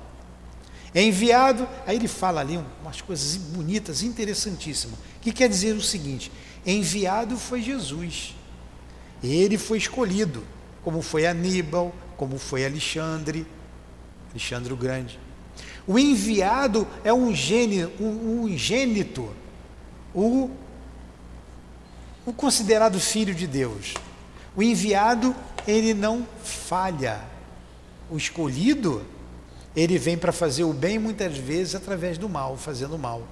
É 0.93 1.01
enviado, 1.01 1.67
aí 1.87 1.95
ele 1.95 2.07
fala 2.07 2.41
ali 2.41 2.59
umas 2.81 2.99
coisas 2.99 3.37
bonitas, 3.37 4.03
interessantíssimas, 4.03 4.99
que 5.21 5.31
quer 5.31 5.47
dizer 5.47 5.73
o 5.73 5.81
seguinte: 5.81 6.31
enviado 6.65 7.37
foi 7.37 7.61
Jesus, 7.61 8.35
ele 9.23 9.57
foi 9.57 9.77
escolhido, 9.77 10.43
como 10.83 11.01
foi 11.01 11.25
Aníbal, 11.25 11.93
como 12.17 12.37
foi 12.37 12.65
Alexandre, 12.65 13.47
Alexandre 14.31 14.73
o 14.73 14.77
Grande. 14.77 15.17
O 15.87 15.97
enviado 15.97 16.87
é 17.03 17.13
um 17.13 17.33
gênio, 17.33 17.91
um, 17.99 18.43
um 18.43 18.57
gênito, 18.57 19.33
o, 20.13 20.51
o 22.25 22.33
considerado 22.33 22.99
filho 22.99 23.33
de 23.33 23.47
Deus. 23.47 23.93
O 24.55 24.61
enviado, 24.63 25.35
ele 25.67 25.93
não 25.93 26.27
falha. 26.43 27.21
O 28.09 28.17
escolhido, 28.17 29.05
ele 29.75 29.97
vem 29.97 30.17
para 30.17 30.31
fazer 30.31 30.63
o 30.63 30.73
bem 30.73 30.99
muitas 30.99 31.37
vezes 31.37 31.75
através 31.75 32.17
do 32.17 32.27
mal, 32.27 32.57
fazendo 32.57 32.97
mal. 32.97 33.23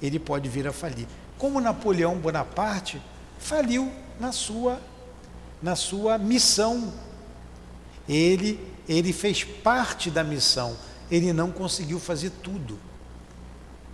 Ele 0.00 0.18
pode 0.18 0.48
vir 0.48 0.66
a 0.66 0.72
falir. 0.72 1.06
Como 1.38 1.60
Napoleão 1.60 2.16
Bonaparte 2.16 3.00
faliu 3.38 3.90
na 4.18 4.32
sua 4.32 4.80
na 5.62 5.76
sua 5.76 6.18
missão. 6.18 6.92
Ele 8.08 8.58
ele 8.88 9.12
fez 9.12 9.44
parte 9.44 10.10
da 10.10 10.22
missão 10.22 10.76
ele 11.10 11.32
não 11.32 11.50
conseguiu 11.50 12.00
fazer 12.00 12.30
tudo. 12.42 12.78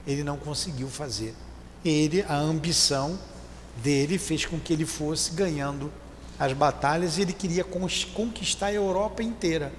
Ele 0.07 0.25
não 0.25 0.37
conseguiu 0.37 0.89
fazer. 0.89 1.35
Ele, 1.85 2.23
a 2.23 2.37
ambição 2.37 3.19
dele 3.83 4.19
fez 4.19 4.45
com 4.45 4.59
que 4.59 4.73
ele 4.73 4.87
fosse 4.87 5.33
ganhando 5.33 5.93
as 6.41 6.55
batalhas 6.55 7.19
e 7.19 7.23
ele 7.23 7.35
queria 7.35 7.63
conquistar 7.63 8.69
a 8.69 8.73
Europa 8.73 9.23
inteira. 9.23 9.71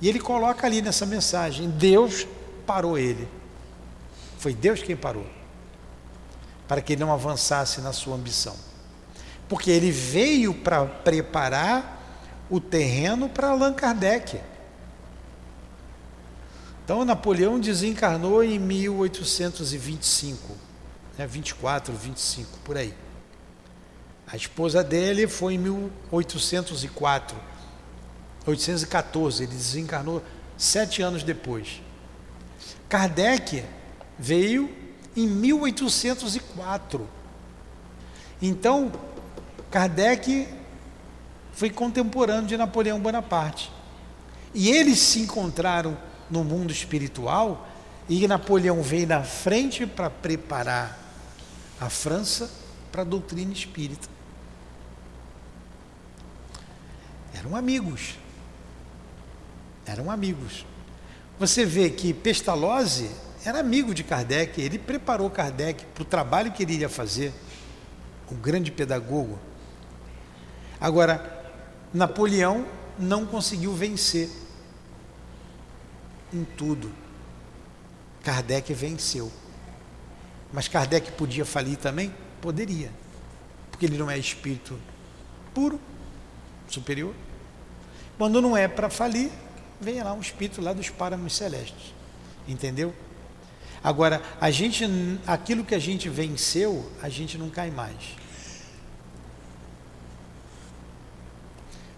E 0.00 0.08
ele 0.08 0.20
coloca 0.20 0.64
ali 0.64 0.80
nessa 0.80 1.04
mensagem: 1.04 1.68
Deus 1.68 2.24
parou 2.64 2.96
ele. 2.96 3.28
Foi 4.38 4.54
Deus 4.54 4.80
quem 4.80 4.96
parou. 4.96 5.26
Para 6.68 6.80
que 6.80 6.92
ele 6.92 7.00
não 7.00 7.12
avançasse 7.12 7.80
na 7.80 7.92
sua 7.92 8.14
ambição. 8.14 8.54
Porque 9.48 9.68
ele 9.68 9.90
veio 9.90 10.54
para 10.54 10.84
preparar 10.84 11.94
o 12.48 12.60
terreno 12.60 13.28
para 13.28 13.48
Allan 13.48 13.72
Kardec. 13.72 14.40
Então 16.84 17.04
Napoleão 17.04 17.58
desencarnou 17.58 18.44
em 18.44 18.60
1825, 18.60 20.54
né, 21.18 21.26
24, 21.26 21.92
25, 21.92 22.58
por 22.60 22.76
aí. 22.76 22.94
A 24.36 24.38
esposa 24.38 24.84
dele 24.84 25.26
foi 25.26 25.54
em 25.54 25.58
1804, 25.58 27.34
814, 28.46 29.44
ele 29.44 29.54
desencarnou 29.54 30.22
sete 30.58 31.00
anos 31.00 31.22
depois. 31.22 31.80
Kardec 32.86 33.64
veio 34.18 34.70
em 35.16 35.26
1804. 35.26 37.08
Então, 38.42 38.92
Kardec 39.70 40.46
foi 41.52 41.70
contemporâneo 41.70 42.46
de 42.46 42.58
Napoleão 42.58 43.00
Bonaparte. 43.00 43.72
E 44.52 44.70
eles 44.70 44.98
se 44.98 45.20
encontraram 45.20 45.96
no 46.28 46.44
mundo 46.44 46.70
espiritual 46.70 47.66
e 48.06 48.28
Napoleão 48.28 48.82
veio 48.82 49.06
na 49.06 49.22
frente 49.22 49.86
para 49.86 50.10
preparar 50.10 50.98
a 51.80 51.88
França 51.88 52.50
para 52.92 53.00
a 53.00 53.04
doutrina 53.04 53.54
espírita. 53.54 54.15
Eram 57.38 57.54
amigos. 57.54 58.18
Eram 59.84 60.10
amigos. 60.10 60.64
Você 61.38 61.64
vê 61.64 61.90
que 61.90 62.14
Pestalozzi 62.14 63.10
era 63.44 63.60
amigo 63.60 63.94
de 63.94 64.02
Kardec, 64.02 64.60
ele 64.60 64.78
preparou 64.78 65.30
Kardec 65.30 65.84
para 65.94 66.02
o 66.02 66.04
trabalho 66.06 66.50
que 66.50 66.62
ele 66.62 66.74
iria 66.74 66.88
fazer, 66.88 67.32
um 68.30 68.34
grande 68.34 68.72
pedagogo. 68.72 69.38
Agora, 70.80 71.54
Napoleão 71.94 72.66
não 72.98 73.24
conseguiu 73.24 73.72
vencer 73.72 74.28
em 76.32 76.44
tudo. 76.44 76.90
Kardec 78.24 78.72
venceu. 78.74 79.30
Mas 80.52 80.66
Kardec 80.66 81.12
podia 81.12 81.44
falir 81.44 81.76
também? 81.76 82.12
Poderia. 82.40 82.90
Porque 83.70 83.86
ele 83.86 83.98
não 83.98 84.10
é 84.10 84.18
espírito 84.18 84.78
puro, 85.54 85.80
superior. 86.68 87.14
Quando 88.18 88.40
não 88.40 88.56
é 88.56 88.66
para 88.66 88.88
falir, 88.88 89.30
vem 89.80 90.02
lá 90.02 90.12
um 90.12 90.20
espírito 90.20 90.60
lá 90.60 90.72
dos 90.72 90.88
páramos 90.88 91.34
celestes. 91.34 91.94
Entendeu? 92.48 92.94
Agora, 93.82 94.22
a 94.40 94.50
gente, 94.50 94.84
aquilo 95.26 95.64
que 95.64 95.74
a 95.74 95.78
gente 95.78 96.08
venceu, 96.08 96.90
a 97.02 97.08
gente 97.08 97.36
não 97.36 97.50
cai 97.50 97.70
mais. 97.70 98.16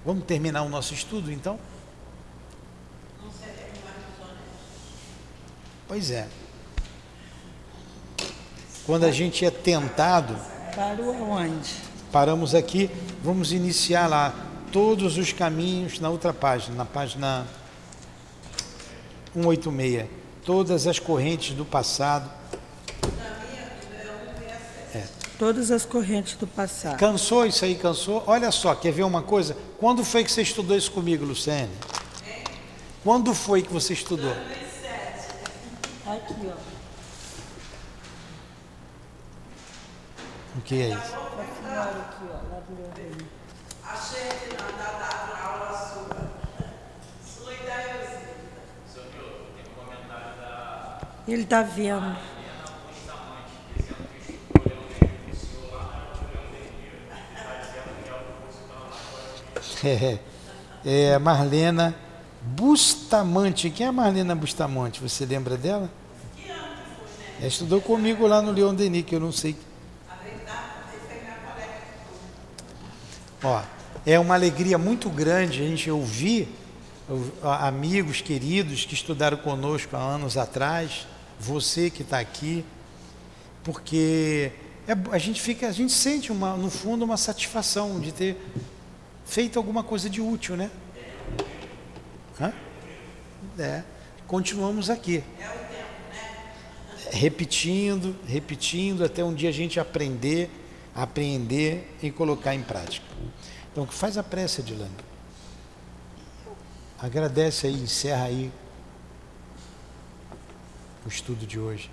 Vamos 0.05 0.25
terminar 0.25 0.63
o 0.63 0.69
nosso 0.69 0.95
estudo 0.95 1.31
então? 1.33 1.59
Pois 5.87 6.11
é. 6.11 6.29
Quando 8.85 9.05
a 9.05 9.11
gente 9.11 9.45
é 9.45 9.51
tentado. 9.51 10.37
Parou 10.75 11.15
aonde? 11.15 11.75
Paramos 12.13 12.55
aqui, 12.55 12.91
vamos 13.23 13.53
iniciar 13.53 14.07
lá 14.07 14.48
todos 14.73 15.19
os 15.19 15.33
caminhos 15.33 16.01
na 16.01 16.09
outra 16.09 16.33
página, 16.33 16.77
na 16.77 16.85
página 16.85 17.47
186. 19.35 20.09
Todas 20.45 20.87
as 20.87 20.99
correntes 20.99 21.55
do 21.55 21.65
passado 21.65 22.39
Todas 25.39 25.71
as 25.71 25.85
correntes 25.85 26.35
do 26.35 26.49
passado. 26.49 26.99
Cansou 26.99 27.47
isso 27.47 27.65
aí, 27.65 27.77
cansou? 27.77 28.25
Olha 28.27 28.51
só, 28.51 28.75
quer 28.75 28.91
ver 28.91 29.05
uma 29.05 29.23
coisa? 29.23 29.57
Quando 29.79 30.05
foi 30.05 30.25
que 30.25 30.33
você 30.33 30.43
estudou 30.43 30.77
isso 30.77 30.91
comigo, 30.91 31.25
Luciane? 31.25 31.71
Quando 33.05 33.33
foi 33.33 33.63
que 33.63 33.73
você 33.73 33.93
estudou? 33.93 34.33
Aqui, 34.33 34.43
ó. 36.45 36.55
O 40.57 40.61
que 40.63 40.83
é 40.83 40.89
isso? 40.89 40.97
Aqui, 40.97 41.15
ó, 41.15 41.19
lá 41.77 41.85
do 42.67 42.75
meu 42.75 42.91
reino. 42.97 43.29
Achei 43.85 44.29
que 44.29 44.57
não 44.57 44.67
dá 44.77 44.91
dado 44.99 45.41
aula 45.41 45.71
sua. 45.79 46.17
Sua 47.25 47.55
ideia 47.55 47.99
Ele 51.29 51.43
está 51.43 51.63
vendo. 51.63 52.17
É, 59.85 60.19
é 61.13 61.19
Marlena 61.19 61.95
Bustamante. 62.43 63.71
Quem 63.71 63.87
é 63.87 63.89
a 63.89 63.93
Marlena 63.93 64.35
Bustamante? 64.35 65.01
Você 65.01 65.25
lembra 65.25 65.57
dela? 65.57 65.89
Ela 67.39 67.47
estudou 67.47 67.81
comigo 67.81 68.27
lá 68.27 68.43
no 68.43 68.51
Leon 68.51 68.75
Denis, 68.75 69.05
que 69.05 69.15
eu 69.15 69.21
não 69.21 69.31
sei. 69.31 69.57
Ó, 73.41 73.63
é 74.05 74.19
uma 74.19 74.35
alegria 74.35 74.77
muito 74.77 75.09
grande 75.09 75.63
a 75.63 75.67
gente 75.67 75.89
ouvir 75.89 76.49
amigos 77.43 78.21
queridos 78.21 78.85
que 78.85 78.95
estudaram 78.95 79.37
conosco 79.37 79.97
há 79.97 80.01
anos 80.01 80.37
atrás, 80.37 81.07
você 81.39 81.91
que 81.91 82.03
está 82.03 82.19
aqui, 82.19 82.65
porque 83.63 84.53
é, 84.87 84.93
a 85.13 85.19
gente 85.19 85.41
fica, 85.41 85.69
a 85.69 85.73
gente 85.73 85.93
sente 85.93 86.33
uma, 86.33 86.57
no 86.57 86.71
fundo 86.71 87.05
uma 87.05 87.17
satisfação 87.17 88.01
de 88.01 88.13
ter 88.13 88.37
feito 89.25 89.59
alguma 89.59 89.83
coisa 89.83 90.09
de 90.09 90.21
útil, 90.21 90.57
né? 90.57 90.71
Hã? 92.41 92.53
É, 93.59 93.83
continuamos 94.27 94.89
aqui. 94.89 95.23
Repetindo, 97.11 98.17
repetindo, 98.27 99.05
até 99.05 99.25
um 99.25 99.35
dia 99.35 99.49
a 99.49 99.53
gente 99.53 99.81
aprender, 99.81 100.51
apreender 100.95 101.97
e 102.03 102.11
colocar 102.11 102.55
em 102.55 102.63
prática. 102.63 103.07
Então, 103.73 103.87
faz 103.87 104.19
a 104.19 104.23
prece, 104.23 104.61
Adilane. 104.61 104.91
Agradece 106.99 107.67
aí, 107.67 107.75
encerra 107.75 108.25
aí 108.25 108.51
o 111.09 111.11
estudo 111.11 111.47
de 111.47 111.59
hoje. 111.59 111.91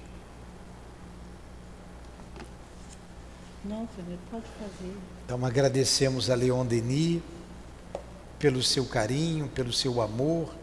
Não, 3.63 3.87
Fernando, 3.87 4.19
pode 4.29 4.45
fazer. 4.59 4.93
Então 5.23 5.45
agradecemos 5.45 6.29
a 6.29 6.35
Leon 6.35 6.65
Denis 6.65 7.21
pelo 8.37 8.61
seu 8.61 8.85
carinho, 8.85 9.47
pelo 9.47 9.71
seu 9.71 10.01
amor, 10.01 10.53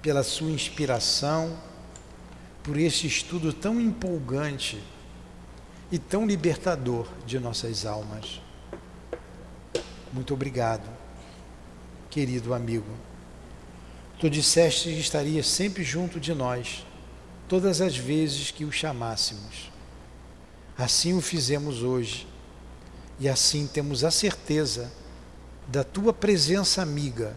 pela 0.00 0.22
sua 0.22 0.52
inspiração, 0.52 1.58
por 2.62 2.78
esse 2.78 3.08
estudo 3.08 3.52
tão 3.52 3.80
empolgante 3.80 4.80
e 5.90 5.98
tão 5.98 6.24
libertador 6.24 7.08
de 7.26 7.40
nossas 7.40 7.84
almas. 7.84 8.40
Muito 10.12 10.32
obrigado, 10.32 10.88
querido 12.08 12.54
amigo. 12.54 12.94
Tu 14.20 14.30
disseste 14.30 14.84
que 14.84 15.00
estaria 15.00 15.42
sempre 15.42 15.82
junto 15.82 16.20
de 16.20 16.32
nós, 16.32 16.86
todas 17.48 17.80
as 17.80 17.96
vezes 17.96 18.50
que 18.50 18.64
o 18.64 18.72
chamássemos. 18.72 19.70
Assim 20.76 21.14
o 21.14 21.20
fizemos 21.20 21.82
hoje 21.82 22.26
e 23.20 23.28
assim 23.28 23.66
temos 23.66 24.04
a 24.04 24.10
certeza 24.10 24.92
da 25.68 25.84
tua 25.84 26.12
presença 26.12 26.82
amiga, 26.82 27.36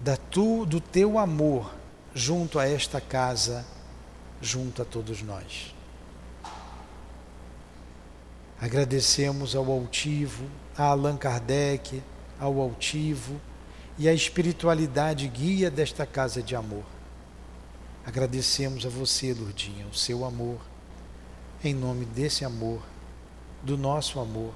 da 0.00 0.16
tu, 0.16 0.64
do 0.64 0.80
teu 0.80 1.18
amor 1.18 1.74
junto 2.14 2.58
a 2.58 2.66
esta 2.66 3.00
casa, 3.00 3.66
junto 4.40 4.82
a 4.82 4.84
todos 4.84 5.20
nós. 5.22 5.74
Agradecemos 8.60 9.54
ao 9.54 9.70
altivo, 9.70 10.44
a 10.76 10.84
Allan 10.84 11.16
Kardec, 11.16 12.02
ao 12.38 12.60
altivo 12.60 13.40
e 14.00 14.08
à 14.08 14.14
espiritualidade 14.14 15.28
guia 15.28 15.70
desta 15.70 16.06
casa 16.06 16.42
de 16.42 16.56
amor. 16.56 16.84
Agradecemos 18.02 18.86
a 18.86 18.88
você, 18.88 19.34
Lourdinha, 19.34 19.86
o 19.86 19.94
seu 19.94 20.24
amor, 20.24 20.58
em 21.62 21.74
nome 21.74 22.06
desse 22.06 22.42
amor, 22.42 22.80
do 23.62 23.76
nosso 23.76 24.18
amor, 24.18 24.54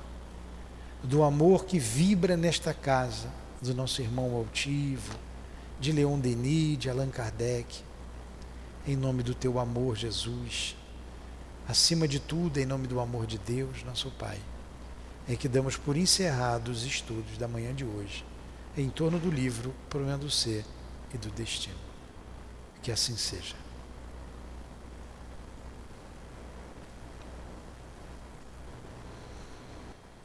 do 1.03 1.23
amor 1.23 1.67
que 1.67 1.79
vibra 1.79 2.39
nesta 2.39 2.73
casa, 2.73 3.29
do 3.61 3.75
nosso 3.75 4.01
irmão 4.01 4.35
altivo, 4.35 5.15
de 5.79 5.93
Leon 5.93 6.19
Denis, 6.19 6.79
de 6.79 6.89
Allan 6.89 7.11
Kardec, 7.11 7.83
em 8.87 8.97
nome 8.97 9.23
do 9.23 9.35
teu 9.35 9.59
amor, 9.59 9.95
Jesus, 9.95 10.75
acima 11.69 12.09
de 12.09 12.19
tudo, 12.19 12.57
em 12.57 12.65
nome 12.65 12.87
do 12.87 12.99
amor 12.99 13.27
de 13.27 13.37
Deus, 13.37 13.85
nosso 13.85 14.11
Pai. 14.13 14.39
em 15.29 15.37
que 15.37 15.49
damos 15.49 15.77
por 15.77 15.99
encerrados 15.99 16.79
os 16.79 16.87
estudos 16.87 17.37
da 17.37 17.47
manhã 17.47 17.75
de 17.75 17.85
hoje 17.85 18.25
em 18.77 18.89
torno 18.89 19.19
do 19.19 19.31
livro 19.31 19.75
Problema 19.89 20.19
do 20.19 20.31
Ser 20.31 20.65
e 21.13 21.19
do 21.19 21.31
Destino. 21.31 21.77
Que 22.83 22.91
assim 22.91 23.17
seja. 23.17 23.64